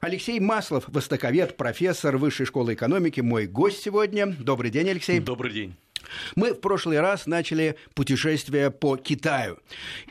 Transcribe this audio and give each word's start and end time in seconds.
Алексей 0.00 0.40
Маслов, 0.40 0.84
востоковед, 0.88 1.58
профессор 1.58 2.16
Высшей 2.16 2.46
школы 2.46 2.72
экономики, 2.72 3.20
мой 3.20 3.46
гость 3.46 3.82
сегодня. 3.82 4.34
Добрый 4.38 4.70
день, 4.70 4.88
Алексей. 4.88 5.20
Добрый 5.20 5.52
день. 5.52 5.76
Мы 6.36 6.52
в 6.54 6.60
прошлый 6.60 7.00
раз 7.00 7.26
начали 7.26 7.76
путешествие 7.94 8.70
по 8.70 8.96
Китаю. 8.96 9.58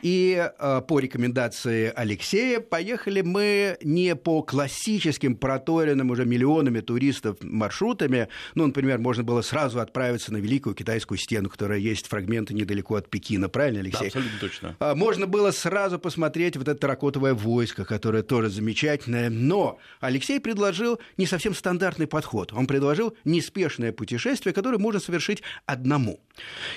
И 0.02 0.36
э, 0.36 0.82
по 0.86 0.98
рекомендации 0.98 1.92
Алексея 1.94 2.60
поехали 2.60 3.20
мы 3.22 3.76
не 3.82 4.16
по 4.16 4.42
классическим 4.42 5.36
проторенным 5.36 6.10
уже 6.10 6.24
миллионами 6.24 6.80
туристов 6.80 7.36
маршрутами. 7.40 8.28
Ну, 8.54 8.66
например, 8.66 8.98
можно 8.98 9.22
было 9.22 9.42
сразу 9.42 9.80
отправиться 9.80 10.32
на 10.32 10.38
Великую 10.38 10.74
Китайскую 10.74 11.18
стену, 11.18 11.48
которая 11.48 11.78
есть 11.78 12.06
фрагменты 12.06 12.54
недалеко 12.54 12.96
от 12.96 13.08
Пекина. 13.08 13.48
Правильно, 13.48 13.80
Алексей? 13.80 14.00
Да, 14.00 14.06
абсолютно 14.06 14.38
точно. 14.40 14.76
А, 14.78 14.94
можно 14.94 15.26
было 15.26 15.50
сразу 15.50 15.98
посмотреть 15.98 16.56
вот 16.56 16.68
это 16.68 16.78
таракотовое 16.80 17.34
войско, 17.34 17.84
которое 17.84 18.22
тоже 18.22 18.50
замечательное. 18.50 19.30
Но 19.30 19.78
Алексей 20.00 20.40
предложил 20.40 21.00
не 21.16 21.26
совсем 21.26 21.54
стандартный 21.54 22.06
подход. 22.06 22.52
Он 22.52 22.66
предложил 22.66 23.16
неспешное 23.24 23.92
путешествие, 23.92 24.52
которое 24.52 24.78
можно 24.78 25.00
совершить 25.00 25.42
одному. 25.90 26.20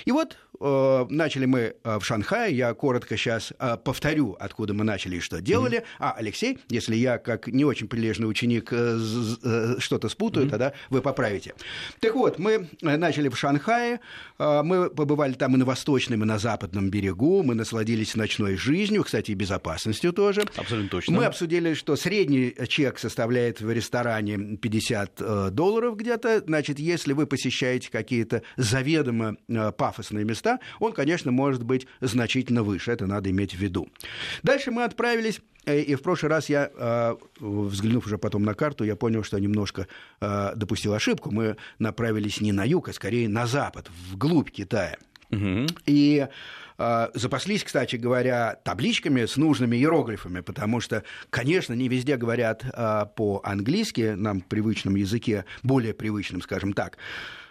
И 0.04 0.12
вот 0.12 0.36
э, 0.60 1.06
начали 1.08 1.46
мы 1.46 1.74
э, 1.82 1.98
в 1.98 2.04
Шанхае, 2.04 2.56
я 2.56 2.74
коротко 2.74 3.16
сейчас 3.16 3.52
э, 3.58 3.76
повторю, 3.82 4.36
откуда 4.38 4.74
мы 4.74 4.84
начали 4.84 5.16
и 5.16 5.20
что 5.20 5.40
делали. 5.40 5.78
Mm-hmm. 5.78 5.96
А 5.98 6.12
Алексей, 6.12 6.58
если 6.68 6.96
я 6.96 7.18
как 7.18 7.46
не 7.48 7.64
очень 7.64 7.88
прилежный 7.88 8.28
ученик 8.28 8.72
э, 8.72 8.98
э, 9.42 9.76
что-то 9.78 10.08
спутаю, 10.08 10.46
mm-hmm. 10.46 10.50
тогда 10.50 10.72
вы 10.90 11.02
поправите. 11.02 11.54
Так 12.00 12.14
вот, 12.14 12.38
мы 12.38 12.68
начали 12.80 13.28
в 13.28 13.36
Шанхае, 13.36 14.00
э, 14.38 14.62
мы 14.62 14.90
побывали 14.90 15.32
там 15.32 15.54
и 15.54 15.58
на 15.58 15.64
восточном, 15.64 16.22
и 16.22 16.26
на 16.26 16.38
западном 16.38 16.90
берегу, 16.90 17.42
мы 17.42 17.54
насладились 17.54 18.14
ночной 18.14 18.56
жизнью, 18.56 19.04
кстати, 19.04 19.32
и 19.32 19.34
безопасностью 19.34 20.12
тоже. 20.12 20.42
Абсолютно 20.56 20.90
точно. 20.90 21.16
Мы 21.16 21.24
обсудили, 21.24 21.74
что 21.74 21.96
средний 21.96 22.54
чек 22.68 22.98
составляет 22.98 23.60
в 23.60 23.70
ресторане 23.70 24.56
50 24.56 25.20
э, 25.20 25.48
долларов 25.50 25.96
где-то. 25.96 26.42
Значит, 26.46 26.78
если 26.78 27.12
вы 27.12 27.26
посещаете 27.26 27.90
какие-то 27.90 28.42
заведомо 29.04 29.36
Э, 29.48 29.72
пафосные 29.72 30.24
места, 30.24 30.58
он, 30.80 30.92
конечно, 30.92 31.32
может 31.32 31.62
быть 31.62 31.86
значительно 32.00 32.62
выше. 32.62 32.92
Это 32.92 33.06
надо 33.06 33.30
иметь 33.30 33.54
в 33.54 33.58
виду. 33.58 33.88
Дальше 34.42 34.70
мы 34.70 34.84
отправились 34.84 35.40
э, 35.66 35.80
и 35.80 35.94
в 35.94 36.02
прошлый 36.02 36.30
раз 36.30 36.48
я, 36.48 36.70
э, 36.74 37.16
взглянув 37.40 38.06
уже 38.06 38.18
потом 38.18 38.42
на 38.42 38.54
карту, 38.54 38.84
я 38.84 38.96
понял, 38.96 39.22
что 39.22 39.38
немножко 39.38 39.86
допустил 40.20 40.94
ошибку. 40.94 41.30
Мы 41.30 41.56
направились 41.78 42.40
не 42.40 42.52
на 42.52 42.64
юг, 42.64 42.88
а 42.88 42.92
скорее 42.92 43.28
на 43.28 43.46
запад, 43.46 43.90
вглубь 44.10 44.50
Китая. 44.50 44.96
Угу. 45.30 45.66
И 45.86 46.26
запаслись, 47.14 47.64
кстати 47.64 47.96
говоря, 47.96 48.58
табличками 48.64 49.26
с 49.26 49.36
нужными 49.36 49.76
иероглифами, 49.76 50.40
потому 50.40 50.80
что, 50.80 51.04
конечно, 51.30 51.72
не 51.72 51.88
везде 51.88 52.16
говорят 52.16 52.64
по-английски, 53.16 54.14
нам 54.16 54.40
привычном 54.40 54.96
языке, 54.96 55.44
более 55.62 55.94
привычном, 55.94 56.42
скажем 56.42 56.72
так. 56.72 56.98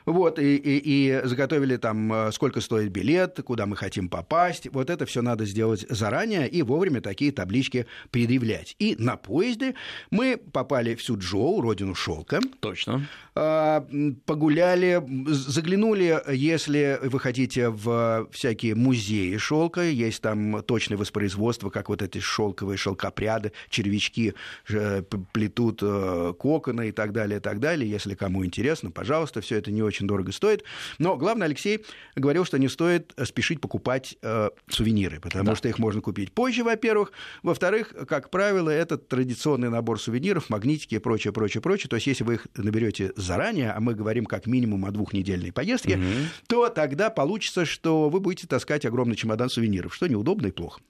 Вот, 0.06 0.40
и, 0.40 0.56
и, 0.56 0.82
и 0.84 1.22
заготовили 1.24 1.78
там, 1.78 2.12
э, 2.12 2.32
сколько 2.32 2.62
стоит 2.62 2.92
билет, 2.92 3.40
куда 3.46 3.66
мы 3.66 3.76
хотим 3.76 4.10
попасть. 4.10 4.68
Вот 4.72 4.90
это 4.90 5.06
все 5.06 5.22
надо 5.22 5.46
сделать 5.46 5.86
заранее 5.90 6.48
и 6.50 6.62
вовремя 6.62 7.02
такие 7.02 7.32
таблички 7.32 7.86
предъявлять. 8.12 8.76
И 8.80 8.96
на 9.00 9.16
поезде 9.16 9.76
мы 10.12 10.38
попали 10.38 10.96
в 10.96 11.04
Сюджоу, 11.04 11.62
родину 11.62 11.96
шелка. 11.96 12.40
Точно. 12.60 13.08
А, 13.36 13.88
погуляли, 14.26 15.02
заглянули, 15.28 16.22
если 16.32 17.00
вы 17.04 17.20
хотите, 17.20 17.70
в 17.70 18.28
всякие 18.32 18.76
музеи 18.76 19.38
шелка. 19.38 19.82
Есть 19.82 20.22
там 20.22 20.62
точное 20.64 20.98
воспроизводство, 20.98 21.70
как 21.70 21.90
вот 21.90 22.02
эти 22.02 22.20
шелковые 22.20 22.78
шелкопряды, 22.78 23.54
червячки 23.70 24.34
э, 24.70 25.02
плетут 25.32 25.80
э, 25.82 26.34
коконы 26.38 26.90
и 26.90 26.92
так 26.92 27.14
далее, 27.14 27.38
и 27.40 27.42
так 27.42 27.60
далее. 27.60 27.90
Если 27.90 28.16
кому 28.16 28.46
интересно, 28.46 28.92
пожалуйста, 28.92 29.42
все 29.42 29.58
это 29.58 29.72
не 29.72 29.82
очень 29.82 29.93
очень 29.94 30.08
дорого 30.08 30.32
стоит. 30.32 30.64
Но 30.98 31.16
главное, 31.18 31.46
Алексей 31.46 31.86
говорил, 32.16 32.46
что 32.46 32.58
не 32.58 32.68
стоит 32.68 33.14
спешить 33.24 33.62
покупать 33.62 34.18
э, 34.22 34.50
сувениры, 34.68 35.20
потому 35.20 35.46
да. 35.46 35.56
что 35.56 35.70
их 35.70 35.78
можно 35.80 36.02
купить 36.02 36.32
позже, 36.32 36.64
во-первых. 36.64 37.12
Во-вторых, 37.44 37.94
как 38.08 38.30
правило, 38.30 38.70
это 38.70 38.98
традиционный 38.98 39.70
набор 39.70 40.00
сувениров, 40.02 40.50
магнитики 40.50 40.96
и 40.96 41.00
прочее, 41.00 41.32
прочее, 41.32 41.62
прочее. 41.62 41.90
То 41.90 41.96
есть, 41.96 42.08
если 42.08 42.24
вы 42.24 42.36
их 42.36 42.48
наберете 42.56 43.14
заранее, 43.16 43.72
а 43.72 43.80
мы 43.80 43.94
говорим 43.94 44.26
как 44.26 44.48
минимум 44.48 44.86
о 44.86 44.92
двухнедельной 44.92 45.52
поездке, 45.52 45.96
угу. 45.96 46.04
то 46.48 46.70
тогда 46.70 47.10
получится, 47.10 47.66
что 47.66 48.10
вы 48.10 48.20
будете 48.20 48.48
таскать 48.48 48.86
огромный 48.86 49.16
чемодан 49.16 49.50
сувениров, 49.50 49.94
что 49.94 50.08
неудобно 50.08 50.48
и 50.48 50.52
плохо. 50.52 50.82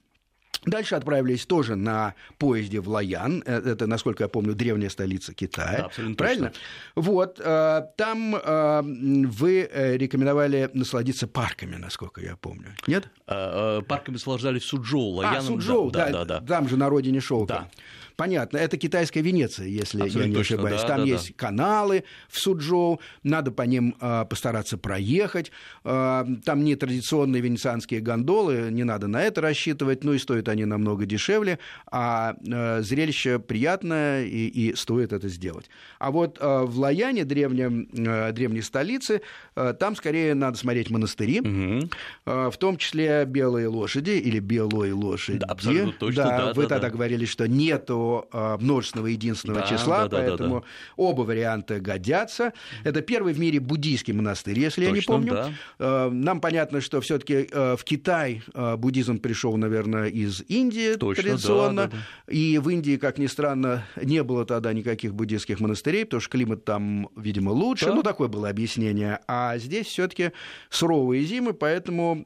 Дальше 0.66 0.96
отправились 0.96 1.46
тоже 1.46 1.76
на 1.76 2.16
поезде 2.38 2.80
в 2.80 2.90
Лаян. 2.90 3.44
Э, 3.46 3.60
это, 3.60 3.88
насколько 3.88 4.24
я 4.24 4.28
помню, 4.28 4.54
древняя 4.54 4.90
столица 4.90 5.34
Китая. 5.34 5.78
Да, 5.78 5.86
абсолютно 5.86 6.16
Правильно? 6.16 6.48
Точно. 6.48 6.64
Вот. 6.96 7.42
Э, 7.44 7.82
там 7.98 8.36
э, 8.36 8.82
вы 8.84 9.70
рекомендовали 9.74 10.70
насладиться 10.74 11.28
парками, 11.28 11.76
насколько 11.76 12.22
я 12.22 12.36
помню. 12.36 12.68
Нет? 12.88 13.10
Парками 13.26 14.14
наслаждались 14.14 14.64
Суджоу, 14.64 15.10
Лаяном. 15.16 15.40
А, 15.40 15.42
Суджоу, 15.42 15.92
да, 15.92 16.10
да, 16.10 16.26
да, 16.26 16.40
да. 16.40 16.48
Там 16.48 16.70
же 16.70 16.78
на 16.78 16.90
родине 16.90 17.20
шелка. 17.20 17.54
Да. 17.54 17.70
Понятно, 18.16 18.58
это 18.58 18.78
китайская 18.78 19.22
Венеция, 19.22 19.68
если 19.68 20.02
Абсолютно 20.02 20.20
я 20.22 20.28
не 20.28 20.36
точно, 20.36 20.56
ошибаюсь. 20.56 20.82
Да, 20.82 20.88
Там 20.88 21.00
да, 21.00 21.06
есть 21.06 21.30
да. 21.30 21.34
каналы 21.36 22.04
в 22.30 22.40
Суджоу, 22.40 23.00
надо 23.24 23.52
по 23.52 23.64
ним 23.64 23.96
э, 24.00 24.26
постараться 24.30 24.78
проехать. 24.78 25.52
Э, 25.84 26.26
там 26.46 26.64
не 26.64 26.76
традиционные 26.76 27.42
венецианские 27.42 28.02
гондолы, 28.02 28.70
не 28.72 28.84
надо 28.84 29.08
на 29.08 29.24
это 29.24 29.42
рассчитывать, 29.42 30.04
ну 30.04 30.14
и 30.14 30.20
стоят 30.20 30.48
они 30.54 30.66
намного 30.66 31.06
дешевле, 31.06 31.60
а 31.92 32.36
э, 32.48 32.82
зрелище 32.82 33.40
приятное 33.40 34.24
и, 34.24 34.48
и 34.48 34.76
стоит 34.76 35.12
это 35.12 35.28
сделать. 35.28 35.70
А 36.00 36.12
вот 36.12 36.38
э, 36.40 36.64
в 36.64 36.80
Лаяне, 36.80 37.26
древнем, 37.26 37.88
э, 37.92 38.32
древней 38.32 38.62
столице, 38.62 39.22
там 39.56 39.96
скорее 39.96 40.34
надо 40.34 40.58
смотреть 40.58 40.90
монастыри, 40.90 41.42
угу. 41.42 41.90
в 42.26 42.58
том 42.58 42.78
числе 42.78 43.26
белые 43.26 43.68
лошади 43.68 44.12
или 44.12 44.40
белой 44.40 44.92
лошади. 44.92 45.40
Да, 45.40 45.48
абсолютно 45.48 45.92
точно. 45.92 46.24
Да, 46.24 46.38
да, 46.38 46.54
вы 46.54 46.64
да, 46.64 46.70
тогда 46.70 46.88
да. 46.88 46.94
говорили, 46.94 47.26
что 47.26 47.48
нету 47.48 48.28
множественного 48.60 49.08
единственного 49.08 49.62
да, 49.62 49.68
числа, 49.68 50.04
да, 50.04 50.08
да, 50.08 50.18
поэтому 50.18 50.56
да, 50.56 50.62
да. 50.62 50.68
оба 50.98 51.22
варианта 51.22 51.80
годятся. 51.80 52.54
Это 52.84 53.02
первый 53.02 53.34
в 53.34 53.40
мире 53.40 53.60
буддийский 53.60 54.14
монастырь, 54.14 54.58
если 54.60 54.86
Точно, 54.86 54.96
я 54.96 55.00
не 55.00 55.06
помню. 55.06 55.54
Да. 55.78 56.10
Нам 56.10 56.42
понятно, 56.42 56.82
что 56.82 57.02
все-таки 57.02 57.48
в 57.54 57.84
Китай 57.84 58.42
буддизм 58.78 59.20
пришел, 59.20 59.56
наверное, 59.58 60.08
из 60.08 60.33
Индии 60.42 60.96
Точно, 60.96 61.24
традиционно. 61.24 61.84
Да, 61.84 61.88
да, 61.88 61.98
да. 62.28 62.34
И 62.34 62.58
в 62.58 62.70
Индии, 62.70 62.98
как 62.98 63.18
ни 63.18 63.28
странно, 63.28 63.86
не 64.02 64.24
было 64.24 64.46
тогда 64.46 64.74
никаких 64.74 65.14
буддийских 65.14 65.60
монастырей, 65.60 66.06
потому 66.06 66.22
что 66.22 66.30
климат 66.32 66.66
там, 66.66 67.10
видимо, 67.16 67.52
лучше. 67.52 67.86
Да. 67.86 67.96
Ну, 67.96 68.04
такое 68.04 68.28
было 68.28 68.50
объяснение. 68.50 69.20
А 69.28 69.58
здесь 69.58 69.88
все-таки 69.88 70.32
суровые 70.70 71.24
зимы, 71.24 71.54
поэтому 71.54 72.26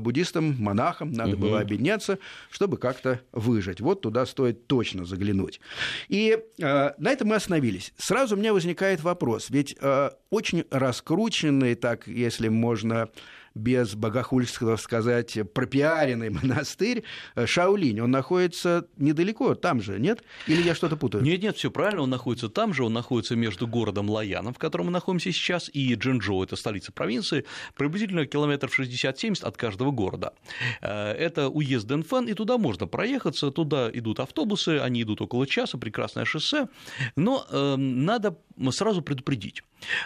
буддистам, 0.00 0.56
монахам 0.58 1.12
надо 1.12 1.32
угу. 1.32 1.42
было 1.42 1.60
объединяться, 1.60 2.18
чтобы 2.50 2.76
как-то 2.76 3.20
выжить. 3.32 3.80
Вот 3.80 4.02
туда 4.02 4.26
стоит 4.26 4.66
точно 4.66 5.04
заглянуть. 5.04 5.60
И 6.08 6.38
э, 6.60 6.92
на 6.98 7.10
этом 7.10 7.28
мы 7.28 7.36
остановились. 7.36 7.92
Сразу 7.96 8.36
у 8.36 8.38
меня 8.38 8.52
возникает 8.52 9.02
вопрос, 9.02 9.50
ведь 9.50 9.76
э, 9.80 10.10
очень 10.30 10.64
раскрученный, 10.70 11.74
так, 11.74 12.06
если 12.06 12.48
можно 12.48 13.08
без 13.56 13.94
богохульства 13.94 14.76
сказать, 14.76 15.38
пропиаренный 15.52 16.30
монастырь 16.30 17.02
э, 17.34 17.46
Шаолинь. 17.46 18.00
Он 18.00 18.10
находится 18.10 18.86
недалеко, 18.96 19.54
там 19.54 19.80
же, 19.80 19.98
нет? 19.98 20.22
Или 20.46 20.62
я 20.62 20.74
что-то 20.74 20.96
путаю? 20.96 21.24
Нет, 21.24 21.42
нет, 21.42 21.56
все 21.56 21.70
правильно, 21.70 22.02
он 22.02 22.10
находится 22.10 22.48
там 22.48 22.74
же, 22.74 22.84
он 22.84 22.92
находится 22.92 23.34
между 23.34 23.66
городом 23.66 24.10
Лаяном, 24.10 24.52
в 24.52 24.58
котором 24.58 24.86
мы 24.86 24.92
находимся 24.92 25.32
сейчас, 25.32 25.70
и 25.72 25.94
Джинчжоу, 25.94 26.44
это 26.44 26.56
столица 26.56 26.92
провинции, 26.92 27.44
приблизительно 27.76 28.26
километров 28.26 28.78
60-70 28.78 29.44
от 29.44 29.56
каждого 29.56 29.90
города. 29.90 30.34
Э, 30.82 31.12
это 31.12 31.48
уезд 31.48 31.86
Дэнфэн, 31.86 32.26
и 32.26 32.34
туда 32.34 32.58
можно 32.58 32.86
проехаться, 32.86 33.50
туда 33.50 33.90
идут 33.92 34.20
автобусы, 34.20 34.78
они 34.78 35.02
идут 35.02 35.22
около 35.22 35.46
часа, 35.46 35.78
прекрасное 35.78 36.24
шоссе, 36.24 36.68
но 37.16 37.46
э, 37.50 37.76
надо 37.76 38.36
сразу 38.70 39.02
предупредить. 39.02 39.62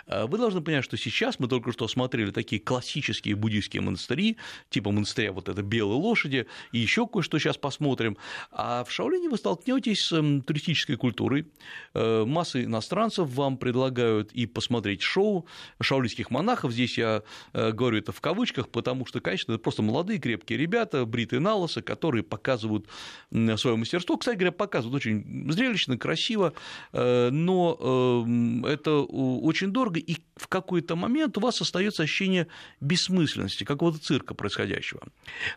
Э, 0.07 0.27
вы 0.27 0.39
должны 0.39 0.61
понять, 0.61 0.85
что 0.85 0.97
сейчас 0.97 1.39
мы 1.39 1.49
только 1.49 1.73
что 1.73 1.89
смотрели 1.89 2.31
такие 2.31 2.61
классические 2.61 3.35
буддийские 3.37 3.83
монастыри, 3.83 4.37
типа 4.69 4.91
монастыря 4.91 5.33
вот 5.33 5.49
это 5.49 5.63
белой 5.63 5.97
лошади, 5.97 6.47
и 6.73 6.79
еще 6.79 7.07
кое-что 7.07 7.39
сейчас 7.39 7.57
посмотрим. 7.57 8.17
А 8.51 8.85
в 8.85 8.91
Шаолине 8.91 9.29
вы 9.29 9.37
столкнетесь 9.37 10.07
с 10.07 10.43
туристической 10.43 10.97
культурой. 10.97 11.47
Э, 11.95 12.25
масса 12.25 12.63
иностранцев 12.63 13.29
вам 13.29 13.57
предлагают 13.57 14.33
и 14.33 14.47
посмотреть 14.47 15.03
шоу 15.03 15.47
шаолинских 15.81 16.31
монахов. 16.31 16.73
Здесь 16.73 16.99
я 16.99 17.23
э, 17.53 17.73
говорю 17.73 17.99
это 17.99 18.13
в 18.13 18.21
кавычках, 18.21 18.69
потому 18.69 19.07
что, 19.07 19.21
конечно, 19.21 19.53
это 19.53 19.63
просто 19.63 19.83
молодые 19.83 20.19
крепкие 20.19 20.59
ребята, 20.59 21.05
бритые 21.05 21.41
на 21.41 21.51
которые 21.85 22.23
показывают 22.23 22.87
свое 23.31 23.77
мастерство. 23.77 24.17
Кстати 24.17 24.37
говоря, 24.37 24.53
показывают 24.53 24.97
очень 24.97 25.53
зрелищно, 25.53 25.99
красиво, 25.99 26.55
но 26.93 28.25
это 28.65 29.01
очень 29.01 29.73
дорого, 29.73 30.01
и 30.01 30.17
в 30.37 30.49
какой-то 30.49 30.97
момент 30.97 31.39
у 31.39 31.41
вас 31.41 31.61
остается 31.61 32.03
ощущение 32.03 32.47
бессмысленности, 32.81 33.65
какого-то 33.65 33.99
цирка 33.99 34.35
происходящего. 34.35 35.03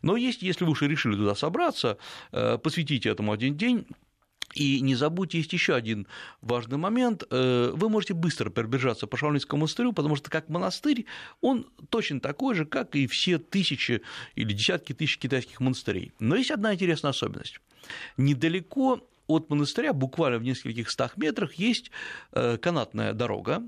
Но 0.01 0.17
есть, 0.17 0.41
если 0.43 0.65
вы 0.65 0.71
уже 0.71 0.87
решили 0.87 1.15
туда 1.15 1.35
собраться, 1.35 1.97
э, 2.31 2.57
посвятите 2.57 3.09
этому 3.09 3.31
один 3.31 3.57
день, 3.57 3.85
И 4.55 4.81
не 4.81 4.95
забудьте, 4.95 5.39
есть 5.39 5.53
еще 5.53 5.73
один 5.73 6.05
важный 6.41 6.77
момент. 6.77 7.23
Э, 7.29 7.71
вы 7.75 7.89
можете 7.89 8.13
быстро 8.13 8.49
пробежаться 8.51 9.07
по 9.07 9.17
Шаолинскому 9.17 9.61
монастырю, 9.61 9.93
потому 9.93 10.15
что 10.15 10.29
как 10.29 10.49
монастырь, 10.49 11.05
он 11.41 11.65
точно 11.89 12.19
такой 12.19 12.55
же, 12.55 12.65
как 12.65 12.95
и 12.95 13.07
все 13.07 13.39
тысячи 13.39 14.01
или 14.35 14.53
десятки 14.53 14.93
тысяч 14.93 15.17
китайских 15.17 15.59
монастырей. 15.59 16.11
Но 16.19 16.35
есть 16.35 16.51
одна 16.51 16.73
интересная 16.73 17.11
особенность. 17.11 17.59
Недалеко 18.17 19.01
от 19.33 19.49
монастыря, 19.49 19.93
буквально 19.93 20.39
в 20.39 20.43
нескольких 20.43 20.89
стах 20.89 21.17
метрах, 21.17 21.55
есть 21.55 21.91
э, 22.31 22.57
канатная 22.57 23.13
дорога, 23.13 23.63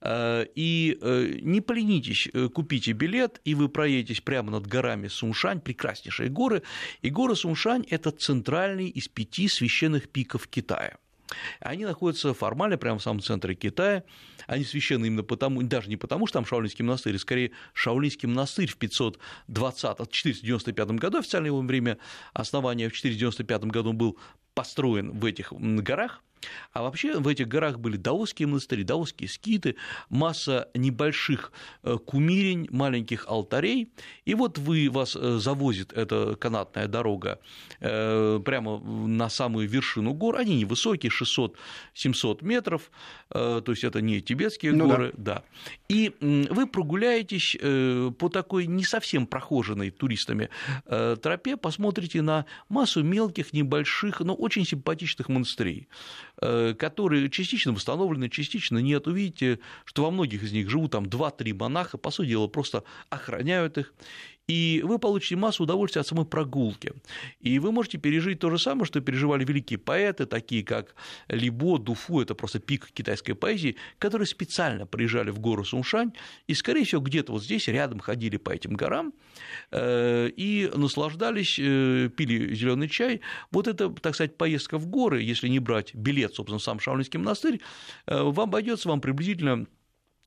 э, 0.00 0.46
и 0.54 0.98
не 1.42 1.60
поленитесь, 1.60 2.28
купите 2.54 2.92
билет, 2.92 3.40
и 3.44 3.54
вы 3.54 3.68
проедетесь 3.68 4.20
прямо 4.20 4.50
над 4.50 4.66
горами 4.66 5.08
Суншань, 5.08 5.60
прекраснейшие 5.60 6.28
горы. 6.28 6.62
И 7.02 7.10
горы 7.10 7.36
Суншань– 7.36 7.84
это 7.90 8.10
центральный 8.10 8.88
из 8.88 9.08
пяти 9.08 9.48
священных 9.48 10.08
пиков 10.08 10.48
Китая. 10.48 10.98
Они 11.60 11.84
находятся 11.84 12.34
формально 12.34 12.78
прямо 12.78 12.98
в 12.98 13.02
самом 13.02 13.20
центре 13.20 13.54
Китая. 13.54 14.04
Они 14.46 14.64
священны 14.64 15.06
именно 15.06 15.24
потому, 15.24 15.62
даже 15.62 15.88
не 15.88 15.96
потому, 15.96 16.26
что 16.26 16.38
там 16.38 16.46
Шаолинский 16.46 16.84
монастырь, 16.84 17.16
а 17.16 17.18
скорее 17.18 17.52
Шаолинский 17.72 18.28
монастырь 18.28 18.68
в 18.68 18.76
520, 18.76 20.10
495 20.10 20.90
году, 20.92 21.18
официальное 21.18 21.48
его 21.48 21.60
время 21.60 21.98
основания 22.32 22.88
в 22.88 22.92
495 22.92 23.64
году 23.64 23.92
был 23.92 24.18
построен 24.56 25.10
в 25.12 25.24
этих 25.26 25.52
горах, 25.52 26.22
а 26.72 26.82
вообще 26.82 27.18
в 27.18 27.28
этих 27.28 27.48
горах 27.48 27.78
были 27.78 27.96
даосские 27.96 28.48
монастыри, 28.48 28.84
даосские 28.84 29.28
скиты, 29.28 29.76
масса 30.10 30.68
небольших 30.74 31.52
э, 31.82 31.96
кумирень, 32.04 32.68
маленьких 32.70 33.26
алтарей. 33.28 33.88
И 34.24 34.34
вот 34.34 34.58
вы, 34.58 34.90
вас 34.90 35.16
э, 35.16 35.38
завозит 35.38 35.92
эта 35.92 36.36
канатная 36.36 36.86
дорога 36.86 37.38
э, 37.80 38.40
прямо 38.44 38.78
на 38.78 39.28
самую 39.28 39.68
вершину 39.68 40.12
гор. 40.12 40.36
Они 40.36 40.56
невысокие, 40.56 41.10
600-700 41.10 42.44
метров, 42.44 42.90
то 43.28 43.64
есть 43.66 43.84
это 43.84 44.00
не 44.00 44.20
тибетские 44.20 44.72
ну 44.72 44.88
горы. 44.88 45.12
Да. 45.16 45.36
да. 45.36 45.42
И 45.88 46.12
вы 46.20 46.66
прогуляетесь 46.66 47.56
по 48.18 48.28
такой 48.28 48.66
не 48.66 48.84
совсем 48.84 49.26
прохоженной 49.26 49.90
туристами 49.90 50.48
тропе, 50.86 51.56
посмотрите 51.56 52.22
на 52.22 52.46
массу 52.68 53.02
мелких, 53.02 53.52
небольших, 53.52 54.20
но 54.20 54.34
очень 54.34 54.64
симпатичных 54.64 55.28
монастырей. 55.28 55.88
Э, 56.42 56.74
которые 56.78 57.30
частично 57.30 57.72
восстановлены, 57.72 58.28
частично 58.28 58.76
нет. 58.76 59.06
Увидите, 59.06 59.58
что 59.86 60.04
во 60.04 60.10
многих 60.10 60.42
из 60.42 60.52
них 60.52 60.68
живут 60.68 60.92
там 60.92 61.04
2-3 61.04 61.54
монаха, 61.54 61.96
по 61.96 62.10
сути 62.10 62.28
дела, 62.28 62.46
просто 62.46 62.84
охраняют 63.08 63.78
их 63.78 63.94
и 64.48 64.80
вы 64.84 64.98
получите 64.98 65.36
массу 65.36 65.64
удовольствия 65.64 66.00
от 66.00 66.06
самой 66.06 66.24
прогулки. 66.24 66.92
И 67.40 67.58
вы 67.58 67.72
можете 67.72 67.98
пережить 67.98 68.38
то 68.38 68.50
же 68.50 68.58
самое, 68.58 68.84
что 68.86 69.00
переживали 69.00 69.44
великие 69.44 69.78
поэты, 69.78 70.26
такие 70.26 70.62
как 70.64 70.94
Либо, 71.28 71.78
Дуфу, 71.78 72.20
это 72.20 72.34
просто 72.34 72.60
пик 72.60 72.90
китайской 72.92 73.34
поэзии, 73.34 73.76
которые 73.98 74.26
специально 74.26 74.86
приезжали 74.86 75.30
в 75.30 75.40
гору 75.40 75.64
Суншань 75.64 76.12
и, 76.46 76.54
скорее 76.54 76.84
всего, 76.84 77.00
где-то 77.00 77.32
вот 77.32 77.42
здесь 77.42 77.66
рядом 77.68 77.98
ходили 77.98 78.36
по 78.36 78.50
этим 78.50 78.74
горам 78.74 79.12
э, 79.72 80.28
и 80.28 80.70
наслаждались, 80.74 81.58
э, 81.58 82.08
пили 82.16 82.54
зеленый 82.54 82.88
чай. 82.88 83.20
Вот 83.50 83.66
это, 83.66 83.90
так 83.90 84.14
сказать, 84.14 84.36
поездка 84.36 84.78
в 84.78 84.86
горы, 84.86 85.22
если 85.22 85.48
не 85.48 85.58
брать 85.58 85.94
билет, 85.94 86.34
собственно, 86.34 86.60
сам 86.60 86.78
Шаолинский 86.78 87.18
монастырь, 87.18 87.60
э, 88.06 88.22
вам 88.22 88.48
обойдется 88.48 88.88
вам 88.88 89.00
приблизительно 89.00 89.66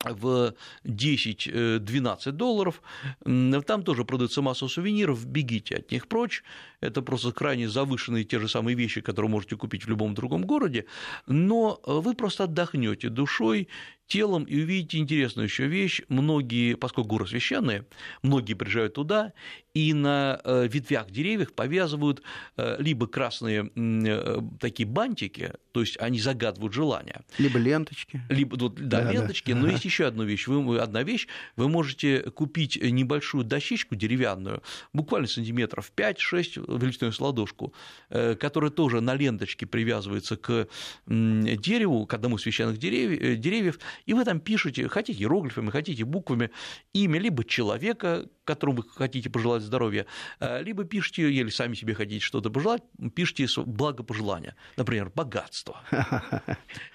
в 0.04 0.54
10-12 0.84 2.32
долларов. 2.32 2.82
Там 3.24 3.82
тоже 3.82 4.04
продается 4.04 4.42
масса 4.42 4.68
сувениров, 4.68 5.26
бегите 5.26 5.76
от 5.76 5.90
них 5.90 6.08
прочь. 6.08 6.42
Это 6.80 7.02
просто 7.02 7.32
крайне 7.32 7.68
завышенные 7.68 8.24
те 8.24 8.38
же 8.38 8.48
самые 8.48 8.74
вещи, 8.74 9.00
которые 9.00 9.30
можете 9.30 9.56
купить 9.56 9.84
в 9.84 9.88
любом 9.88 10.14
другом 10.14 10.44
городе. 10.44 10.86
Но 11.26 11.80
вы 11.84 12.14
просто 12.14 12.44
отдохнете 12.44 13.08
душой, 13.08 13.68
телом 14.10 14.44
и 14.44 14.60
увидите 14.60 14.98
интересную 14.98 15.46
еще 15.46 15.66
вещь. 15.66 16.02
Многие, 16.08 16.74
поскольку 16.74 17.10
горы 17.10 17.26
священные, 17.26 17.86
многие 18.22 18.54
приезжают 18.54 18.94
туда 18.94 19.32
и 19.72 19.94
на 19.94 20.40
э, 20.44 20.66
ветвях 20.68 21.10
деревьев 21.10 21.52
повязывают 21.52 22.22
э, 22.56 22.76
либо 22.80 23.06
красные 23.06 23.70
э, 23.76 24.40
такие 24.58 24.86
бантики, 24.86 25.52
то 25.72 25.80
есть 25.80 25.96
они 26.00 26.18
загадывают 26.18 26.74
желания. 26.74 27.22
Либо 27.38 27.58
ленточки. 27.58 28.20
Либо, 28.28 28.56
да, 28.56 29.02
да 29.02 29.12
ленточки, 29.12 29.52
да. 29.52 29.58
но 29.58 29.68
есть 29.68 29.84
еще 29.84 30.06
одна 30.06 30.24
вещь. 30.24 30.48
Вы, 30.48 30.80
одна 30.80 31.04
вещь, 31.04 31.28
вы 31.54 31.68
можете 31.68 32.22
купить 32.30 32.82
небольшую 32.82 33.44
дощечку 33.44 33.94
деревянную, 33.94 34.62
буквально 34.92 35.28
сантиметров 35.28 35.92
5-6 35.96 36.69
величиной 36.78 37.12
с 37.12 37.20
ладошку, 37.20 37.72
которая 38.08 38.70
тоже 38.70 39.00
на 39.00 39.14
ленточке 39.14 39.66
привязывается 39.66 40.36
к 40.36 40.68
дереву, 41.06 42.06
к 42.06 42.14
одному 42.14 42.36
из 42.36 42.42
священных 42.42 42.78
деревьев, 42.78 43.38
деревьев 43.38 43.78
и 44.06 44.14
вы 44.14 44.24
там 44.24 44.40
пишете, 44.40 44.88
хотите 44.88 45.22
иероглифами, 45.22 45.70
хотите 45.70 46.04
буквами, 46.04 46.50
имя 46.92 47.18
либо 47.18 47.44
человека, 47.44 48.26
которому 48.44 48.78
вы 48.78 48.88
хотите 48.88 49.30
пожелать 49.30 49.62
здоровья, 49.62 50.06
э, 50.40 50.62
либо 50.62 50.84
пишите, 50.84 51.30
или 51.30 51.50
сами 51.50 51.74
себе 51.74 51.94
хотите 51.94 52.24
что-то 52.24 52.50
пожелать, 52.50 52.82
пишите 53.14 53.46
благопожелания, 53.62 54.56
например, 54.76 55.10
богатство. 55.14 55.80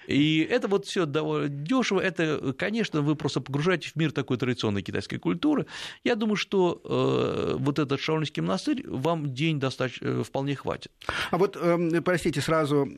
И 0.06 0.40
это 0.40 0.68
вот 0.68 0.86
все 0.86 1.06
довольно 1.06 1.48
дешево. 1.48 2.00
Это, 2.00 2.54
конечно, 2.58 3.00
вы 3.00 3.16
просто 3.16 3.40
погружаетесь 3.40 3.92
в 3.92 3.96
мир 3.96 4.12
такой 4.12 4.36
традиционной 4.36 4.82
китайской 4.82 5.18
культуры. 5.18 5.66
Я 6.04 6.14
думаю, 6.14 6.36
что 6.36 6.80
э, 6.84 7.56
вот 7.58 7.78
этот 7.78 8.00
Шаолинский 8.00 8.42
монастырь 8.42 8.86
вам 8.86 9.32
день 9.32 9.58
достаточно 9.66 10.06
э, 10.06 10.22
вполне 10.22 10.54
хватит. 10.54 10.92
А 11.30 11.38
вот, 11.38 11.56
эм, 11.56 12.02
простите, 12.02 12.40
сразу 12.40 12.88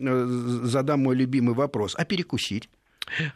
задам 0.62 1.00
мой 1.00 1.16
любимый 1.16 1.54
вопрос. 1.54 1.94
А 1.96 2.04
перекусить? 2.04 2.68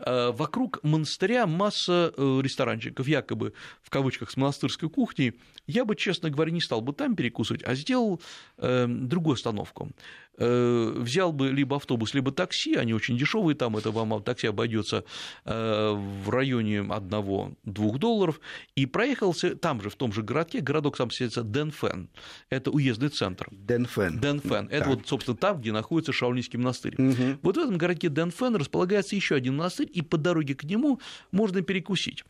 Э, 0.01 0.31
вокруг 0.33 0.81
монастыря 0.83 1.47
масса 1.47 2.13
э, 2.17 2.41
ресторанчиков, 2.43 3.09
якобы 3.09 3.53
в 3.83 3.91
кавычках 3.91 4.31
с 4.31 4.37
монастырской 4.37 4.89
кухней. 4.89 5.35
Я 5.67 5.85
бы, 5.85 5.97
честно 5.97 6.31
говоря, 6.31 6.51
не 6.51 6.61
стал 6.61 6.81
бы 6.81 6.93
там 6.93 7.17
перекусывать, 7.17 7.63
а 7.65 7.75
сделал 7.75 8.21
э, 8.59 8.87
другую 8.89 9.35
остановку. 9.35 9.91
Э, 10.39 10.95
взял 10.97 11.31
бы 11.31 11.51
либо 11.51 11.77
автобус, 11.77 12.15
либо 12.15 12.33
такси, 12.33 12.75
они 12.75 12.95
очень 12.95 13.19
дешевые, 13.19 13.55
там 13.55 13.77
это 13.77 13.91
вам 13.91 14.23
такси 14.23 14.47
обойдется 14.47 15.05
э, 15.45 15.93
в 15.93 16.31
районе 16.31 16.79
1-2 16.79 17.99
долларов, 17.99 18.41
и 18.75 18.87
проехался 18.87 19.55
там 19.57 19.83
же, 19.83 19.91
в 19.91 19.95
том 19.95 20.11
же 20.11 20.23
городке, 20.23 20.61
городок 20.61 20.97
сам 20.97 21.11
селится 21.11 21.43
Денфен, 21.43 22.09
это 22.49 22.71
уездный 22.71 23.11
центр. 23.11 23.47
Денфен. 23.51 24.21
Денфен, 24.21 24.69
это 24.71 24.89
вот, 24.89 25.07
собственно, 25.07 25.37
там, 25.37 25.61
где 25.61 25.71
находится 25.71 26.13
Шаолинский 26.13 26.59
монастырь. 26.59 26.95
Угу. 26.97 27.41
Вот 27.43 27.57
в 27.59 27.61
этом 27.61 27.77
городке 27.77 28.09
Денфен 28.09 28.57
располагается 28.57 29.15
еще 29.15 29.35
один 29.35 29.57
монастырь, 29.57 29.91
и 29.93 30.01
по 30.01 30.17
дороге 30.17 30.55
к 30.55 30.65
нему 30.65 30.99
можно 31.31 31.61
перекусить. 31.61 32.25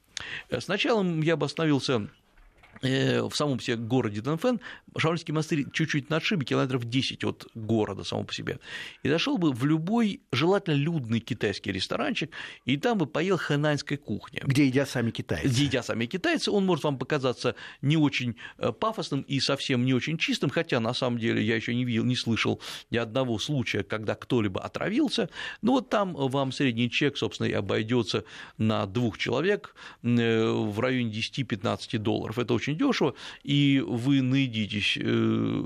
Э, 0.49 0.61
сначала 0.61 1.05
я 1.23 1.37
бы 1.37 1.47
остановился 1.47 2.09
в 2.81 3.31
самом 3.35 3.61
себе 3.61 3.77
городе 3.77 4.21
Дэнфэн, 4.21 4.61
Шаолинский 4.97 5.33
монастырь 5.33 5.67
чуть-чуть 5.73 6.11
на 6.11 6.17
отшибе, 6.17 6.45
километров 6.45 6.85
10 6.85 7.25
от 7.25 7.47
города 7.55 8.05
самого 8.05 8.27
по 8.27 8.35
себе, 8.35 8.59
и 9.03 9.09
зашел 9.09 9.39
бы 9.39 9.53
в 9.53 9.65
любой 9.65 10.21
желательно 10.33 10.75
людный 10.75 11.21
китайский 11.21 11.73
ресторанчик, 11.73 12.31
и 12.65 12.77
там 12.77 12.99
бы 12.99 13.07
поел 13.07 13.39
хэнаньской 13.39 13.97
кухни. 13.97 14.41
Где 14.43 14.67
едят 14.67 14.89
сами 14.89 15.11
китайцы. 15.11 15.49
Где 15.49 15.65
едят 15.65 15.87
сами 15.87 16.07
китайцы, 16.07 16.51
он 16.51 16.67
может 16.67 16.85
вам 16.85 16.99
показаться 16.99 17.55
не 17.81 17.97
очень 17.97 18.37
э, 18.59 18.73
пафосным 18.73 19.23
и 19.23 19.41
совсем 19.41 19.85
не 19.85 19.95
очень 19.95 20.19
чистым, 20.19 20.51
хотя 20.51 20.81
на 20.81 20.95
самом 20.95 21.19
деле 21.19 21.43
я 21.43 21.57
еще 21.57 21.75
не 21.75 21.85
видел, 21.85 22.05
не 22.05 22.17
слышал 22.17 22.61
ни 22.91 22.97
одного 22.97 23.39
случая, 23.39 23.83
когда 23.83 24.15
кто-либо 24.15 24.61
отравился, 24.61 25.29
но 25.63 25.73
вот 25.73 25.89
там 25.89 26.15
вам 26.15 26.53
средний 26.53 26.91
чек, 26.91 27.17
собственно, 27.17 27.47
и 27.47 27.53
обойдется 27.53 28.25
на 28.59 28.87
двух 28.87 29.19
человек 29.19 29.75
э, 30.03 30.51
в 30.51 30.81
районе 30.81 31.11
10-15 31.11 31.99
долларов. 31.99 32.39
Это 32.39 32.55
очень 32.55 32.62
очень 32.63 32.79
дешево, 32.79 33.15
и 33.43 33.83
вы 33.85 34.23
наедитесь 34.23 34.97
э, 34.97 35.63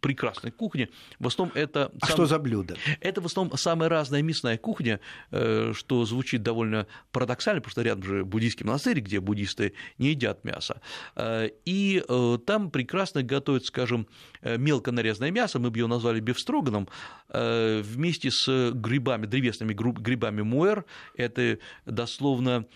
прекрасной 0.00 0.50
кухни. 0.50 0.88
В 1.18 1.26
основном 1.26 1.54
это... 1.54 1.92
А 2.00 2.06
сам... 2.06 2.14
что 2.14 2.26
за 2.26 2.38
блюдо? 2.38 2.76
Это 3.00 3.20
в 3.20 3.26
основном 3.26 3.56
самая 3.58 3.88
разная 3.88 4.22
мясная 4.22 4.56
кухня, 4.56 5.00
э, 5.30 5.72
что 5.74 6.04
звучит 6.04 6.42
довольно 6.42 6.86
парадоксально, 7.12 7.60
потому 7.60 7.72
что 7.72 7.82
рядом 7.82 8.04
же 8.04 8.24
буддийский 8.24 8.64
монастырь, 8.64 9.00
где 9.00 9.20
буддисты 9.20 9.74
не 9.98 10.10
едят 10.10 10.44
мясо. 10.44 10.80
Э, 11.14 11.50
и 11.64 12.02
там 12.46 12.70
прекрасно 12.70 13.22
готовят, 13.22 13.64
скажем, 13.64 14.06
мелко 14.42 14.92
нарезанное 14.92 15.30
мясо, 15.30 15.58
мы 15.58 15.70
бы 15.70 15.78
его 15.78 15.88
назвали 15.88 16.20
бифстроганом, 16.20 16.88
вместе 17.28 18.30
с 18.30 18.70
грибами, 18.72 19.26
древесными 19.26 19.74
грибами 19.74 20.42
муэр, 20.42 20.84
это 21.16 21.58
дословно 21.84 22.66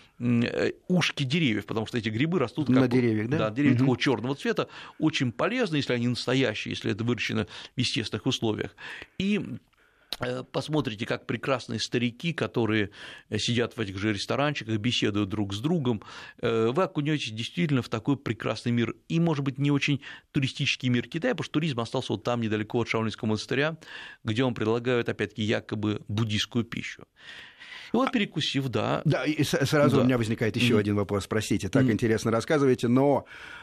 ушки 0.87 1.23
деревьев, 1.23 1.65
потому 1.65 1.87
что 1.87 1.97
эти 1.97 2.09
грибы 2.09 2.39
растут 2.39 2.67
как... 2.67 2.75
на 2.75 2.87
деревьях, 2.87 3.22
да? 3.27 3.37
Да, 3.37 3.49
деревья 3.49 3.75
угу. 3.75 3.79
такого 3.79 3.97
черного 3.97 4.35
цвета, 4.35 4.67
очень 4.99 5.31
полезны, 5.31 5.77
если 5.77 5.93
они 5.93 6.07
настоящие, 6.07 6.71
если 6.73 6.91
это 6.91 7.03
выращено 7.03 7.47
в 7.75 7.79
естественных 7.79 8.25
условиях. 8.25 8.75
И 9.17 9.41
Э, 10.19 10.43
посмотрите, 10.43 11.05
как 11.05 11.25
прекрасные 11.25 11.79
старики, 11.79 12.33
которые 12.33 12.91
сидят 13.37 13.75
в 13.75 13.79
этих 13.79 13.97
же 13.97 14.13
ресторанчиках, 14.13 14.77
беседуют 14.77 15.29
друг 15.29 15.53
с 15.53 15.59
другом, 15.59 16.01
э, 16.41 16.71
вы 16.73 16.83
окунетесь 16.83 17.31
действительно 17.31 17.81
в 17.81 17.89
такой 17.89 18.17
прекрасный 18.17 18.71
мир. 18.71 18.95
И, 19.09 19.19
может 19.19 19.43
быть, 19.43 19.57
не 19.57 19.71
очень 19.71 20.01
туристический 20.31 20.89
мир 20.89 21.07
Китая, 21.07 21.33
потому 21.33 21.45
что 21.45 21.53
туризм 21.53 21.79
остался 21.79 22.13
вот 22.13 22.23
там, 22.23 22.41
недалеко 22.41 22.79
от 22.79 22.87
Шаолинского 22.87 23.29
монастыря, 23.29 23.77
где 24.23 24.43
он 24.43 24.53
предлагает, 24.53 25.09
опять-таки, 25.09 25.43
якобы 25.43 26.01
буддийскую 26.07 26.63
пищу. 26.63 27.03
И 27.93 27.95
вот 27.95 28.11
перекусив, 28.11 28.69
да. 28.69 29.01
Да, 29.05 29.23
и 29.23 29.43
сразу 29.43 29.97
да. 29.97 30.01
у 30.01 30.05
меня 30.05 30.17
возникает 30.17 30.55
еще 30.55 30.75
mm. 30.75 30.79
один 30.79 30.95
вопрос. 30.95 31.27
Простите, 31.27 31.69
так 31.69 31.85
mm. 31.85 31.91
интересно 31.91 32.31
рассказываете, 32.31 32.87
но 32.87 33.25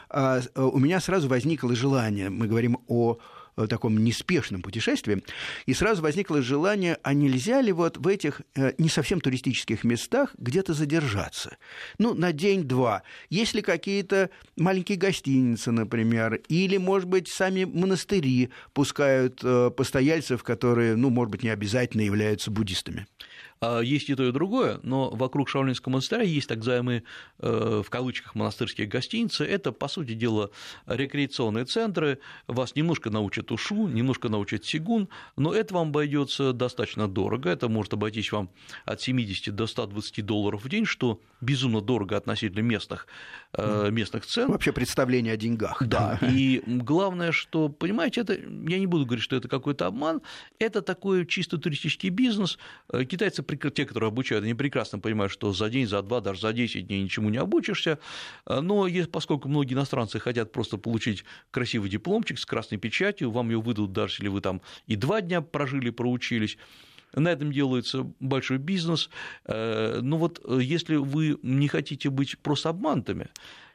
у 0.55 0.79
меня 0.79 0.99
сразу 0.99 1.27
возникло 1.27 1.75
желание. 1.75 2.29
Мы 2.29 2.47
говорим 2.47 2.79
о 2.87 3.17
Э, 3.57 3.67
таком 3.67 3.97
неспешном 3.97 4.61
путешествии, 4.61 5.23
и 5.65 5.73
сразу 5.73 6.01
возникло 6.01 6.41
желание, 6.41 6.97
а 7.03 7.13
нельзя 7.13 7.59
ли 7.59 7.73
вот 7.73 7.97
в 7.97 8.07
этих 8.07 8.41
э, 8.55 8.71
не 8.77 8.87
совсем 8.87 9.19
туристических 9.19 9.83
местах 9.83 10.33
где-то 10.37 10.73
задержаться? 10.73 11.57
Ну, 11.97 12.13
на 12.13 12.31
день-два. 12.31 13.03
Есть 13.29 13.53
ли 13.53 13.61
какие-то 13.61 14.29
маленькие 14.55 14.97
гостиницы, 14.97 15.71
например, 15.71 16.35
или, 16.47 16.77
может 16.77 17.09
быть, 17.09 17.27
сами 17.27 17.65
монастыри 17.65 18.51
пускают 18.73 19.41
э, 19.43 19.69
постояльцев, 19.69 20.43
которые, 20.43 20.95
ну, 20.95 21.09
может 21.09 21.31
быть, 21.31 21.43
не 21.43 21.49
обязательно 21.49 22.01
являются 22.01 22.51
буддистами? 22.51 23.05
А, 23.63 23.79
есть 23.79 24.09
и 24.09 24.15
то, 24.15 24.27
и 24.27 24.31
другое, 24.31 24.79
но 24.81 25.11
вокруг 25.11 25.47
Шаолинского 25.47 25.93
монастыря 25.93 26.23
есть 26.23 26.47
так 26.47 26.57
называемые, 26.57 27.03
э, 27.39 27.83
в 27.85 27.89
кавычках, 27.91 28.33
монастырские 28.33 28.87
гостиницы. 28.87 29.45
Это, 29.45 29.71
по 29.71 29.87
сути 29.87 30.00
дела, 30.07 30.49
рекреационные 30.85 31.65
центры. 31.65 32.19
Вас 32.47 32.75
немножко 32.75 33.09
научат 33.09 33.51
ушу, 33.51 33.87
немножко 33.87 34.29
научат 34.29 34.65
сигун, 34.65 35.09
но 35.37 35.53
это 35.53 35.73
вам 35.73 35.89
обойдется 35.89 36.53
достаточно 36.53 37.07
дорого. 37.07 37.49
Это 37.49 37.69
может 37.69 37.93
обойтись 37.93 38.31
вам 38.31 38.49
от 38.85 39.01
70 39.01 39.55
до 39.55 39.67
120 39.67 40.25
долларов 40.25 40.63
в 40.63 40.69
день, 40.69 40.85
что 40.85 41.19
безумно 41.41 41.81
дорого 41.81 42.17
относительно 42.17 42.61
местных, 42.61 43.07
э, 43.53 43.89
местных 43.91 44.25
цен. 44.25 44.51
Вообще 44.51 44.71
представление 44.71 45.33
о 45.33 45.37
деньгах. 45.37 45.83
Да, 45.85 46.19
и 46.21 46.61
главное, 46.65 47.31
что, 47.31 47.69
понимаете, 47.69 48.21
это, 48.21 48.33
я 48.33 48.79
не 48.79 48.87
буду 48.87 49.05
говорить, 49.05 49.23
что 49.23 49.35
это 49.35 49.47
какой-то 49.47 49.87
обман, 49.87 50.21
это 50.59 50.81
такой 50.81 51.25
чисто 51.25 51.57
туристический 51.57 52.09
бизнес. 52.09 52.57
Э, 52.91 53.03
китайцы 53.05 53.43
те, 53.43 53.85
которые 53.85 54.09
обучают, 54.09 54.43
они 54.43 54.53
прекрасно 54.53 54.99
понимают, 54.99 55.31
что 55.31 55.53
за 55.53 55.69
день, 55.69 55.87
за 55.87 56.01
два, 56.01 56.21
даже 56.21 56.41
за 56.41 56.53
10 56.53 56.87
дней 56.87 57.03
ничему 57.03 57.29
не 57.29 57.37
обучишься, 57.37 57.99
но 58.45 58.87
поскольку 59.11 59.47
многие 59.47 59.73
иностранцы 59.73 59.90
хотят 60.19 60.51
просто 60.51 60.77
получить 60.77 61.23
красивый 61.51 61.89
дипломчик 61.89 62.39
с 62.39 62.45
красной 62.45 62.77
печатью, 62.77 63.31
вам 63.31 63.49
ее 63.49 63.61
выдадут, 63.61 63.93
даже 63.93 64.15
если 64.15 64.27
вы 64.27 64.41
там 64.41 64.61
и 64.87 64.95
два 64.95 65.21
дня 65.21 65.41
прожили, 65.41 65.89
проучились, 65.89 66.57
на 67.13 67.29
этом 67.29 67.51
делается 67.51 68.11
большой 68.19 68.57
бизнес. 68.57 69.09
Э, 69.45 69.99
но 70.01 70.17
вот 70.17 70.41
э, 70.45 70.59
если 70.61 70.95
вы 70.95 71.37
не 71.41 71.67
хотите 71.67 72.09
быть 72.09 72.37
просто 72.39 72.69
обманутыми, 72.69 73.27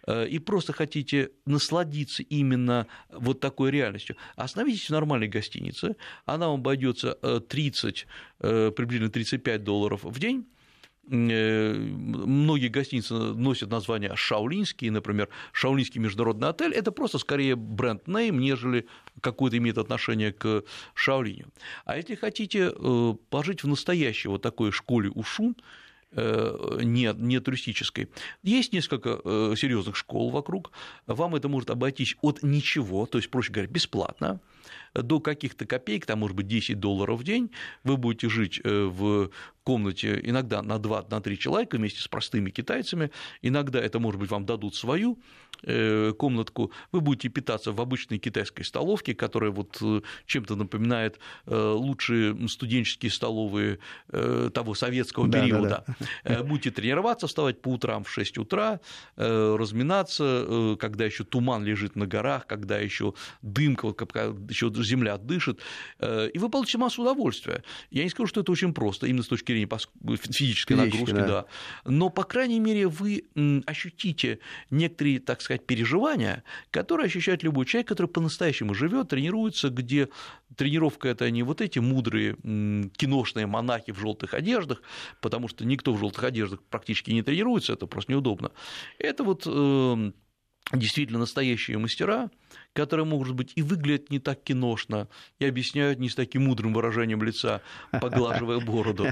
э, 0.06 0.28
и 0.28 0.38
просто 0.38 0.72
хотите 0.72 1.30
насладиться 1.44 2.22
именно 2.22 2.86
вот 3.10 3.40
такой 3.40 3.70
реальностью, 3.70 4.16
остановитесь 4.36 4.86
в 4.86 4.90
нормальной 4.90 5.28
гостинице, 5.28 5.96
она 6.24 6.48
вам 6.48 6.60
обойдется 6.60 7.14
30, 7.14 8.06
приблизительно 8.38 9.10
35 9.10 9.64
долларов 9.64 10.04
в 10.04 10.18
день, 10.18 10.46
многие 11.08 12.68
гостиницы 12.68 13.14
носят 13.14 13.70
название 13.70 14.14
Шаулинский, 14.16 14.90
например, 14.90 15.28
Шаулинский 15.52 16.00
международный 16.00 16.48
отель, 16.48 16.72
это 16.72 16.90
просто 16.90 17.18
скорее 17.18 17.56
бренд-нейм, 17.56 18.38
нежели 18.38 18.86
какое-то 19.20 19.56
имеет 19.58 19.78
отношение 19.78 20.32
к 20.32 20.64
Шаолиню. 20.94 21.48
А 21.84 21.96
если 21.96 22.14
хотите 22.14 22.72
э, 22.74 23.14
пожить 23.30 23.62
в 23.62 23.68
настоящей 23.68 24.28
вот 24.28 24.42
такой 24.42 24.72
школе 24.72 25.10
Ушу, 25.10 25.54
э, 26.12 26.80
не, 26.82 27.12
не 27.14 27.40
туристической. 27.40 28.08
Есть 28.42 28.72
несколько 28.72 29.20
серьезных 29.56 29.96
школ 29.96 30.30
вокруг. 30.30 30.72
Вам 31.06 31.36
это 31.36 31.48
может 31.48 31.70
обойтись 31.70 32.16
от 32.20 32.42
ничего, 32.42 33.06
то 33.06 33.18
есть, 33.18 33.30
проще 33.30 33.52
говоря, 33.52 33.70
бесплатно, 33.70 34.40
до 34.94 35.20
каких-то 35.20 35.66
копеек, 35.66 36.06
там, 36.06 36.20
может 36.20 36.36
быть, 36.36 36.48
10 36.48 36.80
долларов 36.80 37.20
в 37.20 37.24
день. 37.24 37.50
Вы 37.84 37.96
будете 37.96 38.28
жить 38.28 38.60
в 38.64 39.30
комнате 39.66 40.20
иногда 40.22 40.62
на 40.62 40.74
2-3 40.76 41.06
на 41.10 41.36
человека 41.36 41.76
вместе 41.76 42.00
с 42.00 42.06
простыми 42.06 42.50
китайцами, 42.50 43.10
иногда 43.42 43.80
это, 43.80 43.98
может 43.98 44.20
быть, 44.20 44.30
вам 44.30 44.46
дадут 44.46 44.76
свою 44.76 45.18
э, 45.64 46.12
комнатку, 46.16 46.70
вы 46.92 47.00
будете 47.00 47.28
питаться 47.28 47.72
в 47.72 47.80
обычной 47.80 48.18
китайской 48.18 48.62
столовке, 48.62 49.12
которая 49.14 49.50
вот 49.50 49.78
э, 49.82 50.02
чем-то 50.26 50.54
напоминает 50.54 51.18
э, 51.46 51.56
лучшие 51.56 52.48
студенческие 52.48 53.10
столовые 53.10 53.78
того 54.54 54.74
советского 54.74 55.26
да, 55.26 55.42
периода. 55.42 55.84
Да, 55.86 55.96
да. 56.24 56.44
Будете 56.44 56.70
тренироваться, 56.70 57.26
вставать 57.26 57.60
по 57.60 57.70
утрам 57.70 58.04
в 58.04 58.10
6 58.10 58.38
утра, 58.38 58.80
разминаться, 59.16 60.76
когда 60.78 61.04
еще 61.04 61.24
туман 61.24 61.64
лежит 61.64 61.96
на 61.96 62.06
горах, 62.06 62.46
когда 62.46 62.78
еще 62.78 63.14
дымка, 63.42 63.92
когда 63.92 64.26
еще 64.48 64.72
земля 64.84 65.18
дышит, 65.18 65.60
и 66.00 66.38
вы 66.38 66.48
получите 66.48 66.78
массу 66.78 67.02
удовольствия. 67.02 67.64
Я 67.90 68.04
не 68.04 68.10
скажу, 68.10 68.28
что 68.28 68.40
это 68.42 68.52
очень 68.52 68.72
просто, 68.72 69.06
именно 69.06 69.22
с 69.22 69.28
точки 69.28 69.55
зрения 69.56 70.16
физической 70.16 70.74
нагрузки, 70.74 71.12
да. 71.12 71.26
да. 71.26 71.46
Но, 71.84 72.10
по 72.10 72.24
крайней 72.24 72.60
мере, 72.60 72.88
вы 72.88 73.24
ощутите 73.66 74.40
некоторые, 74.70 75.20
так 75.20 75.40
сказать, 75.40 75.66
переживания, 75.66 76.44
которые 76.70 77.06
ощущает 77.06 77.42
любой 77.42 77.66
человек, 77.66 77.88
который 77.88 78.06
по-настоящему 78.06 78.74
живет, 78.74 79.08
тренируется, 79.08 79.70
где 79.70 80.08
тренировка 80.56 81.08
это 81.08 81.30
не 81.30 81.42
вот 81.42 81.60
эти 81.60 81.78
мудрые 81.78 82.36
киношные 82.96 83.46
монахи 83.46 83.92
в 83.92 83.98
желтых 83.98 84.34
одеждах, 84.34 84.82
потому 85.20 85.48
что 85.48 85.64
никто 85.64 85.92
в 85.92 85.98
желтых 85.98 86.24
одеждах 86.24 86.62
практически 86.62 87.10
не 87.10 87.22
тренируется, 87.22 87.72
это 87.72 87.86
просто 87.86 88.12
неудобно. 88.12 88.52
Это 88.98 89.24
вот 89.24 89.46
эм, 89.46 90.14
действительно 90.72 91.18
настоящие 91.18 91.78
мастера, 91.78 92.30
которые, 92.76 93.06
может 93.06 93.34
быть, 93.34 93.52
и 93.56 93.62
выглядят 93.62 94.10
не 94.10 94.18
так 94.18 94.42
киношно, 94.42 95.08
и 95.38 95.46
объясняют 95.46 95.98
не 95.98 96.08
с 96.08 96.14
таким 96.14 96.44
мудрым 96.44 96.74
выражением 96.74 97.22
лица, 97.22 97.62
поглаживая 97.90 98.60
бороду. 98.60 99.06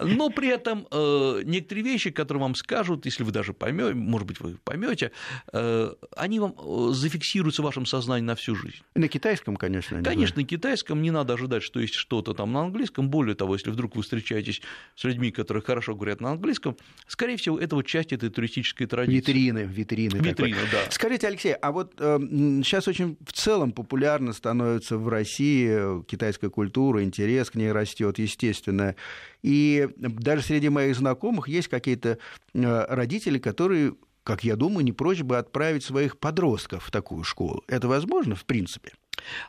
Но 0.00 0.30
при 0.30 0.48
этом 0.48 0.86
э, 0.90 1.42
некоторые 1.44 1.84
вещи, 1.84 2.10
которые 2.10 2.40
вам 2.40 2.54
скажут, 2.54 3.04
если 3.04 3.24
вы 3.24 3.32
даже 3.32 3.52
поймете, 3.52 3.94
может 3.94 4.26
быть, 4.28 4.40
вы 4.40 4.56
поймете, 4.64 5.10
э, 5.52 5.92
они 6.16 6.38
вам 6.38 6.54
э, 6.56 6.92
зафиксируются 6.92 7.62
в 7.62 7.64
вашем 7.64 7.84
сознании 7.84 8.24
на 8.24 8.36
всю 8.36 8.54
жизнь. 8.54 8.76
На 8.94 9.08
китайском, 9.08 9.56
конечно. 9.56 10.02
Конечно, 10.02 10.40
на 10.40 10.46
китайском 10.46 11.02
не 11.02 11.10
надо 11.10 11.34
ожидать, 11.34 11.64
что 11.64 11.80
есть 11.80 11.94
что-то 11.94 12.32
там 12.32 12.52
на 12.52 12.60
английском. 12.60 13.10
Более 13.10 13.34
того, 13.34 13.54
если 13.54 13.70
вдруг 13.70 13.96
вы 13.96 14.02
встречаетесь 14.02 14.62
с 14.94 15.02
людьми, 15.02 15.32
которые 15.32 15.64
хорошо 15.64 15.96
говорят 15.96 16.20
на 16.20 16.30
английском, 16.30 16.76
скорее 17.08 17.36
всего, 17.36 17.58
это 17.58 17.74
вот 17.74 17.86
часть 17.86 18.12
этой 18.12 18.30
туристической 18.30 18.86
традиции. 18.86 19.32
Витрины, 19.32 19.68
витрины. 19.68 20.16
Витрины, 20.16 20.58
да. 20.70 20.78
Скажите, 20.90 21.26
Алексей, 21.26 21.54
а 21.54 21.72
вот 21.72 21.94
э, 21.98 22.18
сейчас 22.64 22.86
очень 22.86 22.99
очень 23.00 23.16
в 23.24 23.32
целом 23.32 23.72
популярно 23.72 24.32
становится 24.32 24.96
в 24.96 25.08
России 25.08 26.02
китайская 26.04 26.50
культура, 26.50 27.02
интерес 27.02 27.50
к 27.50 27.54
ней 27.54 27.72
растет, 27.72 28.18
естественно. 28.18 28.94
И 29.42 29.88
даже 29.96 30.42
среди 30.42 30.68
моих 30.68 30.96
знакомых 30.96 31.48
есть 31.48 31.68
какие-то 31.68 32.18
э, 32.54 32.86
родители, 32.88 33.38
которые 33.38 33.94
как 34.22 34.44
я 34.44 34.54
думаю, 34.54 34.84
не 34.84 34.92
прочь 34.92 35.22
бы 35.22 35.38
отправить 35.38 35.82
своих 35.82 36.18
подростков 36.18 36.84
в 36.84 36.90
такую 36.90 37.24
школу. 37.24 37.64
Это 37.66 37.88
возможно, 37.88 38.36
в 38.36 38.44
принципе? 38.44 38.92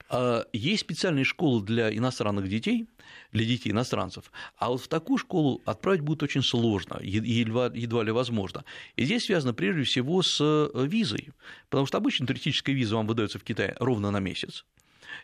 А, 0.09 0.45
есть 0.53 0.81
специальные 0.81 1.25
школы 1.25 1.63
для 1.63 1.95
иностранных 1.95 2.47
детей, 2.47 2.87
для 3.31 3.45
детей 3.45 3.71
иностранцев, 3.71 4.31
а 4.57 4.69
вот 4.69 4.81
в 4.81 4.87
такую 4.87 5.17
школу 5.17 5.61
отправить 5.65 6.01
будет 6.01 6.23
очень 6.23 6.43
сложно, 6.43 6.99
едва, 7.01 7.71
едва 7.73 8.03
ли 8.03 8.11
возможно. 8.11 8.63
И 8.95 9.05
здесь 9.05 9.25
связано 9.25 9.53
прежде 9.53 9.83
всего 9.83 10.21
с 10.21 10.39
э, 10.41 10.85
визой, 10.85 11.29
потому 11.69 11.85
что 11.85 11.97
обычно 11.97 12.27
туристическая 12.27 12.75
виза 12.75 12.95
вам 12.95 13.07
выдается 13.07 13.39
в 13.39 13.43
Китае 13.43 13.75
ровно 13.79 14.11
на 14.11 14.19
месяц. 14.19 14.65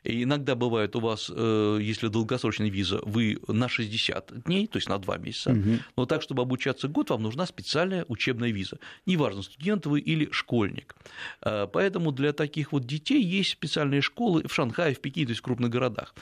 И 0.04 0.24
иногда 0.24 0.56
бывает 0.56 0.96
у 0.96 1.00
вас, 1.00 1.32
э, 1.34 1.80
если 1.82 2.08
долгосрочная 2.08 2.70
виза, 2.70 3.00
вы 3.04 3.40
на 3.48 3.68
60 3.68 4.44
дней, 4.44 4.68
то 4.68 4.78
есть 4.78 4.90
на 4.90 4.98
2 4.98 5.18
месяца, 5.18 5.52
угу. 5.52 5.80
но 5.96 6.06
так, 6.06 6.22
чтобы 6.22 6.42
обучаться 6.42 6.88
год, 6.88 7.10
вам 7.10 7.24
нужна 7.24 7.46
специальная 7.46 8.06
учебная 8.08 8.52
виза. 8.52 8.80
Неважно, 9.06 9.42
студент 9.42 9.86
вы 9.86 10.00
или 10.00 10.30
школьник. 10.32 10.96
Э, 11.42 11.68
поэтому 11.72 12.12
для 12.12 12.34
таких 12.34 12.72
вот 12.72 12.86
детей 12.86 13.22
есть 13.22 13.52
специальные 13.52 14.02
школы 14.02 14.44
в 14.48 14.54
Шанхае, 14.54 14.96
в 14.96 15.00
Пекине, 15.00 15.28
то 15.28 15.32
есть 15.32 15.42
в 15.42 15.44
крупных 15.44 15.70
городах. 15.70 16.14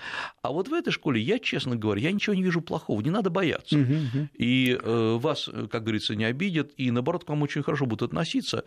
А 0.42 0.52
вот 0.52 0.68
в 0.68 0.74
этой 0.74 0.92
школе, 0.92 1.22
я, 1.22 1.40
честно 1.40 1.76
говоря, 1.76 2.02
я 2.02 2.12
ничего 2.12 2.36
не 2.36 2.44
вижу 2.44 2.62
плохого, 2.62 3.02
не 3.02 3.12
надо 3.12 3.30
бояться. 3.30 3.78
Угу. 3.78 4.30
И 4.38 4.78
э, 4.82 5.18
вас, 5.20 5.50
как 5.72 5.84
говорится, 5.84 6.16
не 6.16 6.26
обидят, 6.26 6.72
и 6.78 6.92
наоборот, 6.92 7.24
к 7.24 7.30
вам 7.30 7.42
очень 7.42 7.64
хорошо 7.64 7.86
будут 7.86 8.10
относиться. 8.10 8.64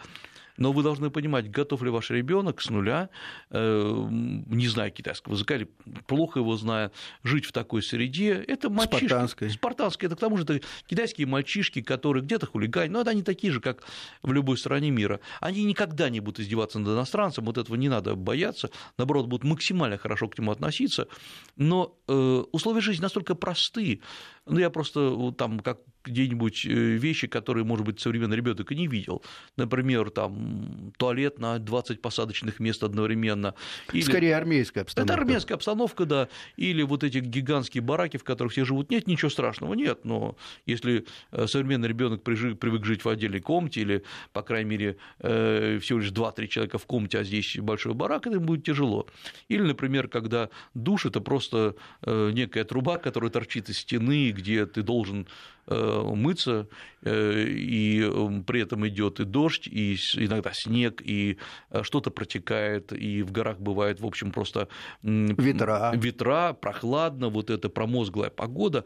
Но 0.59 0.73
вы 0.73 0.83
должны 0.83 1.11
понимать, 1.11 1.51
готов 1.51 1.83
ли 1.83 1.91
ваш 1.91 2.11
ребенок 2.11 2.61
с 2.61 2.69
нуля, 2.69 3.09
не 3.51 4.67
зная 4.69 4.91
китайского 4.91 5.35
языка 5.35 5.57
или 5.57 5.69
плохо 6.07 6.41
его 6.41 6.57
зная, 6.57 6.93
жить 7.23 7.47
в 7.47 7.53
такой 7.53 7.83
среде. 7.83 8.35
Это 8.35 8.69
мальчишки. 8.69 9.07
Спартанской. 9.07 9.51
Спартанской. 9.51 10.07
Это 10.07 10.17
к 10.17 10.21
тому 10.21 10.37
же 10.37 10.43
это 10.43 10.61
китайские 10.87 11.27
мальчишки, 11.27 11.81
которые 11.81 12.23
где-то 12.23 12.47
хулиганят, 12.47 12.93
но 12.93 13.01
это 13.01 13.11
они 13.11 13.23
такие 13.23 13.53
же, 13.53 13.61
как 13.61 13.85
в 14.23 14.33
любой 14.33 14.59
стране 14.59 14.91
мира. 14.91 15.21
Они 15.41 15.65
никогда 15.65 16.11
не 16.11 16.21
будут 16.21 16.41
издеваться 16.41 16.79
над 16.79 16.89
иностранцем, 16.89 17.45
вот 17.45 17.57
этого 17.57 17.77
не 17.77 17.89
надо 17.89 18.15
бояться, 18.15 18.71
наоборот, 18.99 19.27
будут 19.27 19.45
максимально 19.45 19.97
хорошо 19.97 20.29
к 20.29 20.39
нему 20.39 20.51
относиться, 20.51 21.09
но 21.57 21.97
э, 22.09 22.45
условия 22.53 22.81
жизни 22.81 23.03
настолько 23.03 23.35
просты, 23.35 24.01
ну, 24.47 24.59
я 24.59 24.71
просто 24.71 25.33
там 25.37 25.61
как 25.61 25.79
где-нибудь 26.09 26.67
э, 26.67 26.71
вещи, 26.71 27.27
которые, 27.27 27.65
может 27.65 27.87
быть, 27.87 28.01
современный 28.01 28.37
ребенок 28.37 28.71
и 28.73 28.75
не 28.75 28.87
видел. 28.87 29.23
Например, 29.57 30.11
там 30.11 30.93
туалет 30.97 31.39
на 31.39 31.59
20 31.59 32.01
посадочных 32.01 32.61
мест 32.61 32.83
одновременно. 32.83 33.55
Или... 33.93 34.03
Скорее 34.03 34.37
армейская 34.37 34.83
обстановка. 34.83 35.13
Это 35.13 35.21
армейская 35.23 35.55
обстановка, 35.57 36.05
да. 36.05 36.29
Или 36.57 36.83
вот 36.83 37.05
эти 37.05 37.19
гигантские 37.19 37.83
бараки, 37.83 38.17
в 38.17 38.25
которых 38.25 38.53
все 38.53 38.65
живут. 38.65 38.91
Нет, 38.91 39.07
ничего 39.07 39.31
страшного, 39.31 39.75
нет. 39.75 40.05
Но 40.05 40.37
если 40.67 41.07
э, 41.33 41.47
современный 41.47 41.89
ребенок 41.89 42.23
привык 42.23 42.85
жить 42.85 43.05
в 43.05 43.09
отдельной 43.09 43.41
комнате, 43.41 43.81
или, 43.81 44.05
по 44.33 44.43
крайней 44.43 44.71
мере, 44.71 44.97
э, 45.21 45.79
всего 45.81 45.99
лишь 45.99 46.11
2-3 46.11 46.47
человека 46.49 46.79
в 46.79 46.87
комнате, 46.87 47.19
а 47.19 47.25
здесь 47.25 47.57
большой 47.59 47.95
барак, 47.95 48.27
это 48.27 48.41
будет 48.41 48.65
тяжело. 48.65 49.07
Или, 49.49 49.63
например, 49.63 50.09
когда 50.09 50.49
душ 50.75 51.07
это 51.07 51.21
просто 51.21 51.75
некая 52.07 52.65
труба, 52.65 52.99
которая 52.99 53.31
торчит 53.31 53.69
из 53.69 53.79
стены, 53.79 54.31
где 54.31 54.67
ты 54.67 54.83
должен 54.83 55.27
мыться, 55.69 56.69
э, 57.03 57.45
и 57.47 58.03
эм, 58.03 58.45
при 58.45 58.63
этом 58.63 58.87
идет 58.89 59.21
и 59.21 59.25
дождь, 59.25 59.67
и 59.67 59.97
иногда 60.15 60.51
снег, 60.53 61.03
и 61.05 61.39
э, 61.71 61.83
что-то 61.83 62.11
протекает, 62.11 62.93
и 62.93 63.23
в 63.23 63.33
горах 63.33 63.61
бывает, 63.61 64.01
в 64.01 64.07
общем, 64.07 64.33
просто 64.33 64.69
ветра, 65.03 65.93
ветра 65.95 66.57
прохладно, 66.59 67.29
вот 67.29 67.51
эта 67.51 67.69
промозглая 67.69 68.31
погода. 68.31 68.85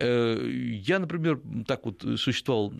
Я, 0.00 1.00
например, 1.00 1.40
так 1.66 1.84
вот 1.84 2.04
существовал 2.16 2.72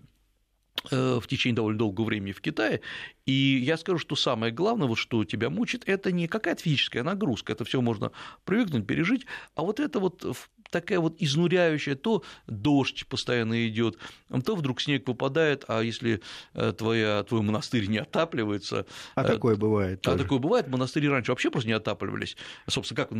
в 0.89 1.23
течение 1.27 1.57
довольно 1.57 1.77
долгого 1.77 2.05
времени 2.05 2.31
в 2.31 2.39
Китае. 2.39 2.79
И 3.25 3.61
я 3.61 3.75
скажу, 3.75 3.97
что 3.97 4.15
самое 4.15 4.53
главное, 4.53 4.87
вот 4.87 4.97
что 4.97 5.25
тебя 5.25 5.49
мучит, 5.49 5.83
это 5.85 6.13
не 6.13 6.29
какая-то 6.29 6.63
физическая 6.63 7.03
нагрузка, 7.03 7.51
это 7.51 7.65
все 7.65 7.81
можно 7.81 8.13
привыкнуть, 8.45 8.87
пережить, 8.87 9.25
а 9.55 9.63
вот 9.63 9.81
это 9.81 9.99
вот 9.99 10.25
такая 10.69 10.99
вот 10.99 11.15
изнуряющая, 11.19 11.95
то 11.95 12.23
дождь 12.47 13.05
постоянно 13.07 13.67
идет, 13.67 13.97
то 14.45 14.55
вдруг 14.55 14.81
снег 14.81 15.07
выпадает, 15.07 15.65
а 15.67 15.81
если 15.81 16.21
э, 16.53 16.73
твоя, 16.77 17.23
твой 17.23 17.41
монастырь 17.41 17.87
не 17.87 17.97
отапливается... 17.97 18.85
А 19.15 19.23
такое 19.23 19.55
бывает 19.55 19.99
А 20.07 20.11
тоже. 20.11 20.23
такое 20.23 20.39
бывает, 20.39 20.67
монастыри 20.67 21.09
раньше 21.09 21.31
вообще 21.31 21.49
просто 21.49 21.67
не 21.67 21.73
отапливались. 21.73 22.37
Собственно, 22.67 23.05
как, 23.05 23.11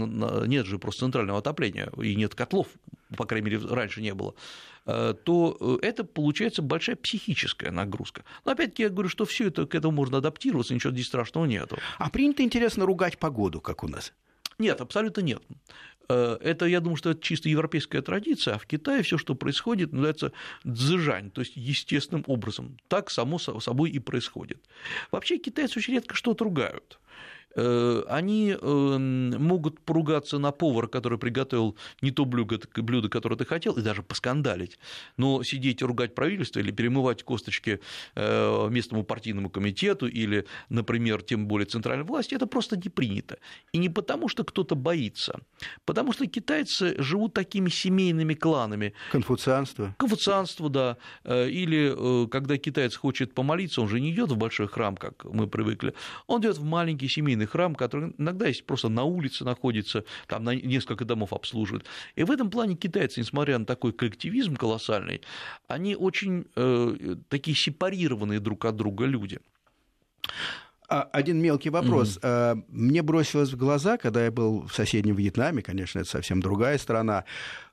нет 0.48 0.66
же 0.66 0.80
просто 0.80 1.02
центрального 1.02 1.40
отопления, 1.40 1.92
и 2.02 2.16
нет 2.16 2.36
котлов, 2.36 2.68
по 3.16 3.26
крайней 3.26 3.50
мере, 3.50 3.66
раньше 3.66 4.02
не 4.02 4.14
было 4.14 4.36
э, 4.86 5.14
то 5.24 5.58
э, 5.60 5.86
это 5.86 6.04
получается 6.04 6.62
большая 6.62 6.96
психическая 6.96 7.72
нагрузка. 7.72 8.24
Но 8.46 8.52
опять-таки 8.52 8.84
я 8.84 8.90
говорю, 8.90 9.10
что 9.10 9.26
все 9.26 9.48
это 9.48 9.66
к 9.66 9.76
этому 9.76 9.94
можно 9.94 10.18
адаптироваться, 10.18 10.74
ничего 10.74 10.94
здесь 10.94 11.08
страшного 11.08 11.46
нету. 11.46 11.78
А 11.98 12.10
принято, 12.10 12.44
интересно, 12.44 12.86
ругать 12.86 13.18
погоду, 13.18 13.62
как 13.62 13.84
у 13.84 13.88
нас? 13.88 14.14
Нет, 14.58 14.82
абсолютно 14.82 15.22
нет. 15.22 15.42
Э, 16.10 16.38
это, 16.42 16.66
я 16.66 16.80
думаю, 16.80 16.98
что 16.98 17.12
это 17.12 17.22
чисто 17.22 17.50
европейская 17.50 18.02
традиция, 18.02 18.56
а 18.56 18.58
в 18.58 18.66
Китае 18.66 19.04
все, 19.04 19.18
что 19.18 19.36
происходит, 19.36 19.94
называется 19.94 20.32
дзыжань, 20.64 21.30
то 21.30 21.42
есть 21.42 21.56
естественным 21.56 22.24
образом. 22.28 22.78
Так 22.88 23.12
само 23.12 23.38
собой 23.38 23.92
и 23.92 24.00
происходит. 24.00 24.60
Вообще 25.12 25.38
китайцы 25.38 25.80
очень 25.80 25.94
редко 25.94 26.16
что-то 26.16 26.44
ругают. 26.44 27.00
Э, 27.56 28.04
они 28.08 28.56
эм, 28.60 29.32
могут 29.42 29.80
поругаться 29.82 30.38
на 30.38 30.52
повара, 30.52 30.88
который 30.88 31.18
приготовил 31.18 31.76
не 32.02 32.12
то 32.12 32.26
блюдо, 32.26 32.60
блюдо, 32.76 33.10
которое 33.10 33.36
ты 33.36 33.46
хотел, 33.46 33.74
и 33.74 33.82
даже 33.82 34.04
поскандалить. 34.04 34.78
Но 35.18 35.42
сидеть 35.44 35.82
и 35.82 35.86
ругать 35.86 36.14
правительство 36.14 36.60
или 36.60 36.72
перемывать 36.72 37.24
косточки 37.24 37.80
э, 38.16 38.68
местному 38.70 39.04
партийному 39.04 39.50
комитету 39.50 40.08
или, 40.08 40.46
например, 40.70 41.24
тем 41.24 41.48
более 41.48 41.66
центральной 41.66 42.06
власти, 42.06 42.36
это 42.36 42.46
просто 42.46 42.78
не 42.78 42.90
принято. 42.90 43.40
И 43.74 43.78
не 43.80 43.90
потому, 43.90 44.30
что 44.30 44.44
кто-то 44.44 44.76
боится, 44.76 45.40
потому 45.86 46.14
что 46.14 46.28
китайцы 46.28 47.02
живут 47.02 47.34
такими 47.34 47.70
семейными 47.70 48.36
кланами. 48.36 48.94
Конфуцианство. 49.12 49.96
Конфуцианство, 49.98 50.70
да. 50.70 50.98
Э, 51.24 51.50
или 51.50 52.28
когда 52.30 52.58
китаец 52.58 52.96
хочет 52.96 53.34
помолиться, 53.34 53.82
он 53.82 53.90
же 53.90 54.00
не 54.00 54.12
идет 54.12 54.32
в 54.32 54.38
большой 54.38 54.68
храм, 54.68 54.96
как 54.96 55.26
мы 55.26 55.48
привыкли, 55.48 55.96
он 56.28 56.42
идет 56.42 56.58
в 56.58 56.64
маленький 56.64 57.08
семейный 57.08 57.39
семейный 57.40 57.46
храм, 57.46 57.76
который 57.76 58.14
иногда 58.18 58.48
есть 58.48 58.66
просто 58.66 58.90
на 58.90 59.04
улице 59.04 59.44
находится, 59.44 60.04
там 60.28 60.44
на 60.44 60.56
несколько 60.56 61.06
домов 61.06 61.34
обслуживает. 61.34 61.86
И 62.16 62.24
в 62.24 62.32
этом 62.32 62.50
плане 62.50 62.76
китайцы, 62.76 63.20
несмотря 63.20 63.58
на 63.58 63.66
такой 63.66 63.94
коллективизм 63.94 64.56
колоссальный, 64.56 65.22
они 65.68 65.96
очень 65.96 66.46
э, 66.56 67.16
такие 67.30 67.56
сепарированные 67.56 68.40
друг 68.40 68.66
от 68.66 68.76
друга 68.76 69.06
люди. 69.06 69.40
А, 70.90 71.04
один 71.14 71.40
мелкий 71.40 71.70
вопрос. 71.70 72.18
Mm-hmm. 72.18 72.64
Мне 72.70 73.02
бросилось 73.04 73.52
в 73.52 73.58
глаза, 73.58 73.98
когда 73.98 74.26
я 74.26 74.32
был 74.32 74.66
в 74.68 74.74
соседнем 74.74 75.16
Вьетнаме, 75.16 75.62
конечно, 75.62 76.00
это 76.00 76.10
совсем 76.10 76.42
другая 76.42 76.78
страна, 76.78 77.24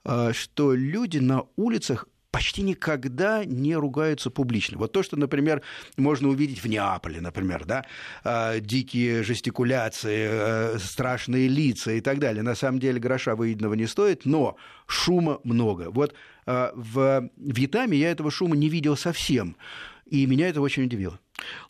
э, 0.04 0.32
что 0.32 0.74
люди 0.74 1.18
на 1.18 1.44
улицах 1.56 2.06
почти 2.36 2.60
никогда 2.60 3.46
не 3.46 3.74
ругаются 3.76 4.28
публично. 4.30 4.76
Вот 4.76 4.92
то, 4.92 5.02
что, 5.02 5.16
например, 5.16 5.62
можно 5.96 6.28
увидеть 6.28 6.62
в 6.62 6.68
Неаполе, 6.68 7.22
например, 7.22 7.64
да, 7.64 7.86
э, 8.24 8.60
дикие 8.60 9.22
жестикуляции, 9.22 10.28
э, 10.30 10.78
страшные 10.78 11.48
лица 11.48 11.92
и 11.92 12.02
так 12.02 12.18
далее. 12.18 12.42
На 12.42 12.54
самом 12.54 12.78
деле 12.78 13.00
гроша 13.00 13.36
выеденного 13.36 13.72
не 13.72 13.86
стоит, 13.86 14.26
но 14.26 14.58
шума 14.86 15.40
много. 15.44 15.88
Вот 15.90 16.14
э, 16.46 16.72
в 16.74 17.30
Вьетнаме 17.38 17.96
я 17.96 18.10
этого 18.10 18.30
шума 18.30 18.54
не 18.54 18.68
видел 18.68 18.98
совсем, 18.98 19.56
и 20.04 20.26
меня 20.26 20.50
это 20.50 20.60
очень 20.60 20.82
удивило. 20.82 21.18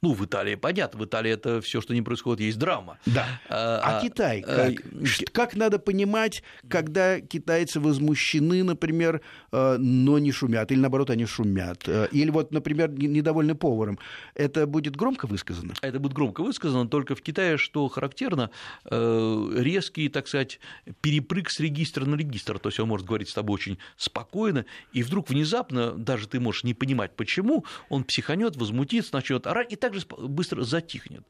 Ну, 0.03 0.13
в 0.13 0.25
Италии 0.25 0.55
понятно, 0.55 1.01
в 1.01 1.05
Италии 1.05 1.31
это 1.31 1.61
все, 1.61 1.81
что 1.81 1.95
не 1.95 2.03
происходит, 2.03 2.41
есть 2.41 2.59
драма. 2.59 2.99
Да. 3.07 3.27
А, 3.49 3.99
а, 3.99 4.01
Китай 4.01 4.43
как? 4.43 4.73
А, 4.73 5.25
как 5.33 5.57
надо 5.57 5.79
понимать, 5.79 6.43
когда 6.69 7.21
китайцы 7.21 7.81
возмущены, 7.81 8.63
например, 8.63 9.21
э, 9.53 9.77
но 9.79 10.19
не 10.19 10.33
шумят, 10.33 10.71
или 10.71 10.79
наоборот, 10.79 11.11
они 11.11 11.27
шумят? 11.27 11.89
Э, 11.89 12.09
или 12.13 12.31
вот, 12.31 12.53
например, 12.53 12.91
недовольны 12.91 13.55
поваром. 13.55 13.99
Это 14.35 14.67
будет 14.67 14.97
громко 14.97 15.27
высказано? 15.27 15.75
Это 15.83 15.99
будет 15.99 16.13
громко 16.13 16.43
высказано, 16.43 16.89
только 16.89 17.15
в 17.15 17.23
Китае, 17.23 17.59
что 17.59 17.89
характерно, 17.89 18.51
резкий, 18.85 20.09
так 20.09 20.29
сказать, 20.29 20.61
перепрыг 21.01 21.51
с 21.51 21.61
регистра 21.61 22.05
на 22.05 22.15
регистр. 22.15 22.59
То 22.59 22.69
есть 22.69 22.81
он 22.81 22.89
может 22.89 23.07
говорить 23.07 23.29
с 23.29 23.35
тобой 23.35 23.55
очень 23.55 23.79
спокойно, 23.97 24.65
и 24.93 25.03
вдруг 25.03 25.29
внезапно, 25.29 25.93
даже 25.93 26.29
ты 26.29 26.41
можешь 26.41 26.65
не 26.65 26.75
понимать, 26.75 27.13
почему, 27.17 27.65
он 27.89 28.05
психанет, 28.05 28.57
возмутится, 28.57 29.15
начнет 29.15 29.47
орать 29.57 29.73
и 29.73 29.77
также 29.77 30.07
быстро 30.19 30.63
затихнет. 30.63 31.25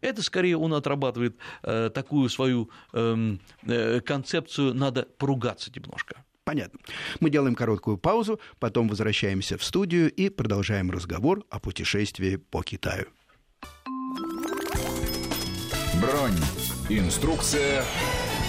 Это 0.00 0.22
скорее 0.22 0.56
он 0.56 0.74
отрабатывает 0.74 1.36
э, 1.62 1.90
такую 1.94 2.28
свою 2.28 2.70
эм, 2.92 3.40
э, 3.62 4.00
концепцию 4.00 4.74
«надо 4.74 5.06
поругаться 5.18 5.70
немножко». 5.74 6.24
Понятно. 6.44 6.80
Мы 7.20 7.30
делаем 7.30 7.54
короткую 7.54 7.98
паузу, 7.98 8.40
потом 8.58 8.88
возвращаемся 8.88 9.56
в 9.56 9.62
студию 9.62 10.10
и 10.10 10.28
продолжаем 10.28 10.90
разговор 10.90 11.44
о 11.50 11.60
путешествии 11.60 12.34
по 12.36 12.62
Китаю. 12.64 13.06
Бронь. 16.00 16.38
Инструкция 16.88 17.84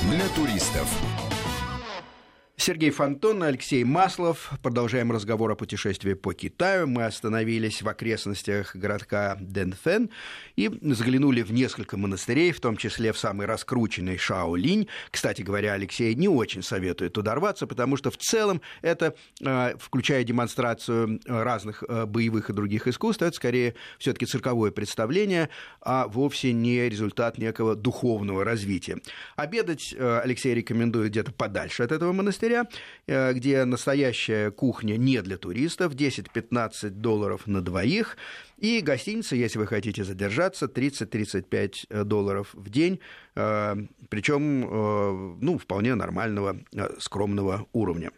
для 0.10 0.28
туристов. 0.30 1.33
Сергей 2.66 2.92
Фонтон, 2.92 3.44
Алексей 3.44 3.84
Маслов. 3.84 4.54
Продолжаем 4.62 5.12
разговор 5.12 5.52
о 5.52 5.56
путешествии 5.56 6.14
по 6.14 6.34
Китаю. 6.34 6.88
Мы 6.88 7.04
остановились 7.04 7.82
в 7.82 7.90
окрестностях 7.90 8.74
городка 8.74 9.36
Дэнфэн 9.42 10.10
и 10.56 10.72
заглянули 10.82 11.42
в 11.42 11.52
несколько 11.52 11.98
монастырей, 11.98 12.54
в 12.54 12.62
том 12.62 12.78
числе 12.78 13.12
в 13.12 13.18
самый 13.18 13.48
раскрученный 13.48 14.18
Шаолинь. 14.18 14.88
Кстати 15.12 15.42
говоря, 15.42 15.74
Алексей 15.74 16.16
не 16.16 16.30
очень 16.30 16.64
советует 16.64 17.12
туда 17.12 17.36
рваться, 17.36 17.68
потому 17.68 17.98
что 17.98 18.12
в 18.12 18.16
целом 18.16 18.62
это, 18.82 19.14
э, 19.46 19.76
включая 19.78 20.24
демонстрацию 20.24 21.20
разных 21.26 21.84
э, 21.86 22.06
боевых 22.06 22.50
и 22.50 22.54
других 22.54 22.88
искусств, 22.88 23.24
это 23.24 23.36
скорее 23.36 23.76
все 24.00 24.14
таки 24.14 24.26
цирковое 24.26 24.72
представление, 24.72 25.50
а 25.82 26.08
вовсе 26.08 26.54
не 26.54 26.88
результат 26.88 27.38
некого 27.38 27.76
духовного 27.76 28.46
развития. 28.46 29.00
Обедать 29.36 29.94
э, 29.94 30.22
Алексей 30.24 30.54
рекомендует 30.56 31.10
где-то 31.10 31.34
подальше 31.34 31.84
от 31.84 31.92
этого 31.92 32.14
монастыря, 32.14 32.53
лагеря, 32.54 32.68
э, 33.08 33.34
где 33.34 33.66
настоящая 33.66 34.52
кухня 34.52 34.98
не 34.98 35.22
для 35.22 35.38
туристов, 35.38 35.94
10-15 35.94 36.90
долларов 36.90 37.48
на 37.48 37.62
двоих, 37.62 38.18
и 38.58 38.82
гостиница, 38.82 39.36
если 39.36 39.60
вы 39.60 39.68
хотите 39.68 40.04
задержаться, 40.04 40.68
30-35 40.68 41.86
э, 41.90 42.04
долларов 42.04 42.50
в 42.54 42.70
день, 42.70 43.00
э, 43.36 43.76
причем 44.10 45.40
ну, 45.42 45.58
вполне 45.58 45.96
нормального, 45.96 46.58
скромного 47.00 47.66
уровня. 47.74 48.12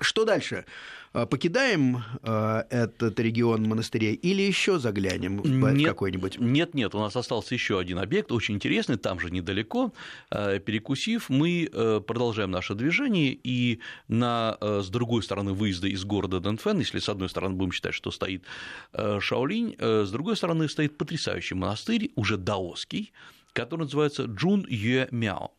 Что 0.00 0.24
дальше? 0.24 0.64
А, 1.12 1.26
покидаем 1.26 2.02
э, 2.22 2.62
этот 2.70 3.18
регион 3.20 3.64
монастырей 3.64 4.14
или 4.14 4.42
еще 4.42 4.78
заглянем 4.78 5.38
в 5.38 5.84
какой-нибудь? 5.84 6.38
Нет, 6.38 6.74
нет, 6.74 6.94
у 6.94 6.98
нас 6.98 7.16
остался 7.16 7.54
еще 7.54 7.78
один 7.78 7.98
объект, 7.98 8.30
очень 8.32 8.56
интересный, 8.56 8.96
там 8.96 9.20
же 9.20 9.30
недалеко. 9.30 9.92
Э, 10.30 10.58
перекусив, 10.58 11.28
мы 11.28 11.68
э, 11.72 12.00
продолжаем 12.06 12.50
наше 12.50 12.74
движение, 12.74 13.38
и 13.42 13.80
на, 14.08 14.56
э, 14.60 14.80
с 14.82 14.88
другой 14.88 15.22
стороны 15.22 15.52
выезда 15.52 15.88
из 15.88 16.04
города 16.04 16.40
Дэнфэн, 16.40 16.78
если 16.78 16.98
с 16.98 17.08
одной 17.08 17.28
стороны 17.28 17.54
будем 17.54 17.72
считать, 17.72 17.94
что 17.94 18.10
стоит 18.10 18.44
э, 18.92 19.18
Шаолинь, 19.20 19.76
с 19.78 20.10
другой 20.10 20.36
стороны 20.36 20.68
стоит 20.68 20.98
потрясающий 20.98 21.54
монастырь, 21.54 22.10
уже 22.14 22.36
даосский, 22.36 23.12
который 23.52 23.82
называется 23.82 24.24
Джун 24.24 24.66
Юэ 24.68 25.08
Мяо. 25.10 25.50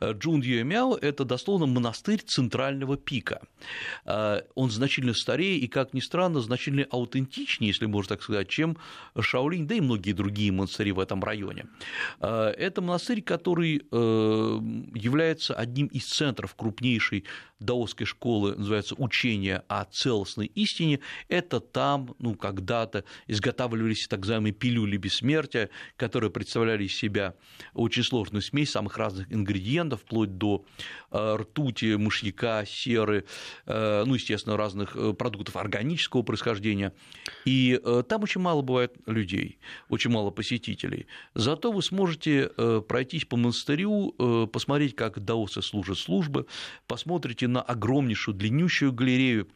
Э, 0.00 0.12
Джун 0.12 0.40
Юэ 0.40 0.62
Мяо– 0.64 0.96
это 1.00 1.24
дословно 1.24 1.66
монастырь 1.66 2.20
центрального 2.20 2.96
пика. 2.96 3.42
Э, 4.04 4.42
он 4.54 4.70
значительно 4.70 5.14
старее 5.14 5.58
и, 5.58 5.66
как 5.66 5.94
ни 5.94 6.00
странно, 6.00 6.40
значительно 6.40 6.86
аутентичнее, 6.90 7.68
если 7.68 7.86
можно 7.86 8.16
так 8.16 8.22
сказать, 8.22 8.48
чем 8.48 8.76
Шаолинь, 9.18 9.66
да 9.66 9.74
и 9.74 9.80
многие 9.80 10.12
другие 10.12 10.52
монастыри 10.52 10.92
в 10.92 11.00
этом 11.00 11.22
районе. 11.22 11.66
Э, 12.20 12.48
это 12.56 12.80
монастырь, 12.80 13.22
который 13.22 13.76
является 13.76 15.54
одним 15.54 15.86
из 15.88 16.06
центров 16.06 16.54
крупнейшей 16.54 17.24
даосской 17.60 18.06
школы, 18.06 18.54
называется 18.56 18.94
«Учение 18.98 19.62
о 19.68 19.84
целостной 19.84 20.46
истине». 20.46 21.00
Это 21.28 21.60
там, 21.60 22.14
ну, 22.18 22.34
когда-то 22.34 23.04
изготавливались 23.26 24.06
так 24.08 24.20
называемые 24.20 24.52
пилюли 24.52 24.96
бессмертия, 24.96 25.70
которые 25.96 26.30
представляли 26.30 26.84
из 26.84 26.94
себя 26.94 27.34
очень 27.72 28.02
сложную 28.02 28.42
смесь 28.42 28.70
самых 28.70 28.98
разных 28.98 29.32
ингредиентов, 29.32 29.55
вплоть 29.96 30.38
до 30.38 30.64
э, 31.10 31.36
ртути, 31.36 31.96
мышьяка, 31.96 32.64
серы, 32.66 33.24
э, 33.66 34.04
ну, 34.06 34.14
естественно, 34.14 34.56
разных 34.56 34.96
э, 34.96 35.12
продуктов 35.12 35.56
органического 35.56 36.22
происхождения. 36.22 36.92
И 37.44 37.80
там 38.08 38.22
очень 38.22 38.40
мало 38.40 38.62
бывает 38.62 38.94
людей, 39.06 39.58
очень 39.88 40.10
мало 40.10 40.30
посетителей. 40.30 41.06
Зато 41.34 41.72
вы 41.72 41.82
сможете 41.82 42.48
пройтись 42.88 43.24
по 43.24 43.36
монастырю, 43.36 44.48
посмотреть, 44.52 44.96
как 44.96 45.24
даосы 45.24 45.62
служат 45.62 45.98
службы, 45.98 46.46
посмотрите 46.86 47.48
на 47.48 47.62
огромнейшую, 47.62 48.34
длиннющую 48.34 48.92
галерею 48.92 49.48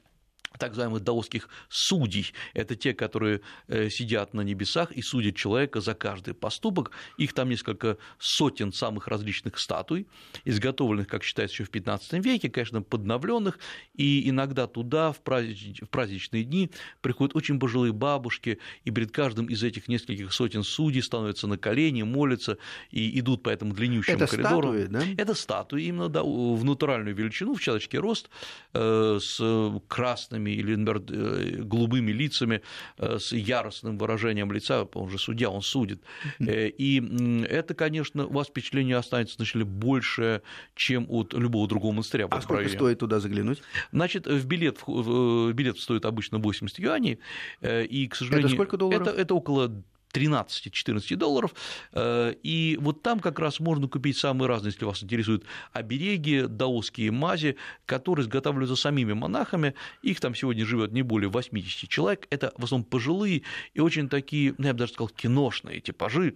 так 0.58 0.70
называемых 0.70 1.02
даосских 1.02 1.48
судей. 1.68 2.32
Это 2.54 2.76
те, 2.76 2.92
которые 2.92 3.40
э, 3.68 3.88
сидят 3.88 4.34
на 4.34 4.42
небесах 4.42 4.92
и 4.92 5.02
судят 5.02 5.36
человека 5.36 5.80
за 5.80 5.94
каждый 5.94 6.34
поступок. 6.34 6.90
Их 7.16 7.32
там 7.32 7.48
несколько 7.48 7.96
сотен 8.18 8.72
самых 8.72 9.08
различных 9.08 9.58
статуй, 9.58 10.06
изготовленных, 10.44 11.06
как 11.06 11.22
считается, 11.22 11.54
еще 11.54 11.64
в 11.64 11.70
15 11.70 12.24
веке, 12.24 12.50
конечно, 12.50 12.82
подновленных. 12.82 13.58
И 13.94 14.28
иногда 14.28 14.66
туда 14.66 15.12
в, 15.12 15.20
празднич... 15.20 15.82
в 15.82 15.88
праздничные 15.88 16.44
дни 16.44 16.70
приходят 17.00 17.36
очень 17.36 17.58
пожилые 17.58 17.92
бабушки, 17.92 18.58
и 18.84 18.90
перед 18.90 19.12
каждым 19.12 19.46
из 19.46 19.62
этих 19.62 19.88
нескольких 19.88 20.32
сотен 20.32 20.62
судей 20.62 21.02
становятся 21.02 21.46
на 21.46 21.58
колени, 21.58 22.02
молятся 22.02 22.58
и 22.90 23.18
идут 23.18 23.42
по 23.42 23.50
этому 23.50 23.72
длиннющему 23.72 24.16
Это 24.16 24.26
коридору. 24.26 24.72
Статуи, 24.72 24.86
да? 24.86 25.04
Это 25.16 25.34
статуи 25.34 25.82
именно 25.84 26.08
да, 26.08 26.22
в 26.22 26.64
натуральную 26.64 27.14
величину, 27.14 27.54
в 27.54 27.60
человеческий 27.60 27.98
рост, 27.98 28.28
э, 28.74 29.18
с 29.20 29.80
красными 29.88 30.39
красными 30.40 30.50
или, 30.50 30.74
например, 30.76 31.02
э, 31.08 31.62
голубыми 31.62 32.12
лицами 32.12 32.62
э, 32.98 33.18
с 33.18 33.32
яростным 33.32 33.98
выражением 33.98 34.52
лица, 34.52 34.84
он 34.94 35.10
же 35.10 35.18
судья, 35.18 35.50
он 35.50 35.62
судит. 35.62 36.02
Э, 36.38 36.68
и 36.68 37.00
это, 37.44 37.74
конечно, 37.74 38.26
у 38.26 38.32
вас 38.32 38.48
впечатление 38.48 38.96
останется 38.96 39.36
значительно 39.36 39.64
больше, 39.64 40.42
чем 40.74 41.06
от 41.08 41.34
любого 41.34 41.68
другого 41.68 41.92
монастыря. 41.92 42.26
А 42.30 42.40
сколько 42.40 42.68
стоит 42.68 42.98
туда 42.98 43.20
заглянуть? 43.20 43.62
Значит, 43.92 44.26
в 44.26 44.46
билет, 44.46 44.78
в 44.86 45.52
билет 45.52 45.78
стоит 45.78 46.04
обычно 46.04 46.38
80 46.38 46.78
юаней, 46.78 47.18
и, 47.62 48.08
к 48.08 48.14
сожалению... 48.14 48.46
Это 48.46 48.54
сколько 48.54 48.76
долларов? 48.76 49.06
Это, 49.06 49.20
это 49.20 49.34
около 49.34 49.82
13-14 50.12 51.16
долларов. 51.16 51.54
Э, 51.92 52.34
и 52.42 52.78
вот 52.80 53.02
там 53.02 53.20
как 53.20 53.38
раз 53.38 53.60
можно 53.60 53.88
купить 53.88 54.16
самые 54.16 54.48
разные, 54.48 54.72
если 54.72 54.84
вас 54.84 55.02
интересуют 55.02 55.44
обереги, 55.72 56.42
даосские 56.42 57.10
мази, 57.10 57.56
которые 57.86 58.24
изготавливаются 58.24 58.76
самими 58.76 59.12
монахами. 59.12 59.74
Их 60.02 60.20
там 60.20 60.34
сегодня 60.34 60.64
живет 60.64 60.92
не 60.92 61.02
более 61.02 61.30
80 61.30 61.88
человек. 61.88 62.26
Это 62.30 62.52
в 62.56 62.64
основном 62.64 62.84
пожилые 62.84 63.42
и 63.74 63.80
очень 63.80 64.08
такие, 64.08 64.54
ну, 64.58 64.66
я 64.66 64.72
бы 64.72 64.80
даже 64.80 64.92
сказал, 64.92 65.08
киношные 65.08 65.80
типажи, 65.80 66.34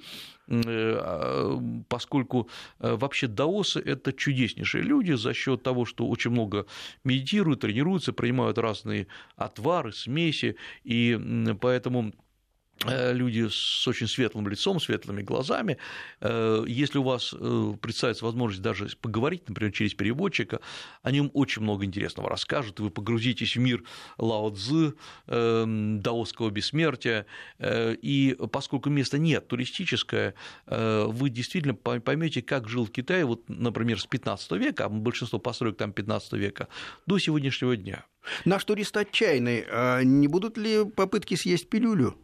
э, 0.48 0.62
а, 0.66 1.60
поскольку 1.88 2.48
э, 2.80 2.94
вообще 2.94 3.26
даосы– 3.26 3.80
это 3.84 4.12
чудеснейшие 4.12 4.82
люди 4.82 5.12
за 5.12 5.34
счет 5.34 5.62
того, 5.62 5.84
что 5.84 6.06
очень 6.06 6.30
много 6.30 6.66
медитируют, 7.02 7.60
тренируются, 7.60 8.12
принимают 8.12 8.58
разные 8.58 9.06
отвары, 9.36 9.92
смеси, 9.92 10.56
и 10.84 11.18
поэтому 11.60 12.12
люди 12.86 13.48
с 13.48 13.86
очень 13.88 14.06
светлым 14.08 14.48
лицом, 14.48 14.80
светлыми 14.80 15.22
глазами. 15.22 15.78
Э, 16.20 16.64
если 16.66 16.98
у 16.98 17.02
вас 17.02 17.34
э, 17.38 17.74
представится 17.80 18.24
возможность 18.24 18.62
даже 18.62 18.88
поговорить, 19.00 19.48
например, 19.48 19.72
через 19.72 19.94
переводчика, 19.94 20.60
о 21.02 21.10
нем 21.10 21.30
очень 21.34 21.62
много 21.62 21.84
интересного 21.84 22.28
расскажут, 22.28 22.80
вы 22.80 22.90
погрузитесь 22.90 23.56
в 23.56 23.60
мир 23.60 23.82
Лао 24.18 24.50
Цзы, 24.50 24.94
даосского 25.26 26.50
бессмертия, 26.50 27.26
и 27.60 28.36
поскольку 28.52 28.90
места 28.90 29.18
нет 29.18 29.48
туристическое, 29.48 30.34
вы 30.66 31.30
действительно 31.30 31.74
поймете, 31.74 32.42
как 32.42 32.68
жил 32.68 32.86
в 32.86 32.90
Китае, 32.90 33.24
вот, 33.24 33.48
например, 33.48 34.00
с 34.00 34.06
15 34.06 34.52
века, 34.52 34.86
а 34.86 34.88
большинство 34.88 35.38
построек 35.38 35.76
там 35.76 35.92
15 35.92 36.32
века, 36.34 36.68
до 37.06 37.18
сегодняшнего 37.18 37.76
дня. 37.76 38.04
Наш 38.44 38.64
турист 38.64 38.96
отчаянный. 38.96 39.64
А 39.70 40.02
не 40.02 40.28
будут 40.28 40.58
ли 40.58 40.84
попытки 40.84 41.34
съесть 41.34 41.68
пилюлю? 41.68 42.16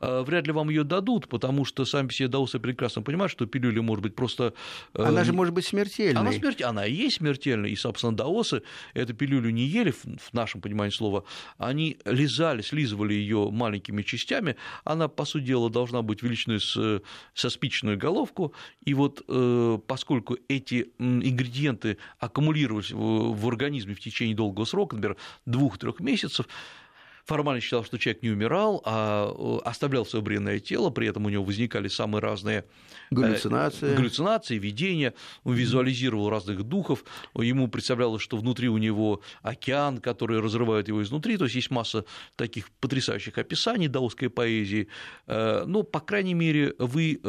Э, 0.00 0.22
вряд 0.22 0.46
ли 0.46 0.52
вам 0.52 0.68
ее 0.68 0.84
дадут, 0.84 1.28
потому 1.28 1.64
что 1.64 1.84
сами 1.84 2.08
все 2.08 2.28
даосы 2.28 2.58
прекрасно 2.58 3.02
понимают, 3.02 3.32
что 3.32 3.46
пилюля 3.46 3.82
может 3.82 4.02
быть 4.02 4.14
просто... 4.14 4.54
Э, 4.94 5.04
она 5.04 5.24
же 5.24 5.32
может 5.32 5.54
быть 5.54 5.66
смертельной. 5.66 6.20
Она, 6.20 6.32
смерти... 6.32 6.62
она 6.62 6.86
и 6.86 6.92
есть 6.92 7.16
смертельная, 7.16 7.70
и, 7.70 7.76
собственно, 7.76 8.16
даосы 8.16 8.62
эту 8.94 9.14
пилюлю 9.14 9.50
не 9.50 9.64
ели, 9.64 9.90
в 9.90 10.32
нашем 10.32 10.60
понимании 10.60 10.92
слова, 10.92 11.24
они 11.56 11.98
лизали, 12.04 12.62
слизывали 12.62 13.14
ее 13.14 13.50
маленькими 13.50 14.02
частями, 14.02 14.56
она, 14.84 15.08
по 15.08 15.24
сути 15.24 15.44
дела, 15.44 15.70
должна 15.70 16.02
быть 16.02 16.22
величиной 16.22 16.60
с, 16.60 17.02
со 17.34 17.50
спичную 17.50 17.98
головку, 17.98 18.52
и 18.84 18.94
вот 18.94 19.22
э, 19.26 19.78
поскольку 19.86 20.36
эти 20.48 20.92
ингредиенты 20.98 21.98
аккумулировались 22.18 22.90
в 22.92 23.48
организме 23.48 23.94
в 23.94 24.00
течение 24.00 24.36
долгого 24.36 24.64
срока, 24.64 24.96
например, 24.96 25.16
двух-трех 25.46 26.00
месяцев, 26.00 26.46
формально 27.28 27.60
считал, 27.60 27.84
что 27.84 27.98
человек 27.98 28.22
не 28.22 28.30
умирал, 28.30 28.80
а 28.86 29.30
э, 29.30 29.68
оставлял 29.68 30.06
свое 30.06 30.24
бренное 30.24 30.60
тело, 30.60 30.88
при 30.88 31.06
этом 31.06 31.26
у 31.26 31.28
него 31.28 31.44
возникали 31.44 31.88
самые 31.88 32.22
разные 32.22 32.64
э, 33.10 33.14
галлюцинации, 33.14 33.94
галлюцинации 33.94 34.56
видения, 34.56 35.12
он 35.44 35.54
визуализировал 35.54 36.30
разных 36.30 36.62
духов, 36.62 37.04
ему 37.34 37.68
представлялось, 37.68 38.22
что 38.22 38.38
внутри 38.38 38.70
у 38.70 38.78
него 38.78 39.20
океан, 39.42 39.98
который 39.98 40.40
разрывает 40.40 40.88
его 40.88 41.02
изнутри, 41.02 41.36
то 41.36 41.44
есть 41.44 41.56
есть 41.56 41.70
масса 41.70 42.06
таких 42.36 42.70
потрясающих 42.80 43.36
описаний 43.36 43.88
даосской 43.88 44.30
поэзии, 44.30 44.88
э, 45.26 45.64
но, 45.66 45.82
по 45.82 46.00
крайней 46.00 46.34
мере, 46.34 46.74
вы 46.78 47.20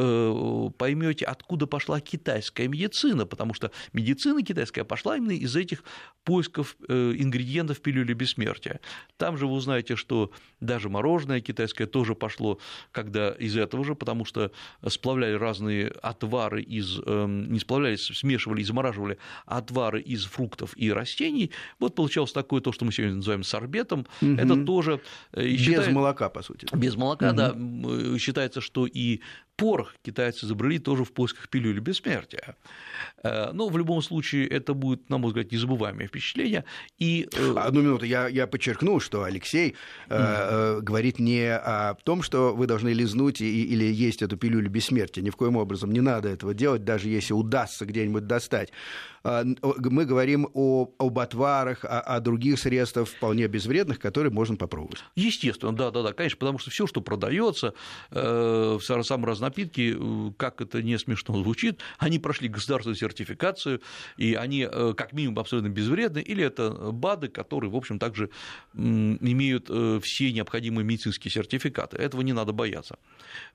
поймете, 0.77 1.25
откуда 1.25 1.67
пошла 1.67 1.99
китайская 1.99 2.67
медицина, 2.69 3.25
потому 3.25 3.53
что 3.53 3.71
медицина 3.91 4.43
китайская 4.43 4.85
пошла 4.85 5.17
именно 5.17 5.31
из 5.31 5.55
этих 5.55 5.83
поисков 6.23 6.77
ингредиентов 6.87 7.81
пилюли 7.81 8.13
бессмертия. 8.13 8.79
Там 9.17 9.37
же 9.37 9.45
вы 9.45 9.53
узнаете 9.53 9.88
знаете, 9.89 9.95
что 9.95 10.31
даже 10.59 10.89
мороженое 10.89 11.41
китайское 11.41 11.87
тоже 11.87 12.15
пошло, 12.15 12.59
когда 12.91 13.31
из 13.31 13.55
этого 13.55 13.83
же, 13.83 13.95
потому 13.95 14.25
что 14.25 14.51
сплавляли 14.87 15.33
разные 15.33 15.87
отвары 16.01 16.61
из, 16.61 16.99
эм, 17.05 17.51
не 17.51 17.59
сплавляли, 17.59 17.95
смешивали 17.95 18.61
и 18.61 18.63
замораживали 18.63 19.17
отвары 19.45 20.01
из 20.01 20.25
фруктов 20.25 20.73
и 20.77 20.91
растений. 20.91 21.51
Вот 21.79 21.95
получалось 21.95 22.31
такое 22.31 22.61
то, 22.61 22.71
что 22.71 22.85
мы 22.85 22.91
сегодня 22.91 23.15
называем 23.15 23.43
сорбетом. 23.43 24.05
Угу. 24.21 24.33
Это 24.33 24.65
тоже... 24.65 24.99
Э, 25.33 25.43
Без 25.43 25.59
считает... 25.59 25.91
молока, 25.91 26.29
по 26.29 26.41
сути. 26.41 26.67
Без 26.75 26.95
молока, 26.95 27.29
угу. 27.29 27.37
да. 27.37 27.55
Э, 27.55 28.17
считается, 28.17 28.61
что 28.61 28.85
и 28.85 29.21
порох 29.59 29.93
китайцы 30.01 30.45
изобрели 30.45 30.79
тоже 30.79 31.03
в 31.03 31.11
поисках 31.11 31.49
пилюли 31.49 31.79
бессмертия. 31.79 32.55
Э, 33.23 33.51
но 33.51 33.67
в 33.67 33.77
любом 33.77 34.01
случае 34.01 34.47
это 34.47 34.73
будет, 34.73 35.09
на 35.09 35.17
мой 35.17 35.27
взгляд, 35.29 35.51
незабываемое 35.51 36.07
впечатление. 36.07 36.63
И... 36.97 37.27
Э, 37.37 37.53
Одну 37.57 37.81
минуту, 37.81 38.05
я, 38.05 38.27
я 38.27 38.47
подчеркну, 38.47 38.99
что 38.99 39.23
Алексей 39.23 39.75
mm. 40.07 40.15
э, 40.17 40.81
говорит 40.81 41.19
не 41.19 41.53
о 41.53 41.95
том, 42.03 42.21
что 42.23 42.55
вы 42.55 42.67
должны 42.67 42.89
лизнуть 42.89 43.41
и, 43.41 43.65
или 43.65 43.83
есть 43.83 44.21
эту 44.21 44.37
пилюлю 44.37 44.69
бессмертия. 44.69 45.23
Ни 45.23 45.29
в 45.29 45.35
коем 45.35 45.57
образом 45.57 45.91
не 45.91 46.01
надо 46.01 46.29
этого 46.29 46.53
делать, 46.53 46.83
даже 46.83 47.09
если 47.09 47.33
удастся 47.33 47.85
где-нибудь 47.85 48.27
достать. 48.27 48.71
А, 49.23 49.43
мы 49.43 50.05
говорим 50.05 50.49
о, 50.53 50.91
об 50.97 51.19
отварах, 51.19 51.83
о, 51.83 51.99
о 51.99 52.19
других 52.19 52.59
средствах 52.59 53.07
вполне 53.07 53.47
безвредных, 53.47 53.99
которые 53.99 54.31
можно 54.31 54.55
попробовать. 54.55 55.03
Естественно, 55.15 55.75
да, 55.75 55.91
да, 55.91 56.03
да, 56.03 56.13
конечно, 56.13 56.37
потому 56.37 56.59
что 56.59 56.71
все, 56.71 56.87
что 56.87 57.01
продается, 57.01 57.73
э, 58.11 58.77
самое 58.81 59.01
разнообразие, 59.01 59.41
напитки, 59.41 59.97
как 60.37 60.61
это 60.61 60.81
не 60.81 60.97
смешно 60.97 61.37
звучит, 61.37 61.79
они 61.97 62.19
прошли 62.19 62.47
государственную 62.47 62.95
сертификацию, 62.97 63.81
и 64.17 64.33
они 64.33 64.67
как 64.97 65.13
минимум 65.13 65.39
абсолютно 65.39 65.69
безвредны, 65.69 66.19
или 66.19 66.43
это 66.43 66.91
БАДы, 66.91 67.27
которые, 67.27 67.71
в 67.71 67.75
общем, 67.75 67.99
также 67.99 68.29
имеют 68.73 69.69
все 70.03 70.31
необходимые 70.31 70.85
медицинские 70.85 71.31
сертификаты. 71.31 71.97
Этого 71.97 72.21
не 72.21 72.33
надо 72.33 72.53
бояться. 72.53 72.97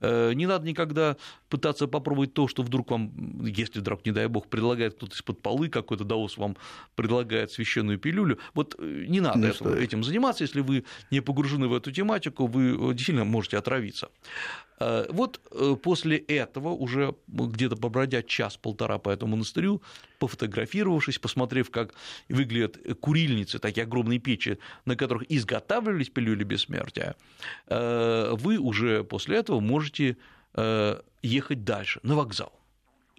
Не 0.00 0.46
надо 0.46 0.66
никогда 0.66 1.16
пытаться 1.48 1.86
попробовать 1.86 2.34
то, 2.34 2.48
что 2.48 2.62
вдруг 2.62 2.90
вам, 2.90 3.44
если 3.44 3.80
вдруг, 3.80 4.04
не 4.06 4.12
дай 4.12 4.26
бог, 4.26 4.48
предлагает 4.48 4.94
кто-то 4.94 5.14
из-под 5.14 5.40
полы, 5.54 5.68
какой-то 5.68 6.04
даос 6.04 6.36
вам 6.36 6.56
предлагает 6.96 7.52
священную 7.52 7.98
пилюлю. 7.98 8.38
Вот 8.54 8.76
не 8.80 9.20
надо 9.20 9.38
не 9.38 9.48
этого, 9.48 9.76
этим 9.76 10.02
заниматься, 10.02 10.44
если 10.44 10.60
вы 10.60 10.84
не 11.12 11.20
погружены 11.20 11.68
в 11.68 11.74
эту 11.74 11.92
тематику, 11.92 12.46
вы 12.46 12.94
действительно 12.94 13.24
можете 13.24 13.58
отравиться. 13.58 14.08
Э, 14.80 15.06
вот 15.10 15.40
э, 15.52 15.76
после 15.80 16.16
этого, 16.16 16.70
уже 16.70 17.14
где-то 17.28 17.76
побродя 17.76 18.22
час-полтора 18.22 18.98
по 18.98 19.10
этому 19.10 19.36
монастырю, 19.36 19.80
пофотографировавшись, 20.18 21.18
посмотрев, 21.18 21.70
как 21.70 21.94
выглядят 22.28 22.78
курильницы, 23.00 23.58
такие 23.58 23.84
огромные 23.84 24.18
печи, 24.18 24.58
на 24.86 24.96
которых 24.96 25.30
изготавливались 25.30 26.10
пилюли 26.10 26.42
бессмертия, 26.44 27.14
э, 27.68 28.34
вы 28.36 28.58
уже 28.58 29.04
после 29.04 29.36
этого 29.36 29.60
можете 29.60 30.16
ехать 31.20 31.64
дальше, 31.64 31.98
на 32.04 32.14
вокзал. 32.14 32.52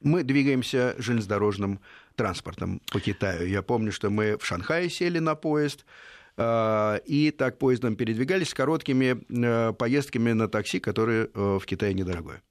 Мы 0.02 0.24
двигаемся 0.24 0.96
железнодорожным 0.98 1.80
транспортом 2.16 2.82
по 2.92 3.00
Китаю. 3.00 3.48
Я 3.48 3.62
помню, 3.62 3.92
что 3.92 4.10
мы 4.10 4.38
в 4.38 4.46
Шанхае 4.46 4.90
сели 4.90 5.20
на 5.20 5.36
поезд, 5.36 5.86
а, 6.38 6.98
и 7.06 7.32
так 7.32 7.58
поездом 7.58 7.96
передвигались 7.96 8.50
с 8.50 8.54
короткими 8.54 9.24
э, 9.30 9.74
поездками 9.74 10.34
на 10.34 10.50
такси, 10.50 10.80
которые 10.80 11.30
э, 11.34 11.60
в 11.62 11.66
Китае 11.66 11.94
недорогое. 11.94 12.42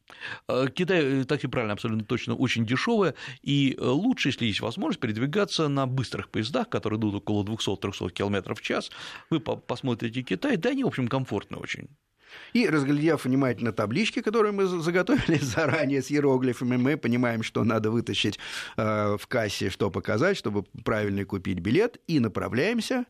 Э, 0.48 0.68
Китай, 0.74 1.24
такси 1.24 1.48
правильно, 1.48 1.74
абсолютно 1.74 2.04
точно, 2.04 2.35
очень 2.35 2.64
дешевое, 2.64 3.14
и 3.42 3.76
лучше, 3.78 4.30
если 4.30 4.46
есть 4.46 4.61
возможность, 4.61 5.00
передвигаться 5.00 5.68
на 5.68 5.87
быстрых 5.87 6.30
поездах, 6.30 6.70
которые 6.70 6.98
идут 6.98 7.16
около 7.16 7.44
200-300 7.44 8.11
км 8.11 8.54
в 8.54 8.62
час. 8.62 8.90
Вы 9.28 9.40
посмотрите 9.40 10.22
Китай, 10.22 10.57
да, 10.57 10.70
они, 10.70 10.85
в 10.85 10.88
общем, 10.88 11.07
комфортно 11.07 11.59
очень. 11.59 11.88
И, 12.53 12.68
разглядев 12.68 13.25
внимательно 13.25 13.73
таблички, 13.73 14.20
которые 14.20 14.53
мы 14.53 14.66
заготовили 14.66 15.38
заранее 15.40 16.03
с 16.03 16.11
иероглифами, 16.11 16.77
мы 16.77 16.97
понимаем, 16.97 17.42
что 17.42 17.64
надо 17.64 17.90
вытащить 17.90 18.38
э, 18.77 19.16
в 19.18 19.27
кассе, 19.27 19.70
что 19.70 19.90
показать, 19.90 20.37
чтобы 20.37 20.64
правильно 20.85 21.25
купить 21.25 21.59
билет, 21.61 21.99
и 22.07 22.20
направляемся. 22.20 23.05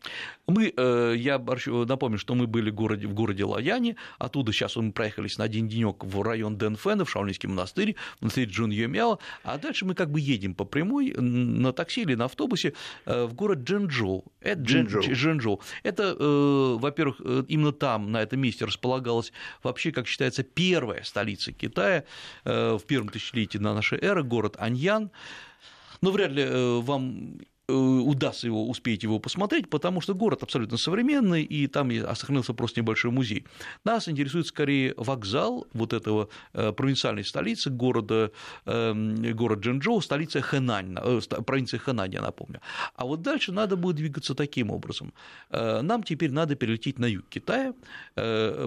Мы, 0.46 0.72
э, 0.76 1.14
я 1.16 1.38
напомню, 1.38 2.18
что 2.18 2.34
мы 2.34 2.46
были 2.46 2.70
в 2.70 2.74
городе, 2.74 3.06
в 3.06 3.14
городе 3.14 3.44
Лаяне, 3.44 3.96
оттуда 4.18 4.52
сейчас 4.52 4.76
мы 4.76 4.92
проехались 4.92 5.38
на 5.38 5.44
один 5.44 5.68
денек 5.68 6.04
в 6.04 6.22
район 6.22 6.56
Дэнфэна, 6.56 7.04
в 7.04 7.10
Шаолинский 7.10 7.48
монастырь, 7.48 7.96
в 8.18 8.22
монастырь 8.22 8.48
Джун 8.48 8.70
Юмяо, 8.70 9.18
а 9.42 9.58
дальше 9.58 9.84
мы 9.84 9.94
как 9.94 10.10
бы 10.10 10.20
едем 10.20 10.54
по 10.54 10.64
прямой 10.64 11.14
на 11.16 11.72
такси 11.72 12.02
или 12.02 12.14
на 12.14 12.26
автобусе 12.26 12.74
э, 13.06 13.24
в 13.24 13.34
город 13.34 13.60
Джэнчжоу. 13.60 14.24
Это, 14.40 14.60
Джэнчжоу. 14.60 15.02
Джэнчжоу. 15.02 15.60
Это, 15.82 16.16
э, 16.18 16.76
во-первых, 16.78 17.20
э, 17.20 17.44
именно 17.48 17.72
там, 17.72 18.12
на 18.12 18.22
этом 18.22 18.40
месте 18.40 18.64
располагалось 18.64 19.13
оказалась 19.14 19.32
вообще, 19.62 19.92
как 19.92 20.06
считается, 20.06 20.42
первая 20.42 21.02
столица 21.02 21.52
Китая 21.52 22.04
э, 22.44 22.78
в 22.80 22.84
первом 22.84 23.08
тысячелетии 23.08 23.58
на 23.58 23.74
нашей 23.74 23.98
эры, 23.98 24.22
город 24.22 24.56
Аньян. 24.58 25.10
Но 26.00 26.10
вряд 26.10 26.32
ли 26.32 26.42
э, 26.42 26.80
вам 26.80 27.38
удастся 27.68 28.46
его, 28.46 28.68
успеть 28.68 29.02
его 29.02 29.18
посмотреть, 29.18 29.70
потому 29.70 30.00
что 30.00 30.14
город 30.14 30.42
абсолютно 30.42 30.76
современный, 30.76 31.42
и 31.42 31.66
там 31.66 31.90
сохранился 32.14 32.52
просто 32.52 32.80
небольшой 32.80 33.10
музей. 33.10 33.46
Нас 33.84 34.08
интересует 34.08 34.46
скорее 34.46 34.94
вокзал 34.96 35.66
вот 35.72 35.92
этого 35.92 36.28
э, 36.52 36.72
провинциальной 36.72 37.24
столицы 37.24 37.70
города, 37.70 38.32
эм, 38.66 39.16
город 39.34 39.60
Джэнчжоу, 39.60 40.02
столица 40.02 40.42
Хэнань, 40.42 40.96
э, 41.00 41.20
провинция 41.46 41.80
Хэнань, 41.80 42.12
я 42.12 42.20
напомню. 42.20 42.60
А 42.96 43.06
вот 43.06 43.22
дальше 43.22 43.50
надо 43.52 43.76
будет 43.76 43.96
двигаться 43.96 44.34
таким 44.34 44.70
образом. 44.70 45.12
Нам 45.50 46.02
теперь 46.02 46.30
надо 46.30 46.54
перелететь 46.56 46.98
на 46.98 47.06
юг 47.06 47.24
Китая, 47.28 47.74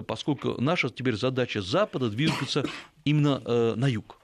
поскольку 0.06 0.60
наша 0.60 0.88
теперь 0.90 1.16
задача 1.16 1.62
Запада 1.62 2.10
двигаться 2.10 2.64
именно 3.04 3.40
на 3.76 3.86
юг. 3.86 4.18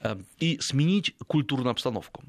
Э, 0.00 0.16
и 0.38 0.58
сменить 0.60 1.14
культурную 1.26 1.70
обстановку. 1.70 2.24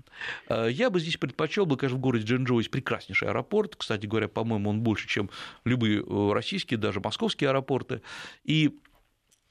Э, 0.50 0.67
я 0.69 0.89
бы 0.89 1.00
здесь 1.00 1.17
предпочел 1.17 1.65
бы, 1.65 1.78
конечно, 1.78 1.98
в 1.98 2.02
городе 2.02 2.26
Джэнчжоу 2.26 2.60
есть 2.60 2.72
прекраснейший 2.72 3.30
аэропорт, 3.30 3.76
кстати 3.76 4.06
говоря, 4.06 4.28
по-моему, 4.28 4.69
он 4.69 4.82
больше, 4.82 5.08
чем 5.08 5.30
любые 5.65 6.02
э, 6.02 6.32
российские, 6.34 6.78
даже 6.78 7.00
московские 7.00 7.50
аэропорты, 7.50 8.02
и 8.43 8.78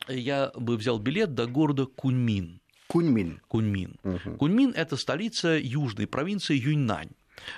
я 0.08 0.52
бы 0.56 0.76
взял 0.76 0.98
билет 0.98 1.34
до 1.34 1.46
города 1.46 1.86
Куньмин. 1.86 2.60
Куньмин. 2.86 3.40
Куньмин. 3.48 3.96
Угу. 4.04 4.36
Куньмин– 4.38 4.72
это 4.76 4.96
столица 4.96 5.56
южной 5.58 6.06
провинции 6.06 6.56
Юньнань. 6.56 7.10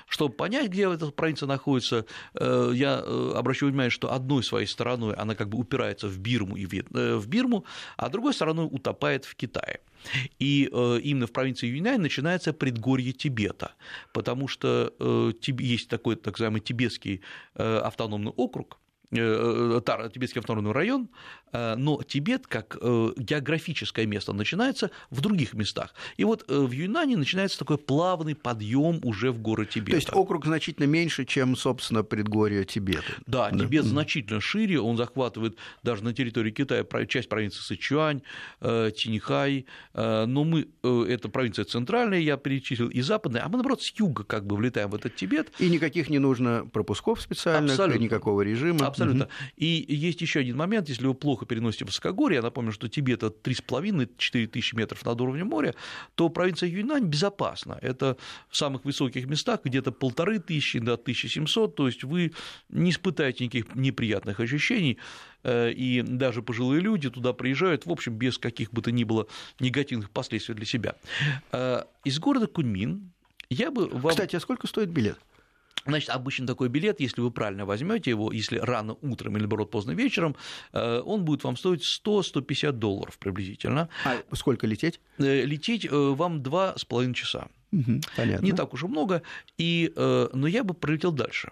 Чтобы 0.09 0.35
понять, 0.35 0.69
где 0.69 0.93
эта 0.93 1.11
провинция 1.11 1.47
находится, 1.47 2.07
э, 2.35 2.73
я 2.75 3.03
э, 3.05 3.33
обращу 3.35 3.67
внимание, 3.67 3.91
что 3.91 4.13
одной 4.13 4.43
своей 4.43 4.67
стороной 4.67 5.15
она 5.15 5.35
как 5.35 5.49
бы 5.49 5.59
упирается 5.59 6.09
в 6.09 6.19
Бирму, 6.19 6.57
и 6.57 6.67
э, 6.67 7.17
в 7.17 7.29
Бирму, 7.29 7.65
а 7.97 8.09
другой 8.09 8.35
стороной 8.35 8.67
утопает 8.71 9.25
в 9.25 9.35
Китае. 9.35 9.81
И 10.39 10.65
именно 10.65 11.27
в 11.27 11.33
провинции 11.33 11.67
Юньнань 11.67 11.99
начинается 11.99 12.53
предгорье 12.53 13.13
Тибета, 13.13 13.73
потому 14.13 14.49
что 14.49 14.93
есть 15.41 15.89
такой 15.89 16.17
так 16.17 16.35
называемый 16.35 16.61
тибетский 16.61 17.23
автономный 17.55 18.33
округ, 18.33 18.79
Тибетский 19.11 20.41
автономный 20.41 20.73
район, 20.73 21.09
но 21.55 22.03
Тибет 22.03 22.47
как 22.47 22.77
э, 22.81 23.13
географическое 23.17 24.07
место 24.07 24.33
начинается 24.33 24.91
в 25.11 25.21
других 25.21 25.55
местах. 25.55 25.95
И 26.17 26.25
вот 26.25 26.45
э, 26.49 26.59
в 26.59 26.71
Юнане 26.73 27.17
начинается 27.17 27.59
такой 27.59 27.79
плавный 27.79 28.35
подъем 28.35 29.01
уже 29.05 29.31
в 29.31 29.41
горы 29.41 29.65
Тибета. 29.65 29.93
То 29.93 29.97
есть 29.97 30.13
округ 30.13 30.47
значительно 30.47 30.87
меньше, 30.87 31.25
чем, 31.25 31.57
собственно, 31.57 32.03
предгорье 32.03 32.65
Тибета. 32.65 33.05
Да, 33.27 33.51
да. 33.51 33.59
Тибет 33.59 33.85
значительно 33.85 34.41
шире, 34.41 34.81
он 34.81 34.97
захватывает 34.97 35.57
даже 35.83 36.03
на 36.03 36.13
территории 36.13 36.51
Китая 36.51 36.85
часть 37.07 37.29
провинции 37.29 37.61
Сычуань, 37.61 38.23
Тиньхай, 38.61 39.67
но 39.95 40.45
мы, 40.45 40.67
это 40.83 41.29
провинция 41.29 41.65
центральная, 41.65 42.19
я 42.19 42.37
перечислил, 42.37 42.89
и 42.89 43.01
западная, 43.01 43.45
а 43.45 43.49
мы, 43.49 43.59
наоборот, 43.59 43.83
с 43.83 43.93
юга 43.99 44.25
как 44.25 44.47
бы 44.47 44.57
влетаем 44.57 44.91
в 44.91 44.95
этот 44.95 45.15
Тибет. 45.15 45.53
И 45.59 45.71
никаких 45.71 46.11
не 46.11 46.19
нужно 46.19 46.69
пропусков 46.73 47.21
специальных, 47.21 47.73
Абсолютно. 47.73 48.03
никакого 48.03 48.43
режима. 48.43 48.87
Абсолютно. 48.87 49.25
Угу. 49.25 49.33
И 49.57 49.85
есть 49.89 50.21
еще 50.21 50.41
один 50.41 50.57
момент, 50.57 50.89
если 50.89 51.07
вы 51.07 51.15
плохо 51.15 51.44
плохо 51.45 51.47
переносите 51.47 51.85
высокогорье, 51.85 52.37
я 52.37 52.43
напомню, 52.43 52.73
что 52.73 52.89
Тибет 52.89 53.23
это 53.23 53.35
3,5-4 53.51 54.47
тысячи 54.47 54.75
метров 54.75 55.05
над 55.05 55.21
уровнем 55.21 55.47
моря, 55.47 55.75
то 56.15 56.29
провинция 56.29 56.69
Юньнань 56.69 57.05
безопасна. 57.05 57.79
Это 57.83 58.17
в 58.49 58.57
самых 58.57 58.85
высоких 58.85 59.27
местах 59.27 59.61
где-то 59.65 59.93
полторы 59.93 60.39
тысячи 60.39 60.79
до 60.79 60.95
1700, 60.95 61.77
то 61.77 61.87
есть 61.87 62.05
вы 62.05 62.33
не 62.71 62.91
испытаете 62.91 63.45
никаких 63.45 63.75
неприятных 63.75 64.41
ощущений, 64.41 64.99
э, 65.45 65.73
и 65.73 66.03
даже 66.03 66.43
пожилые 66.43 66.81
люди 66.81 67.11
туда 67.11 67.33
приезжают, 67.33 67.87
в 67.87 67.91
общем, 67.91 68.15
без 68.15 68.39
каких 68.39 68.71
бы 68.71 68.83
то 68.83 68.91
ни 68.91 69.05
было 69.05 69.27
негативных 69.61 70.11
последствий 70.11 70.55
для 70.55 70.67
себя. 70.67 70.95
Э, 71.53 71.85
из 72.05 72.19
города 72.19 72.47
Куньмин 72.47 73.13
я 73.51 73.71
бы 73.71 73.89
вам... 73.89 74.11
Кстати, 74.11 74.37
а 74.37 74.41
сколько 74.41 74.67
стоит 74.67 74.89
билет? 74.89 75.19
Значит, 75.87 76.11
обычно 76.11 76.47
такой 76.47 76.69
билет, 76.69 77.01
если 77.01 77.21
вы 77.21 77.31
правильно 77.31 77.67
возьмете 77.67 78.11
его, 78.11 78.33
если 78.33 78.59
рано 78.59 78.97
утром 79.03 79.35
или, 79.35 79.43
наоборот, 79.43 79.71
поздно 79.71 79.93
вечером, 79.93 80.35
э, 80.73 81.03
он 81.05 81.25
будет 81.25 81.45
вам 81.45 81.57
стоить 81.57 81.83
100-150 81.83 82.73
долларов 82.73 83.19
приблизительно. 83.19 83.91
А 84.05 84.17
сколько 84.35 84.67
лететь? 84.67 85.01
Э, 85.19 85.45
лететь 85.45 85.85
э, 85.85 85.91
вам 85.91 86.43
два 86.43 86.77
с 86.79 86.85
половиной 86.85 87.15
часа. 87.15 87.49
Угу, 87.73 88.01
понятно. 88.17 88.45
Не 88.45 88.53
так 88.53 88.73
уж 88.73 88.85
и 88.85 88.87
много, 88.87 89.23
и, 89.59 89.93
но 89.97 90.47
я 90.47 90.63
бы 90.63 90.75
пролетел 90.75 91.11
дальше. 91.11 91.51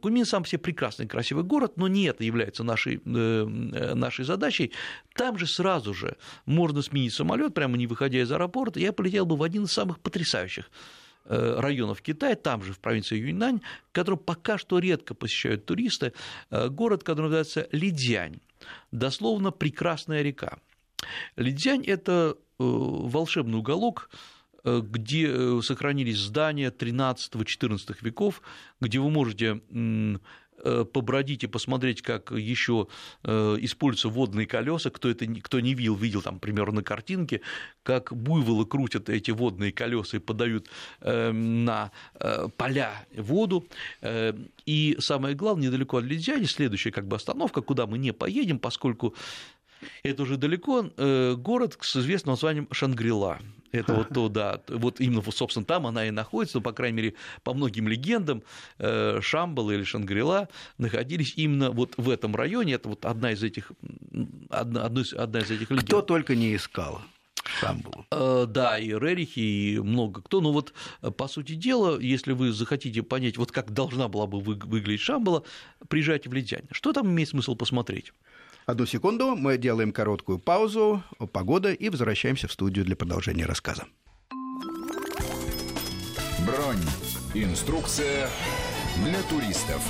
Куньмин 0.00 0.24
сам 0.24 0.44
себе 0.44 0.60
прекрасный, 0.60 1.08
красивый 1.08 1.42
город, 1.42 1.72
но 1.76 1.88
не 1.88 2.04
это 2.04 2.22
является 2.22 2.62
нашей, 2.62 3.00
нашей 3.04 4.24
задачей. 4.24 4.70
Там 5.14 5.38
же 5.38 5.48
сразу 5.48 5.94
же 5.94 6.16
можно 6.46 6.80
сменить 6.82 7.12
самолет, 7.12 7.54
прямо 7.54 7.76
не 7.76 7.88
выходя 7.88 8.20
из 8.20 8.30
аэропорта. 8.30 8.78
Я 8.78 8.92
полетел 8.92 9.26
бы 9.26 9.36
в 9.36 9.42
один 9.42 9.64
из 9.64 9.72
самых 9.72 9.98
потрясающих 9.98 10.70
районов 11.24 12.02
Китая, 12.02 12.34
там 12.34 12.62
же 12.62 12.72
в 12.72 12.80
провинции 12.80 13.18
Юньнань, 13.18 13.60
который 13.92 14.16
пока 14.18 14.58
что 14.58 14.78
редко 14.78 15.14
посещают 15.14 15.66
туристы, 15.66 16.12
э, 16.50 16.68
город, 16.68 17.04
который 17.04 17.26
называется 17.26 17.68
Лидзянь, 17.72 18.40
дословно 18.90 19.50
«прекрасная 19.50 20.22
река». 20.22 20.58
Лидзянь– 21.36 21.84
это 21.86 22.36
э, 22.36 22.36
волшебный 22.58 23.58
уголок, 23.58 24.10
где 24.64 25.60
сохранились 25.60 26.18
здания 26.18 26.70
13-14 26.70 27.96
веков, 28.00 28.42
где 28.80 29.00
вы 29.00 29.10
можете 29.10 29.60
Э, 29.72 30.18
побродить 30.84 31.44
и 31.44 31.46
посмотреть, 31.46 32.02
как 32.02 32.30
еще 32.30 32.88
э, 33.24 33.56
используются 33.60 34.08
водные 34.08 34.46
колеса. 34.46 34.90
Кто 34.90 35.08
это 35.08 35.26
кто 35.26 35.60
не 35.60 35.74
видел, 35.74 35.94
видел 35.94 36.22
там 36.22 36.38
примерно 36.38 36.76
на 36.76 36.82
картинке, 36.82 37.40
как 37.82 38.12
буйволы 38.12 38.66
крутят 38.66 39.08
эти 39.08 39.30
водные 39.30 39.72
колеса 39.72 40.16
и 40.16 40.20
подают 40.20 40.68
э, 41.00 41.32
на 41.32 41.90
поля 42.56 43.06
воду. 43.16 43.66
И 44.66 44.96
самое 45.00 45.34
главное, 45.34 45.68
недалеко 45.68 45.98
от 45.98 46.04
Лидзяни, 46.04 46.44
следующая 46.44 46.92
как 46.92 47.06
бы 47.06 47.16
остановка, 47.16 47.60
куда 47.60 47.86
мы 47.86 47.98
не 47.98 48.12
поедем, 48.12 48.58
поскольку 48.58 49.14
Это 50.02 50.22
уже 50.22 50.36
далеко. 50.36 50.90
Э, 50.96 51.34
город 51.36 51.76
с 51.80 51.96
известным 51.96 52.32
названием 52.32 52.68
Шангрила. 52.70 53.38
Это 53.72 53.94
вот 53.94 54.08
то, 54.10 54.28
да, 54.28 54.60
вот 54.68 55.00
именно, 55.00 55.22
собственно, 55.30 55.64
там 55.64 55.86
она 55.86 56.06
и 56.06 56.10
находится, 56.10 56.58
но, 56.58 56.62
по 56.62 56.72
крайней 56.72 56.96
мере, 56.96 57.14
по 57.42 57.54
многим 57.54 57.88
легендам, 57.88 58.42
э, 58.78 59.20
Шамбал 59.22 59.70
или 59.70 59.82
Шангрила 59.82 60.50
находились 60.76 61.32
именно 61.36 61.70
вот 61.70 61.94
в 61.96 62.10
этом 62.10 62.36
районе, 62.36 62.74
это 62.74 62.90
вот 62.90 63.06
одна 63.06 63.32
из 63.32 63.42
этих, 63.42 63.72
одна, 64.50 64.84
одна 64.84 65.00
из 65.40 65.50
этих 65.50 65.70
легенд. 65.70 65.86
Кто 65.86 66.02
только 66.02 66.36
не 66.36 66.54
искал. 66.54 67.00
Шамбалу. 67.44 68.06
Э, 68.10 68.44
да, 68.46 68.78
и 68.78 68.90
Рерихи, 68.90 69.40
и 69.40 69.78
много 69.78 70.20
кто. 70.20 70.40
Но 70.40 70.52
вот, 70.52 70.74
по 71.16 71.26
сути 71.26 71.54
дела, 71.54 71.98
если 71.98 72.32
вы 72.32 72.52
захотите 72.52 73.02
понять, 73.02 73.36
вот 73.36 73.52
как 73.52 73.72
должна 73.72 74.08
была 74.08 74.26
бы 74.26 74.40
выглядеть 74.40 75.00
Шамбала, 75.00 75.44
приезжайте 75.88 76.28
в 76.28 76.34
Ледзянь. 76.34 76.64
Что 76.70 76.92
там 76.92 77.08
имеет 77.08 77.30
смысл 77.30 77.54
посмотреть? 77.56 78.12
Одну 78.64 78.86
секунду, 78.86 79.34
мы 79.34 79.58
делаем 79.58 79.92
короткую 79.92 80.38
паузу, 80.38 81.02
погода, 81.32 81.72
и 81.72 81.88
возвращаемся 81.88 82.46
в 82.46 82.52
студию 82.52 82.84
для 82.84 82.94
продолжения 82.94 83.44
рассказа. 83.44 83.86
Бронь. 86.46 86.78
Инструкция 87.34 88.28
для 89.04 89.20
туристов. 89.22 89.82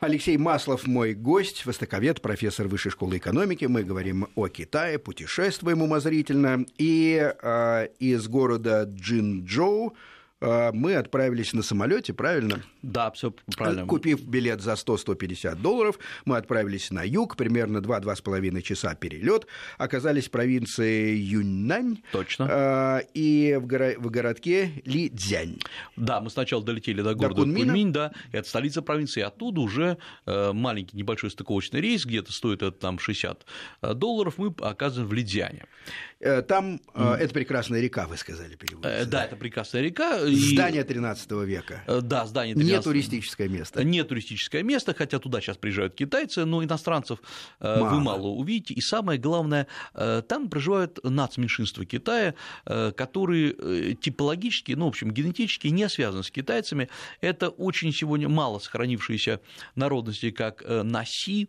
Алексей 0.00 0.36
Маслов 0.36 0.86
мой 0.86 1.14
гость, 1.14 1.64
востоковед, 1.64 2.20
профессор 2.22 2.68
Высшей 2.68 2.90
школы 2.90 3.18
экономики. 3.18 3.64
Мы 3.64 3.82
говорим 3.82 4.28
о 4.34 4.48
Китае, 4.48 4.98
путешествуем 4.98 5.82
умозрительно. 5.82 6.66
И 6.76 7.32
э, 7.40 7.88
из 7.98 8.26
города 8.26 8.84
Джинчжоу 8.84 9.94
а, 10.42 10.72
мы 10.72 10.96
отправились 10.96 11.52
на 11.52 11.62
самолете, 11.62 12.12
правильно? 12.12 12.62
Да, 12.82 13.10
все 13.12 13.32
правильно. 13.56 13.86
Купив 13.86 14.22
билет 14.26 14.60
за 14.60 14.72
100-150 14.72 15.56
долларов, 15.56 15.98
мы 16.24 16.36
отправились 16.36 16.90
на 16.90 17.02
юг, 17.04 17.36
примерно 17.36 17.78
2-2,5 17.78 18.62
часа 18.62 18.94
перелет, 18.94 19.46
оказались 19.78 20.26
в 20.26 20.30
провинции 20.30 21.14
Юньнань. 21.14 22.02
Точно. 22.10 22.48
А, 22.50 22.98
и 23.14 23.58
в, 23.60 23.66
горо- 23.66 23.98
в 23.98 24.10
городке 24.10 24.82
Лидзянь. 24.84 25.58
Да, 25.96 26.20
мы 26.20 26.30
сначала 26.30 26.64
долетели 26.64 27.02
до 27.02 27.14
города 27.14 27.36
до 27.36 27.42
Куньмина. 27.42 27.72
Куньминь, 27.72 27.92
да, 27.92 28.12
это 28.32 28.48
столица 28.48 28.82
провинции, 28.82 29.22
оттуда 29.22 29.60
уже 29.60 29.98
э, 30.26 30.52
маленький 30.52 30.96
небольшой 30.96 31.30
стыковочный 31.30 31.80
рейс, 31.80 32.04
где-то 32.04 32.32
стоит 32.32 32.62
это 32.62 32.72
там 32.72 32.98
60 32.98 33.46
э, 33.82 33.94
долларов, 33.94 34.38
мы 34.38 34.52
оказываем 34.60 35.08
в 35.08 35.12
Лидзяне. 35.12 35.66
Э, 36.20 36.42
там 36.42 36.80
mm. 36.94 37.16
это 37.16 37.34
прекрасная 37.34 37.80
река, 37.80 38.06
вы 38.06 38.16
сказали, 38.16 38.54
переводится. 38.56 39.06
Да, 39.06 39.24
это 39.24 39.36
прекрасная 39.36 39.82
река. 39.82 40.18
Здание 40.26 40.84
13 40.84 41.30
века. 41.32 41.82
Э, 41.86 42.00
да, 42.00 42.26
здание 42.26 42.54
13 42.54 42.71
Не 42.76 42.82
туристическое 42.82 43.48
место. 43.48 43.84
Не 43.84 44.04
туристическое 44.04 44.62
место, 44.62 44.94
хотя 44.94 45.18
туда 45.18 45.40
сейчас 45.40 45.56
приезжают 45.56 45.94
китайцы, 45.94 46.44
но 46.44 46.62
иностранцев 46.62 47.18
э, 47.60 47.80
мало. 47.80 47.94
вы 47.94 48.00
мало 48.00 48.26
увидите. 48.28 48.74
И 48.74 48.80
самое 48.80 49.18
главное, 49.18 49.66
э, 49.94 50.22
там 50.26 50.48
проживают 50.48 50.98
нацменьшинства 51.02 51.84
Китая, 51.84 52.34
которые 52.64 53.94
типологически, 53.94 54.72
ну, 54.72 54.86
в 54.86 54.88
общем, 54.88 55.10
генетически 55.10 55.68
не 55.68 55.88
связаны 55.88 56.22
с 56.22 56.30
китайцами. 56.30 56.88
Это 57.20 57.48
очень 57.48 57.92
сегодня 57.92 58.28
мало 58.28 58.58
сохранившиеся 58.58 59.40
народности, 59.74 60.30
как 60.30 60.62
Наси, 60.66 61.48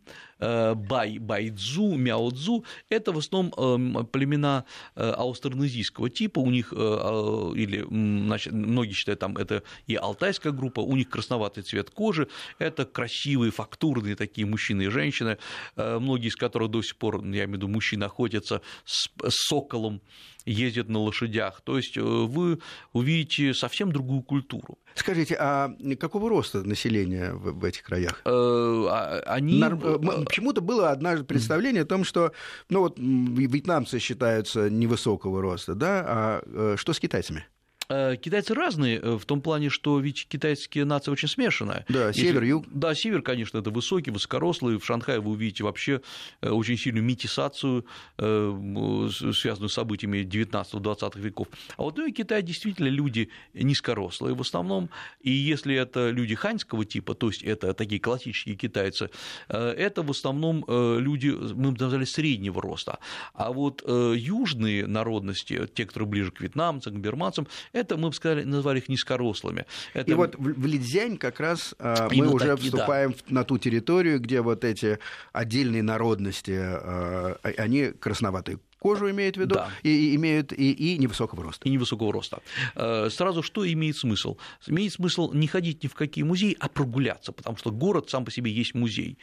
Бай, 0.76 1.18
Байдзу, 1.18 1.96
Мяодзу. 1.96 2.66
Это 2.90 3.12
в 3.12 3.18
основном 3.18 3.54
эм, 3.58 4.06
племена 4.08 4.66
аустронезийского 4.96 6.10
типа. 6.10 6.40
У 6.40 6.50
них, 6.50 6.74
или, 6.74 7.86
значит, 7.90 8.54
многие 8.54 8.94
считают, 8.94 9.20
там 9.20 9.38
это 9.38 9.64
и 9.88 9.96
алтайская 9.96 10.52
группа, 10.52 10.80
у 10.82 10.96
них 10.96 11.10
красноватый 11.10 11.64
цвет 11.64 11.90
кожи, 11.90 12.28
это 12.60 12.86
красивые, 12.86 13.52
фактурные 13.52 14.16
такие 14.16 14.46
мужчины 14.48 14.84
и 14.84 14.88
женщины, 14.88 15.38
э, 15.76 16.00
многие 16.00 16.28
из 16.28 16.36
которых 16.36 16.72
до 16.72 16.82
сих 16.82 16.98
пор, 16.98 17.24
я 17.26 17.46
имею 17.46 17.50
в 17.50 17.54
виду, 17.54 17.68
мужчины 17.68 18.04
охотятся 18.06 18.62
с 18.86 19.10
соколом, 19.30 20.02
ездят 20.46 20.90
на 20.90 21.00
лошадях. 21.00 21.62
То 21.62 21.78
есть 21.78 21.98
э, 21.98 22.02
вы 22.02 22.60
увидите 22.92 23.54
совсем 23.54 23.92
другую 23.92 24.22
культуру. 24.22 24.78
Скажите, 24.96 25.36
а 25.40 25.72
какого 26.00 26.30
роста 26.30 26.64
населения 26.64 27.34
в, 27.34 27.64
этих 27.64 27.84
краях? 27.84 28.22
Э, 28.26 28.30
а, 28.30 29.24
они... 29.26 29.60
Нар... 29.60 29.78
Почему-то 29.78 30.62
было 30.62 30.92
однажды 30.92 31.26
представление 31.26 31.84
о 31.84 31.86
том, 31.86 32.04
что 32.04 32.32
ну 32.70 32.82
вот, 32.82 32.98
вьетнамцы 32.98 34.00
считаются 34.00 34.70
невысокого 34.70 35.42
роста, 35.42 35.76
да, 35.76 36.04
а 36.06 36.76
что 36.78 36.94
с 36.94 37.00
китайцами? 37.00 37.46
Э, 37.90 38.16
китайцы 38.16 38.54
разные 38.54 39.00
э, 39.00 39.18
в 39.18 39.26
том 39.26 39.42
плане, 39.42 39.70
что 39.70 40.00
ведь 40.00 40.28
китайские 40.28 40.86
нации 40.86 41.12
очень 41.12 41.28
смешанная. 41.28 41.86
Да, 41.90 42.14
север, 42.14 42.44
юг. 42.44 42.66
Да, 42.70 42.96
север, 42.96 43.22
конечно, 43.22 43.58
это 43.58 43.72
высокий, 43.72 44.12
высокорослый. 44.12 44.80
В 44.80 44.86
Шанхае 44.86 45.20
вы 45.20 45.32
увидите 45.32 45.64
вообще 45.64 46.02
э, 46.42 46.50
очень 46.50 46.78
сильную 46.78 47.04
метисацию, 47.04 47.86
связанную 48.18 49.70
с 49.70 49.74
событиями 49.74 50.20
19-20 50.20 51.20
веков. 51.20 51.48
А 51.78 51.84
вот 51.84 51.98
ну, 51.98 52.08
и 52.08 52.12
Китай 52.12 52.42
действительно 52.42 52.88
люди 52.88 53.30
низкорослые 53.54 54.36
в 54.36 54.42
основном. 54.42 54.90
И 55.22 55.32
если 55.32 55.76
это 55.76 56.10
люди 56.10 56.36
ханьского 56.36 56.86
типа, 56.86 57.16
то 57.16 57.28
есть 57.28 57.44
это 57.44 57.74
такие 57.74 58.00
классические 58.00 58.56
китайцы, 58.56 59.10
это 59.48 60.04
в 60.04 60.12
основном 60.12 60.66
люди, 60.68 61.30
мы 61.30 61.72
бы 61.72 61.80
назвали, 61.80 62.06
среднего 62.06 62.62
роста. 62.62 63.00
А 63.34 63.52
вот 63.52 63.84
южные 63.88 64.88
народности, 64.88 65.68
те, 65.74 65.86
которые 65.86 66.08
ближе 66.08 66.32
к 66.32 66.42
вьетнамцам, 66.42 66.94
к 66.94 66.98
бирманцам, 66.98 67.48
это 67.74 67.98
мы 67.98 68.10
бы 68.10 68.16
сказали, 68.16 68.44
назвали 68.44 68.80
их 68.80 68.88
низкорослыми. 68.88 69.66
Это... 69.94 70.10
И 70.10 70.14
вот 70.14 70.36
в 70.38 70.66
Лидзянь 70.66 71.18
как 71.18 71.40
раз 71.40 71.76
а, 71.80 72.08
мы 72.12 72.32
уже 72.32 72.48
так, 72.48 72.60
вступаем 72.60 73.12
да. 73.12 73.18
на 73.28 73.44
ту 73.44 73.58
территорию, 73.58 74.20
где 74.20 74.42
вот 74.42 74.64
эти 74.64 75.00
отдельные 75.34 75.84
народности, 75.84 76.56
а, 76.56 77.38
они 77.58 77.88
красноватые 77.88 78.60
кожу 78.84 79.10
имеют 79.10 79.38
в 79.38 79.40
виду, 79.40 79.56
да. 79.56 79.70
и, 79.82 80.14
имеют 80.16 80.52
и, 80.52 80.72
и 80.74 80.98
невысокого 80.98 81.42
роста. 81.42 81.68
И 81.70 81.72
невысокого 81.72 82.12
роста. 82.12 82.42
Э, 82.76 83.10
сразу 83.10 83.42
что 83.42 83.66
имеет 83.72 83.96
смысл? 83.96 84.38
Имеет 84.68 84.92
смысл 84.92 85.32
не 85.32 85.48
ходить 85.48 85.84
ни 85.84 85.88
в 85.88 85.94
какие 85.94 86.26
музеи, 86.26 86.58
а 86.60 86.68
прогуляться, 86.68 87.32
потому 87.32 87.56
что 87.56 87.72
город 87.72 88.10
сам 88.10 88.26
по 88.26 88.32
себе 88.32 88.52
есть 88.52 88.74
музей. 88.76 89.18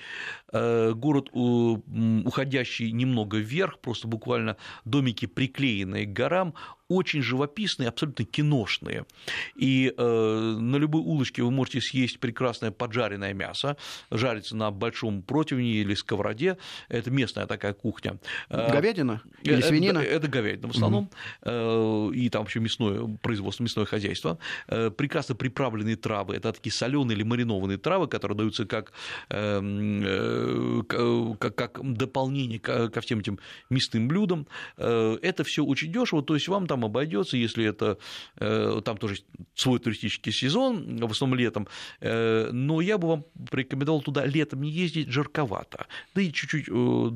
Э, 0.52 0.94
город, 0.94 1.28
уходящий 1.34 2.90
немного 2.90 3.36
вверх, 3.36 3.80
просто 3.80 4.08
буквально 4.08 4.56
домики, 4.86 5.26
приклеенные 5.26 6.06
к 6.06 6.12
горам, 6.12 6.54
очень 6.90 7.22
живописные, 7.22 7.88
абсолютно 7.88 8.24
киношные. 8.24 9.06
И 9.54 9.94
э, 9.96 10.56
на 10.60 10.76
любой 10.76 11.00
улочке 11.02 11.42
вы 11.42 11.52
можете 11.52 11.80
съесть 11.80 12.18
прекрасное 12.18 12.72
поджаренное 12.72 13.32
мясо, 13.32 13.76
жарится 14.10 14.56
на 14.56 14.72
большом 14.72 15.22
противне 15.22 15.74
или 15.74 15.94
сковороде. 15.94 16.58
Это 16.88 17.10
местная 17.10 17.46
такая 17.46 17.74
кухня. 17.74 18.18
Говядина? 18.50 19.22
Или 19.42 19.60
свинина? 19.60 20.00
Это, 20.00 20.16
это 20.16 20.28
говядина 20.28 20.68
в 20.68 20.70
основном, 20.72 21.10
угу. 21.42 22.10
и 22.12 22.28
там 22.28 22.46
еще 22.46 22.58
мясное 22.58 23.18
производство, 23.22 23.62
мясное 23.62 23.84
хозяйство. 23.86 24.38
Э, 24.66 24.90
прекрасно 24.90 25.36
приправленные 25.36 25.94
травы, 25.94 26.34
это 26.34 26.52
такие 26.52 26.72
соленые 26.72 27.14
или 27.16 27.22
маринованные 27.22 27.78
травы, 27.78 28.08
которые 28.08 28.36
даются 28.36 28.66
как, 28.66 28.92
эм, 29.28 30.02
э, 30.04 30.82
как, 31.38 31.54
как 31.54 31.94
дополнение 31.94 32.58
ко 32.58 33.00
всем 33.00 33.20
этим 33.20 33.38
мясным 33.70 34.08
блюдам. 34.08 34.48
Это 34.76 35.44
все 35.44 35.64
очень 35.64 35.92
дешево, 35.92 36.22
то 36.22 36.34
есть 36.34 36.48
вам 36.48 36.66
там 36.66 36.79
обойдется, 36.84 37.36
если 37.36 37.64
это 37.64 37.98
там 38.38 38.96
тоже 38.96 39.16
свой 39.54 39.78
туристический 39.78 40.32
сезон, 40.32 40.96
в 40.96 41.10
основном 41.10 41.38
летом. 41.38 41.68
Но 42.00 42.80
я 42.80 42.98
бы 42.98 43.08
вам 43.08 43.24
порекомендовал 43.50 44.02
туда 44.02 44.24
летом 44.26 44.62
не 44.62 44.70
ездить, 44.70 45.08
жарковато, 45.08 45.86
да 46.14 46.22
и 46.22 46.32
чуть-чуть 46.32 46.66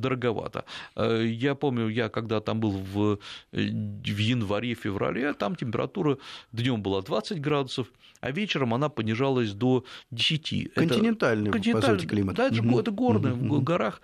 дороговато. 0.01 0.65
Я 0.97 1.55
помню, 1.55 1.89
я 1.89 2.09
когда 2.09 2.41
там 2.41 2.61
был 2.61 2.73
в, 2.73 3.19
в 3.53 4.19
январе-феврале, 4.19 5.35
там 5.35 5.57
температура 5.57 6.19
днем 6.53 6.83
была 6.83 7.03
20 7.03 7.41
градусов, 7.41 7.89
а 8.21 8.31
вечером 8.31 8.75
она 8.75 8.89
понижалась 8.89 9.53
до 9.53 9.85
10. 10.11 10.75
Континентальный, 10.75 11.51
это, 11.51 11.53
континентальный 11.53 12.07
климат. 12.07 12.37
Да, 12.37 12.47
это, 12.47 12.61
угу. 12.61 12.81
это 12.81 12.91
горный, 12.91 13.33
угу. 13.33 13.57
в 13.57 13.63
горах, 13.63 14.01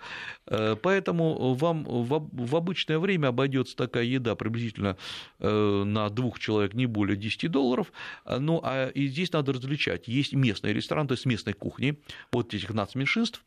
э, 0.47 0.75
поэтому 0.81 1.53
вам 1.55 1.83
в, 1.83 2.29
в 2.31 2.55
обычное 2.55 2.99
время 2.99 3.27
обойдется 3.27 3.75
такая 3.75 4.03
еда 4.03 4.35
приблизительно 4.35 4.97
э, 5.39 5.50
на 5.51 6.09
двух 6.09 6.39
человек 6.39 6.73
не 6.73 6.85
более 6.85 7.17
10 7.17 7.51
долларов, 7.51 7.91
ну, 8.25 8.61
а 8.63 8.89
и 8.89 9.07
здесь 9.07 9.31
надо 9.33 9.53
различать. 9.53 10.07
Есть 10.07 10.33
местный 10.33 10.73
ресторан, 10.73 11.07
то 11.07 11.13
есть 11.13 11.25
местной 11.25 11.53
кухни, 11.53 11.97
вот 12.31 12.53
этих 12.53 12.69
нацменьшинств, 12.73 13.43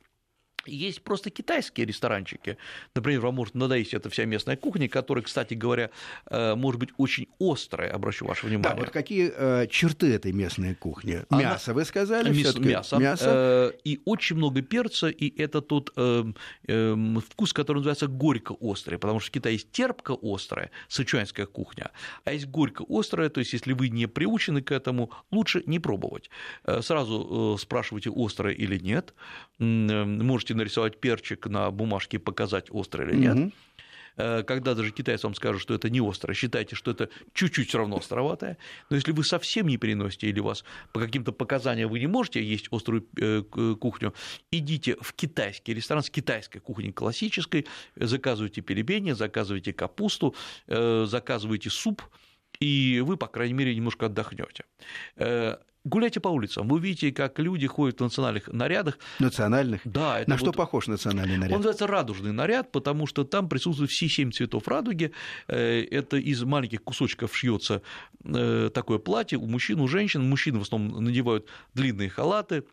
есть 0.66 1.02
просто 1.02 1.30
китайские 1.30 1.86
ресторанчики. 1.86 2.56
Например, 2.94 3.20
вам 3.20 3.34
может 3.34 3.54
надоесть 3.54 3.94
эта 3.94 4.10
вся 4.10 4.24
местная 4.24 4.56
кухня, 4.56 4.88
которая, 4.88 5.24
кстати 5.24 5.54
говоря, 5.54 5.90
э, 6.30 6.54
может 6.54 6.80
быть 6.80 6.90
очень 6.96 7.28
острая, 7.38 7.92
обращу 7.92 8.26
ваше 8.26 8.46
внимание. 8.46 8.70
Да, 8.70 8.76
вот 8.76 8.90
какие 8.90 9.32
э, 9.34 9.66
черты 9.68 10.12
этой 10.12 10.32
местной 10.32 10.74
кухни? 10.74 11.22
Она... 11.28 11.42
Мясо, 11.42 11.74
вы 11.74 11.84
сказали? 11.84 12.30
Мясо, 12.30 12.60
мясо. 12.60 12.96
мясо. 12.96 13.24
Э, 13.26 13.72
и 13.84 14.00
очень 14.04 14.36
много 14.36 14.62
перца, 14.62 15.08
и 15.08 15.40
это 15.40 15.60
тот 15.60 15.92
э, 15.96 16.24
э, 16.66 16.96
вкус, 17.30 17.52
который 17.52 17.78
называется 17.78 18.06
горько-острый, 18.06 18.98
потому 18.98 19.20
что 19.20 19.28
в 19.28 19.32
Китае 19.32 19.54
есть 19.54 19.70
терпко-острая, 19.72 20.70
сычуанская 20.88 21.46
кухня, 21.46 21.90
а 22.24 22.32
есть 22.32 22.46
горько-острая, 22.46 23.28
то 23.28 23.40
есть 23.40 23.52
если 23.52 23.72
вы 23.72 23.88
не 23.88 24.06
приучены 24.06 24.62
к 24.62 24.72
этому, 24.72 25.10
лучше 25.30 25.62
не 25.66 25.78
пробовать. 25.78 26.30
Э, 26.64 26.82
сразу 26.82 27.56
спрашивайте, 27.58 28.10
острое 28.14 28.54
или 28.54 28.78
нет, 28.78 29.14
можете 29.58 30.53
можете 30.54 30.56
нарисовать 30.56 31.00
перчик 31.00 31.46
на 31.46 31.70
бумажке 31.70 32.16
и 32.16 32.20
показать, 32.20 32.66
острый 32.70 33.08
или 33.08 33.16
нет. 33.16 33.52
Э, 34.16 34.42
когда 34.44 34.74
даже 34.74 34.92
китайцы 34.92 35.26
вам 35.26 35.34
скажут, 35.34 35.60
что 35.60 35.74
это 35.74 35.90
не 35.90 36.00
острое, 36.00 36.34
считайте, 36.34 36.76
что 36.76 36.92
это 36.92 37.08
чуть-чуть 37.32 37.68
все 37.68 37.78
равно 37.78 37.96
островатое. 37.96 38.56
Но 38.90 38.96
если 38.96 39.12
вы 39.12 39.24
совсем 39.24 39.66
не 39.66 39.76
переносите 39.76 40.28
или 40.28 40.40
у 40.40 40.44
вас 40.44 40.64
по 40.92 41.00
каким-то 41.00 41.32
показаниям 41.32 41.90
вы 41.90 41.98
не 41.98 42.06
можете 42.06 42.42
есть 42.42 42.68
острую 42.70 43.06
э, 43.16 43.42
к- 43.42 43.74
кухню, 43.74 44.14
идите 44.52 44.96
в 45.00 45.12
китайский 45.12 45.74
ресторан 45.74 46.02
с 46.02 46.10
китайской 46.10 46.60
кухней 46.60 46.92
классической, 46.92 47.66
заказывайте 47.96 48.60
пельмени, 48.60 49.12
заказывайте 49.12 49.72
капусту, 49.72 50.34
э, 50.68 51.06
заказывайте 51.08 51.70
суп, 51.70 52.02
и 52.60 53.02
вы, 53.04 53.16
по 53.16 53.26
крайней 53.26 53.54
мере, 53.54 53.74
немножко 53.74 54.06
отдохнете. 54.06 54.64
Гуляйте 55.86 56.18
по 56.18 56.28
улицам, 56.28 56.66
вы 56.66 56.76
увидите, 56.76 57.12
как 57.12 57.38
люди 57.38 57.66
ходят 57.66 57.98
в 58.00 58.02
национальных 58.02 58.48
нарядах. 58.48 58.98
Национальных. 59.18 59.82
Да, 59.84 60.20
это 60.20 60.30
На 60.30 60.36
что 60.38 60.46
вот- 60.46 60.56
похож 60.56 60.86
национальный 60.86 61.34
он 61.34 61.40
наряд? 61.40 61.56
называется 61.58 61.86
радужный 61.86 62.32
наряд, 62.32 62.72
потому 62.72 63.06
что 63.06 63.24
там 63.24 63.50
присутствуют 63.50 63.90
все 63.90 64.08
семь 64.08 64.30
цветов 64.32 64.66
радуги. 64.66 65.12
Э, 65.46 65.82
Это 65.90 66.16
из 66.16 66.42
маленьких 66.42 66.82
кусочков 66.82 67.36
шьется 67.36 67.82
э, 68.24 68.70
такое 68.72 68.98
платье 68.98 69.36
у 69.38 69.46
мужчин, 69.46 69.78
у 69.80 69.86
женщин. 69.86 70.22
Мужчины 70.28 70.58
в 70.58 70.62
основном 70.62 71.04
надевают 71.04 71.46
длинные 71.74 72.08
халаты, 72.08 72.64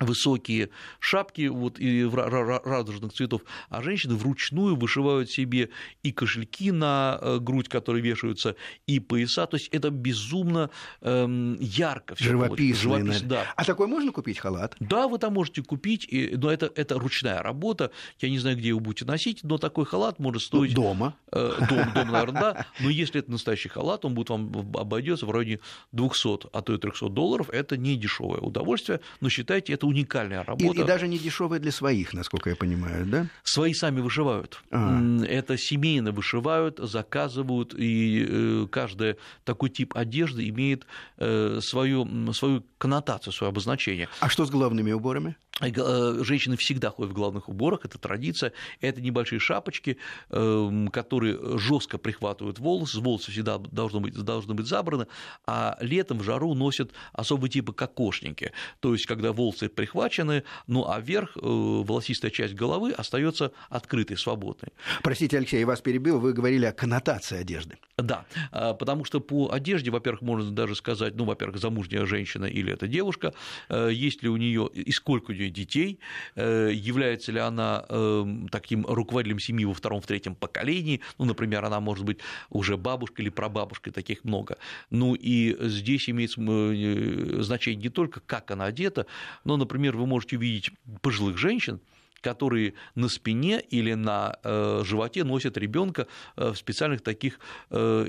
высокие 0.00 0.70
шапки 0.98 1.46
вот, 1.46 1.78
и 1.78 2.04
радужных 2.04 3.12
цветов, 3.12 3.42
а 3.68 3.82
женщины 3.82 4.14
вручную 4.14 4.76
вышивают 4.76 5.30
себе 5.30 5.70
и 6.02 6.12
кошельки 6.12 6.72
на 6.72 7.18
э, 7.20 7.38
грудь, 7.38 7.68
которые 7.68 8.02
вешаются, 8.02 8.56
и 8.86 8.98
пояса. 8.98 9.46
То 9.46 9.56
есть 9.56 9.68
это 9.68 9.90
безумно 9.90 10.70
эм, 11.00 11.56
ярко 11.60 12.16
Живописно, 12.18 12.98
наряд. 12.98 13.28
да. 13.28 13.52
А 13.56 13.64
такой 13.64 13.86
можно 13.86 14.10
купить 14.12 14.38
халат? 14.38 14.76
Да, 14.80 15.06
вы 15.06 15.18
там 15.18 15.34
можете 15.34 15.62
купить, 15.62 16.08
но 16.10 16.50
это, 16.50 16.70
это 16.74 16.98
ручная 16.98 17.42
работа. 17.42 17.90
Я 18.20 18.30
не 18.30 18.38
знаю, 18.38 18.56
где 18.56 18.68
его 18.68 18.80
будете 18.80 19.04
носить, 19.04 19.40
но 19.44 19.58
такой 19.58 19.84
халат 19.84 20.18
может 20.18 20.42
стоить... 20.42 20.74
Дома. 20.74 21.16
Э, 21.30 21.52
Дом, 21.68 21.92
дом, 21.94 22.10
наверное, 22.10 22.40
да. 22.40 22.66
Но 22.80 22.90
если 22.90 23.20
это 23.20 23.30
настоящий 23.30 23.68
халат, 23.68 24.04
он 24.04 24.14
будет 24.14 24.30
вам 24.30 24.50
обойдется 24.74 25.26
в 25.26 25.30
районе 25.30 25.60
200, 25.92 26.48
а 26.52 26.62
то 26.62 26.74
и 26.74 26.78
300 26.78 27.08
долларов. 27.10 27.48
Это 27.50 27.76
не 27.76 27.96
дешевое 27.96 28.40
удовольствие, 28.40 29.00
но 29.20 29.28
считайте, 29.28 29.72
это 29.72 29.83
уникальная 29.84 30.42
И, 30.42 30.46
работа. 30.46 30.80
и 30.80 30.84
даже 30.84 31.08
не 31.08 31.18
дешевые 31.18 31.60
для 31.60 31.72
своих, 31.72 32.12
насколько 32.14 32.50
я 32.50 32.56
понимаю, 32.56 33.06
да? 33.06 33.26
Свои 33.42 33.72
сами 33.74 34.00
вышивают. 34.00 34.62
А. 34.70 35.00
Это 35.26 35.56
семейно 35.56 36.12
вышивают, 36.12 36.78
заказывают, 36.78 37.74
и 37.74 38.26
э, 38.28 38.66
каждый 38.70 39.16
такой 39.44 39.70
тип 39.70 39.96
одежды 39.96 40.48
имеет 40.48 40.86
э, 41.18 41.60
свою, 41.62 42.32
свою 42.32 42.64
коннотацию, 42.78 43.32
свое 43.32 43.50
обозначение. 43.50 44.08
А 44.20 44.28
что 44.28 44.44
с 44.44 44.50
головными 44.50 44.92
уборами? 44.92 45.36
Э, 45.60 46.18
Женщины 46.22 46.56
всегда 46.56 46.90
ходят 46.90 47.12
в 47.12 47.14
головных 47.14 47.48
уборах, 47.48 47.84
это 47.84 47.98
традиция. 47.98 48.52
Это 48.80 49.00
небольшие 49.00 49.38
шапочки, 49.38 49.98
эм, 50.30 50.88
которые 50.88 51.58
жестко 51.58 51.96
прихватывают 51.98 52.58
волосы. 52.58 53.00
Волосы 53.00 53.30
всегда 53.30 53.58
должны 53.58 54.00
быть, 54.00 54.14
должны 54.14 54.54
быть 54.54 54.66
забраны, 54.66 55.06
а 55.46 55.76
летом 55.80 56.18
в 56.18 56.24
жару 56.24 56.54
носят 56.54 56.90
особый 57.12 57.50
типа 57.50 57.72
кокошники. 57.72 58.52
То 58.80 58.92
есть, 58.92 59.06
когда 59.06 59.32
волосы 59.32 59.68
прихвачены, 59.68 60.42
ну 60.66 60.88
а 60.88 60.98
вверх 61.00 61.36
э, 61.36 61.40
волосистая 61.42 62.30
часть 62.30 62.54
головы 62.54 62.92
остается 62.92 63.52
открытой, 63.68 64.16
свободной. 64.16 64.72
Простите, 65.02 65.36
Алексей, 65.38 65.60
я 65.60 65.66
вас 65.66 65.80
перебил, 65.80 66.18
вы 66.18 66.32
говорили 66.32 66.66
о 66.66 66.72
коннотации 66.72 67.38
одежды. 67.38 67.78
Да, 67.96 68.26
а, 68.50 68.74
потому 68.74 69.04
что 69.04 69.20
по 69.20 69.52
одежде, 69.52 69.90
во-первых, 69.90 70.22
можно 70.22 70.50
даже 70.50 70.74
сказать, 70.74 71.14
ну, 71.14 71.24
во-первых, 71.24 71.58
замужняя 71.58 72.06
женщина 72.06 72.46
или 72.46 72.72
это 72.72 72.88
девушка, 72.88 73.34
э, 73.68 73.90
есть 73.92 74.22
ли 74.22 74.28
у 74.28 74.36
нее 74.36 74.68
и 74.72 74.90
сколько 74.90 75.30
у 75.30 75.34
нее 75.34 75.43
детей, 75.50 75.98
э, 76.36 76.70
является 76.72 77.32
ли 77.32 77.40
она 77.40 77.84
эм, 77.88 78.48
таким 78.48 78.84
руководителем 78.86 79.38
семьи 79.38 79.64
во 79.64 79.74
втором, 79.74 80.00
в 80.00 80.06
третьем 80.06 80.34
поколении, 80.34 81.00
ну, 81.18 81.24
например, 81.24 81.64
она 81.64 81.80
может 81.80 82.04
быть 82.04 82.18
уже 82.50 82.76
бабушкой 82.76 83.24
или 83.24 83.30
прабабушкой, 83.30 83.92
таких 83.92 84.24
много. 84.24 84.58
Ну, 84.90 85.14
и 85.14 85.56
здесь 85.68 86.08
имеет 86.08 86.34
э, 86.36 87.42
значение 87.42 87.82
не 87.82 87.88
только, 87.88 88.20
как 88.20 88.50
она 88.50 88.66
одета, 88.66 89.06
но, 89.44 89.56
например, 89.56 89.96
вы 89.96 90.06
можете 90.06 90.36
увидеть 90.36 90.70
пожилых 91.00 91.38
женщин, 91.38 91.80
которые 92.24 92.72
на 92.94 93.08
спине 93.08 93.60
или 93.60 93.94
на 93.94 94.36
э, 94.42 94.82
животе 94.84 95.24
носят 95.24 95.58
ребенка 95.58 96.06
э, 96.36 96.50
в 96.52 96.56
специальных 96.56 97.02
таких 97.02 97.38
э, 97.70 98.06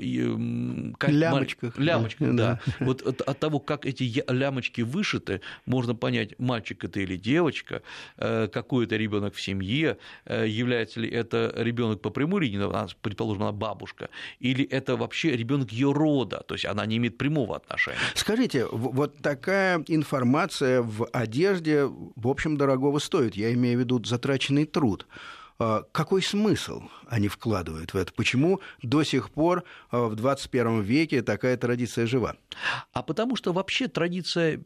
как- 0.98 1.10
Лямочках. 1.10 1.78
лямочках, 1.78 2.34
Да. 2.34 2.60
да. 2.66 2.72
Вот 2.86 3.02
от, 3.02 3.20
от 3.20 3.38
того, 3.38 3.58
как 3.60 3.84
эти 3.86 4.24
лямочки 4.28 4.80
вышиты, 4.82 5.40
можно 5.66 5.94
понять, 5.94 6.38
мальчик 6.38 6.84
это 6.84 7.00
или 7.00 7.16
девочка, 7.16 7.82
какой 8.16 8.86
это 8.86 8.96
ребенок 8.96 9.34
в 9.34 9.40
семье, 9.40 9.96
является 10.26 11.00
ли 11.00 11.08
это 11.10 11.52
ребенок 11.56 12.00
по 12.00 12.10
прямой 12.10 12.42
линии, 12.42 12.58
ну, 12.58 12.72
предположим, 13.02 13.42
она 13.42 13.52
бабушка, 13.52 14.08
или 14.40 14.64
это 14.64 14.96
вообще 14.96 15.36
ребенок 15.36 15.72
ее 15.72 15.92
рода, 15.92 16.42
то 16.46 16.54
есть 16.54 16.64
она 16.64 16.86
не 16.86 16.96
имеет 16.96 17.18
прямого 17.18 17.56
отношения. 17.56 17.98
Скажите, 18.14 18.66
вот 18.70 19.18
такая 19.18 19.84
информация 19.88 20.82
в 20.82 21.06
одежде, 21.12 21.84
в 21.84 22.28
общем, 22.28 22.56
дорогого 22.56 22.98
стоит. 22.98 23.36
Я 23.36 23.52
имею 23.52 23.76
в 23.78 23.80
виду 23.80 23.98
затраченный 24.06 24.64
труд. 24.64 25.06
А 25.58 25.84
Какой 25.92 26.22
смысл 26.22 26.82
они 27.08 27.28
вкладывают 27.28 27.94
в 27.94 27.96
это? 27.96 28.12
Почему 28.12 28.60
до 28.82 29.02
сих 29.04 29.30
пор 29.30 29.64
а, 29.90 30.06
в 30.06 30.14
21 30.14 30.82
веке 30.82 31.22
такая 31.22 31.56
традиция 31.56 32.06
жива? 32.06 32.36
А 32.92 33.02
потому 33.02 33.36
что 33.36 33.52
вообще 33.52 33.88
традиция 33.88 34.60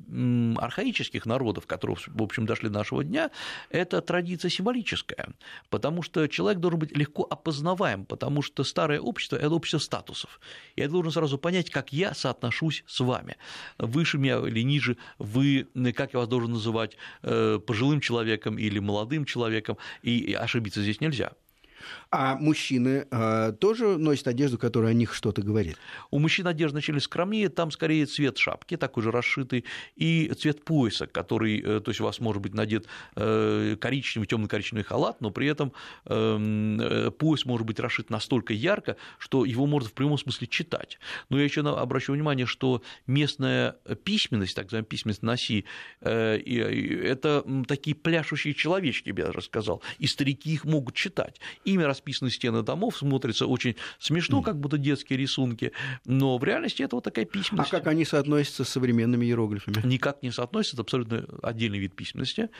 архаических 0.56 1.26
народов, 1.26 1.66
которые, 1.66 1.96
в 2.06 2.22
общем, 2.22 2.46
дошли 2.46 2.68
до 2.68 2.78
нашего 2.78 3.04
дня, 3.04 3.30
это 3.70 4.00
традиция 4.00 4.48
символическая, 4.48 5.28
потому 5.68 6.02
что 6.02 6.26
человек 6.28 6.60
должен 6.60 6.80
быть 6.80 6.96
легко 6.96 7.26
опознаваем, 7.28 8.04
потому 8.04 8.42
что 8.42 8.64
старое 8.64 9.00
общество– 9.00 9.36
это 9.36 9.50
общество 9.50 9.78
статусов. 9.78 10.40
Я 10.76 10.88
должен 10.88 11.12
сразу 11.12 11.38
понять, 11.38 11.70
как 11.70 11.92
я 11.92 12.14
соотношусь 12.14 12.84
с 12.86 13.00
вами. 13.00 13.36
Выше 13.78 14.18
меня 14.18 14.38
или 14.38 14.62
ниже, 14.62 14.96
вы, 15.18 15.68
как 15.94 16.12
я 16.14 16.20
вас 16.20 16.28
должен 16.28 16.52
называть, 16.52 16.96
э, 17.22 17.58
пожилым 17.66 18.00
человеком 18.00 18.58
или 18.58 18.78
молодым 18.78 19.24
человеком, 19.24 19.76
и 20.02 20.32
ошибиться 20.32 20.82
здесь 20.82 21.00
нельзя. 21.00 21.32
А 22.10 22.36
мужчины 22.36 23.06
а, 23.10 23.52
тоже 23.52 23.98
носят 23.98 24.28
одежду, 24.28 24.58
которая 24.58 24.90
о 24.90 24.94
них 24.94 25.14
что-то 25.14 25.42
говорит? 25.42 25.76
У 26.10 26.18
мужчин 26.18 26.46
одежда 26.46 26.76
начали 26.76 26.98
скромнее, 26.98 27.48
там 27.48 27.70
скорее 27.70 28.06
цвет 28.06 28.38
шапки, 28.38 28.76
такой 28.76 29.02
же 29.02 29.10
расшитый, 29.10 29.64
и 29.96 30.32
цвет 30.38 30.64
пояса, 30.64 31.06
который, 31.06 31.60
э, 31.60 31.80
то 31.80 31.90
есть 31.90 32.00
у 32.00 32.04
вас 32.04 32.20
может 32.20 32.42
быть 32.42 32.54
надет 32.54 32.86
э, 33.16 33.76
коричневый, 33.80 34.26
темно-коричневый 34.26 34.84
халат, 34.84 35.20
но 35.20 35.30
при 35.30 35.46
этом 35.46 35.72
эм, 36.06 37.12
пояс 37.18 37.44
может 37.44 37.66
быть 37.66 37.80
расшит 37.80 38.10
настолько 38.10 38.52
ярко, 38.52 38.96
что 39.18 39.44
его 39.44 39.66
можно 39.66 39.88
в 39.88 39.92
прямом 39.92 40.18
смысле 40.18 40.46
читать. 40.46 40.98
Но 41.28 41.38
я 41.38 41.44
еще 41.44 41.60
обращу 41.60 42.12
внимание, 42.12 42.46
что 42.46 42.82
местная 43.06 43.76
письменность, 44.04 44.54
так 44.54 44.66
называемая 44.66 44.86
письменность 44.88 45.22
на 45.22 45.36
Си, 45.36 45.64
э, 46.00 46.38
и- 46.38 46.60
и 46.60 46.94
это 46.96 47.44
такие 47.66 47.94
пляшущие 47.96 48.54
человечки, 48.54 49.08
я 49.08 49.14
бы 49.14 49.22
даже 49.22 49.42
сказал, 49.42 49.82
и 49.98 50.06
старики 50.06 50.52
их 50.52 50.64
могут 50.64 50.94
читать. 50.94 51.40
Ими 51.70 51.82
расписаны 51.84 52.30
стены 52.30 52.62
домов, 52.62 52.96
смотрится 52.96 53.46
очень 53.46 53.76
смешно, 53.98 54.42
как 54.42 54.58
будто 54.58 54.78
детские 54.78 55.18
рисунки, 55.18 55.72
но 56.04 56.36
в 56.38 56.44
реальности 56.44 56.82
это 56.82 56.96
вот 56.96 57.04
такая 57.04 57.24
А 57.24 57.28
письменность. 57.28 57.70
как 57.70 57.86
они 57.86 58.04
соотносятся 58.04 58.64
с 58.64 58.68
современными 58.68 59.26
иероглифами? 59.26 59.76
Никак 59.86 60.22
не 60.22 60.30
соотносится, 60.30 60.76
это 60.76 60.82
абсолютно 60.82 61.24
отдельный 61.42 61.78
вид 61.78 61.94
письменности. 61.94 62.50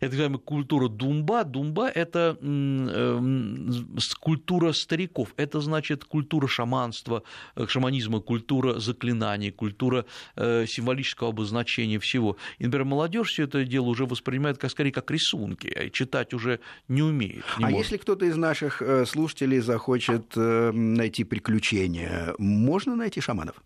Это 0.00 0.10
называемая 0.10 0.38
культура 0.38 0.88
думба. 0.88 1.44
Думба– 1.44 1.88
это 1.94 2.36
эм, 2.40 3.96
культура 4.20 4.72
стариков, 4.72 5.34
это 5.36 5.60
значит 5.60 6.04
культура 6.04 6.46
шаманства, 6.46 7.22
э, 7.56 7.66
шаманизма, 7.66 8.20
культура 8.20 8.78
заклинаний, 8.78 9.50
культура 9.50 10.04
э, 10.36 10.66
символического 10.66 11.30
обозначения 11.30 11.98
всего. 11.98 12.36
И, 12.58 12.64
например, 12.64 12.84
молодежь 12.84 13.30
все 13.30 13.44
это 13.44 13.64
дело 13.64 13.86
уже 13.86 14.06
воспринимает 14.06 14.58
как, 14.58 14.70
скорее 14.70 14.92
как 14.92 15.10
рисунки, 15.10 15.66
и 15.66 15.90
читать 15.92 16.34
уже 16.34 16.60
не 16.88 17.02
умеет. 17.02 17.44
не 17.58 17.64
а 17.64 17.70
может. 17.70 17.78
если 17.78 17.96
кто-то 17.96 18.24
из 18.24 18.36
наших 18.36 18.82
э, 18.82 19.06
слушателей 19.06 19.60
захочет 19.60 20.36
найти 20.36 21.24
приключения, 21.24 22.34
можно 22.38 22.96
найти 22.96 23.20
шаманов? 23.20 23.56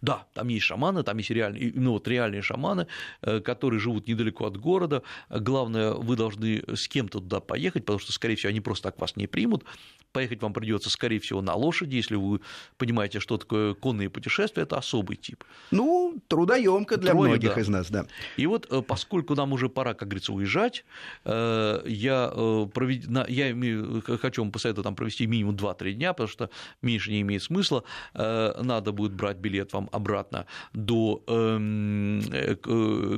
Да, 0.00 0.26
там 0.34 0.48
есть 0.48 0.64
шаманы, 0.64 1.02
там 1.02 1.18
есть 1.18 1.30
реальные, 1.30 1.72
ну, 1.74 1.92
вот 1.92 2.08
реальные 2.08 2.42
шаманы, 2.42 2.86
э, 3.22 3.40
которые 3.40 3.80
живут 3.80 4.08
недалеко 4.08 4.46
от 4.46 4.56
города. 4.56 5.02
Главное, 5.28 5.92
вы 5.92 6.16
должны 6.16 6.62
с 6.74 6.88
кем-то 6.88 7.20
туда 7.20 7.40
поехать, 7.40 7.84
потому 7.84 7.98
что, 7.98 8.12
скорее 8.12 8.36
всего, 8.36 8.50
они 8.50 8.60
просто 8.60 8.90
так 8.90 9.00
вас 9.00 9.16
не 9.16 9.26
примут. 9.26 9.64
Поехать 10.12 10.42
вам 10.42 10.52
придется, 10.52 10.90
скорее 10.90 11.20
всего, 11.20 11.40
на 11.40 11.54
лошади, 11.54 11.96
если 11.96 12.16
вы 12.16 12.40
понимаете, 12.78 13.20
что 13.20 13.36
такое 13.36 13.74
конные 13.74 14.10
путешествия, 14.10 14.64
это 14.64 14.76
особый 14.76 15.16
тип. 15.16 15.44
Ну, 15.70 16.20
трудоемко 16.26 16.96
для 16.96 17.12
Трое, 17.12 17.30
многих 17.30 17.54
да. 17.54 17.60
из 17.60 17.68
нас, 17.68 17.90
да. 17.90 18.06
И 18.36 18.46
вот, 18.46 18.66
э, 18.70 18.82
поскольку 18.82 19.36
нам 19.36 19.52
уже 19.52 19.68
пора, 19.68 19.94
как 19.94 20.08
говорится, 20.08 20.32
уезжать, 20.32 20.84
э, 21.24 21.82
я, 21.86 22.32
э, 22.34 22.66
провед... 22.74 23.04
я 23.28 24.18
хочу 24.18 24.42
вам 24.42 24.50
посоветовать 24.50 24.84
там 24.84 24.96
провести 24.96 25.26
минимум 25.26 25.54
2-3 25.54 25.92
дня, 25.92 26.12
потому 26.12 26.28
что 26.28 26.50
меньше 26.82 27.10
не 27.12 27.20
имеет 27.20 27.42
смысла. 27.42 27.84
Надо 28.14 28.92
будет 28.92 29.12
брать 29.12 29.36
билет 29.36 29.72
вам 29.72 29.88
обратно 29.92 30.46
до 30.72 31.22
эм, 31.26 32.22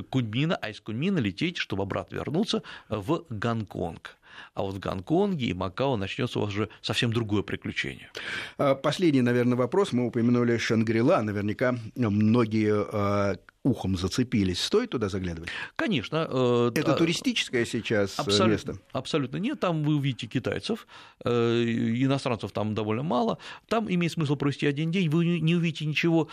Куньмина, 0.09 0.55
а 0.55 0.69
из 0.69 0.79
Куньмина 0.79 1.19
лететь, 1.19 1.57
чтобы 1.57 1.83
обратно 1.83 2.15
вернуться 2.15 2.61
в 2.89 3.25
Гонконг. 3.29 4.17
А 4.53 4.61
вот 4.61 4.75
в 4.75 4.79
Гонконге 4.79 5.47
и 5.47 5.53
Макао 5.53 5.97
начнется 5.97 6.39
у 6.39 6.43
вас 6.43 6.51
уже 6.51 6.69
совсем 6.81 7.11
другое 7.13 7.43
приключение. 7.43 8.09
А, 8.57 8.75
последний, 8.75 9.21
наверное, 9.21 9.57
вопрос. 9.57 9.93
Мы 9.93 10.05
упомянули 10.05 10.57
Шангрила. 10.57 11.21
Наверняка 11.21 11.75
многие 11.95 12.73
а, 12.73 13.37
ухом 13.63 13.95
зацепились, 13.95 14.61
стоит 14.61 14.89
туда 14.89 15.09
заглядывать? 15.09 15.49
Конечно. 15.75 16.27
Э, 16.29 16.71
Это 16.75 16.93
туристическое 16.93 17.65
сейчас 17.65 18.19
э, 18.19 18.21
абсолютно, 18.21 18.51
место? 18.51 18.77
Абсолютно 18.91 19.37
нет. 19.37 19.59
Там 19.59 19.83
вы 19.83 19.95
увидите 19.95 20.27
китайцев, 20.27 20.85
э, 21.23 21.63
иностранцев 21.63 22.51
там 22.51 22.75
довольно 22.75 23.03
мало. 23.03 23.37
Там 23.67 23.91
имеет 23.91 24.11
смысл 24.11 24.35
провести 24.35 24.67
один 24.67 24.91
день, 24.91 25.09
вы 25.09 25.39
не 25.39 25.55
увидите 25.55 25.85
ничего 25.85 26.27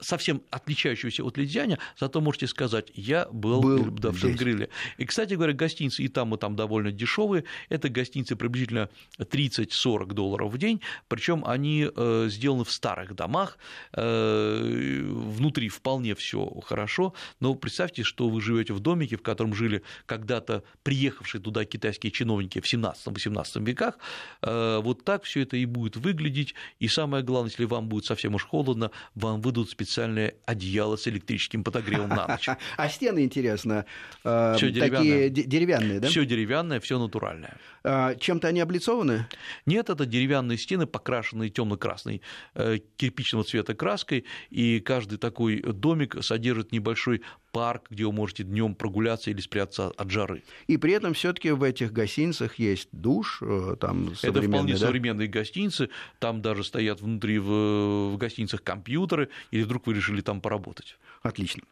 совсем 0.00 0.42
отличающегося 0.50 1.24
от 1.24 1.36
Лидзяня, 1.36 1.78
зато 1.98 2.20
можете 2.20 2.46
сказать, 2.46 2.90
я 2.94 3.26
был, 3.32 3.60
был 3.62 3.84
да, 3.90 4.10
в 4.10 4.18
Шангриле. 4.18 4.68
И, 4.98 5.04
кстати 5.04 5.34
говоря, 5.34 5.52
гостиницы 5.52 6.02
и 6.02 6.08
там, 6.08 6.34
и 6.34 6.38
там 6.38 6.56
довольно 6.56 6.92
дешевые. 6.92 7.44
Это 7.68 7.88
гостиницы 7.88 8.36
приблизительно 8.36 8.88
30-40 9.18 10.12
долларов 10.12 10.52
в 10.52 10.58
день, 10.58 10.80
причем 11.08 11.44
они 11.44 11.88
сделаны 12.28 12.64
в 12.64 12.72
старых 12.72 13.14
домах, 13.14 13.58
внутри 13.92 15.68
вполне 15.68 16.14
все 16.14 16.51
хорошо, 16.60 17.14
но 17.40 17.54
представьте, 17.54 18.02
что 18.02 18.28
вы 18.28 18.40
живете 18.40 18.72
в 18.72 18.80
домике, 18.80 19.16
в 19.16 19.22
котором 19.22 19.54
жили 19.54 19.82
когда-то 20.06 20.62
приехавшие 20.82 21.40
туда 21.40 21.64
китайские 21.64 22.12
чиновники 22.12 22.60
в 22.60 22.72
17-18 22.72 23.64
веках, 23.64 23.98
э, 24.42 24.80
вот 24.82 25.04
так 25.04 25.24
все 25.24 25.42
это 25.42 25.56
и 25.56 25.64
будет 25.64 25.96
выглядеть, 25.96 26.54
и 26.78 26.88
самое 26.88 27.22
главное, 27.24 27.50
если 27.50 27.64
вам 27.64 27.88
будет 27.88 28.04
совсем 28.04 28.34
уж 28.34 28.44
холодно, 28.44 28.90
вам 29.14 29.40
выдадут 29.40 29.70
специальное 29.70 30.34
одеяло 30.46 30.96
с 30.96 31.08
электрическим 31.08 31.64
подогревом 31.64 32.08
на 32.08 32.26
ночь. 32.26 32.48
А 32.76 32.88
стены, 32.88 33.24
интересно, 33.24 33.84
э, 34.24 34.54
все 34.56 34.72
такие 34.72 35.30
деревянные, 35.30 36.00
да? 36.00 36.08
Все 36.08 36.24
деревянное, 36.24 36.80
все 36.80 36.98
натуральное. 36.98 37.56
А 37.84 38.14
чем-то 38.14 38.48
они 38.48 38.60
облицованы? 38.60 39.26
Нет, 39.66 39.90
это 39.90 40.06
деревянные 40.06 40.58
стены, 40.58 40.86
покрашенные 40.86 41.50
темно-красной 41.50 42.22
э, 42.54 42.78
кирпичного 42.96 43.44
цвета 43.44 43.74
краской, 43.74 44.24
и 44.50 44.80
каждый 44.80 45.18
такой 45.18 45.62
домик 45.62 46.16
содержит 46.42 46.72
небольшой 46.72 47.22
парк, 47.52 47.86
где 47.90 48.04
вы 48.04 48.12
можете 48.12 48.42
днем 48.42 48.74
прогуляться 48.74 49.30
или 49.30 49.40
спрятаться 49.40 49.88
от 49.90 50.10
жары. 50.10 50.42
И 50.66 50.76
при 50.76 50.94
этом 50.94 51.14
все-таки 51.14 51.50
в 51.50 51.62
этих 51.62 51.92
гостиницах 51.92 52.58
есть 52.58 52.88
душ, 52.92 53.38
э, 53.42 53.76
там 53.78 54.12
Это 54.22 54.42
вполне 54.42 54.72
да? 54.72 54.78
современные 54.78 55.28
гостиницы, 55.28 55.90
там 56.18 56.42
даже 56.42 56.64
стоят 56.64 57.00
внутри 57.00 57.38
в, 57.38 58.12
в 58.12 58.16
гостиницах 58.16 58.62
компьютеры, 58.64 59.28
или 59.52 59.62
вдруг 59.62 59.86
вы 59.86 59.94
решили 59.94 60.22
там 60.22 60.40
поработать. 60.40 60.96
Отлично. 61.22 61.62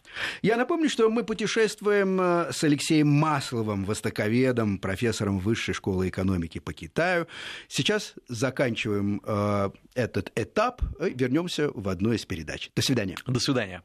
Я 0.42 0.56
напомню, 0.56 0.88
что 0.88 1.10
мы 1.10 1.24
путешествуем 1.24 2.20
э, 2.20 2.52
с 2.52 2.62
Алексеем 2.62 3.08
Масловым, 3.08 3.84
востоковедом, 3.84 4.78
профессором 4.78 5.40
Высшей 5.40 5.74
школы 5.74 6.08
экономики 6.08 6.60
по 6.60 6.72
Китаю. 6.72 7.26
Сейчас 7.68 8.14
заканчиваем 8.28 9.20
э, 9.24 9.70
этот 9.94 10.30
этап, 10.36 10.82
вернемся 11.00 11.70
в 11.74 11.88
одну 11.88 12.12
из 12.12 12.24
передач. 12.26 12.70
До 12.76 12.82
свидания. 12.82 13.16
До 13.26 13.40
свидания. 13.40 13.82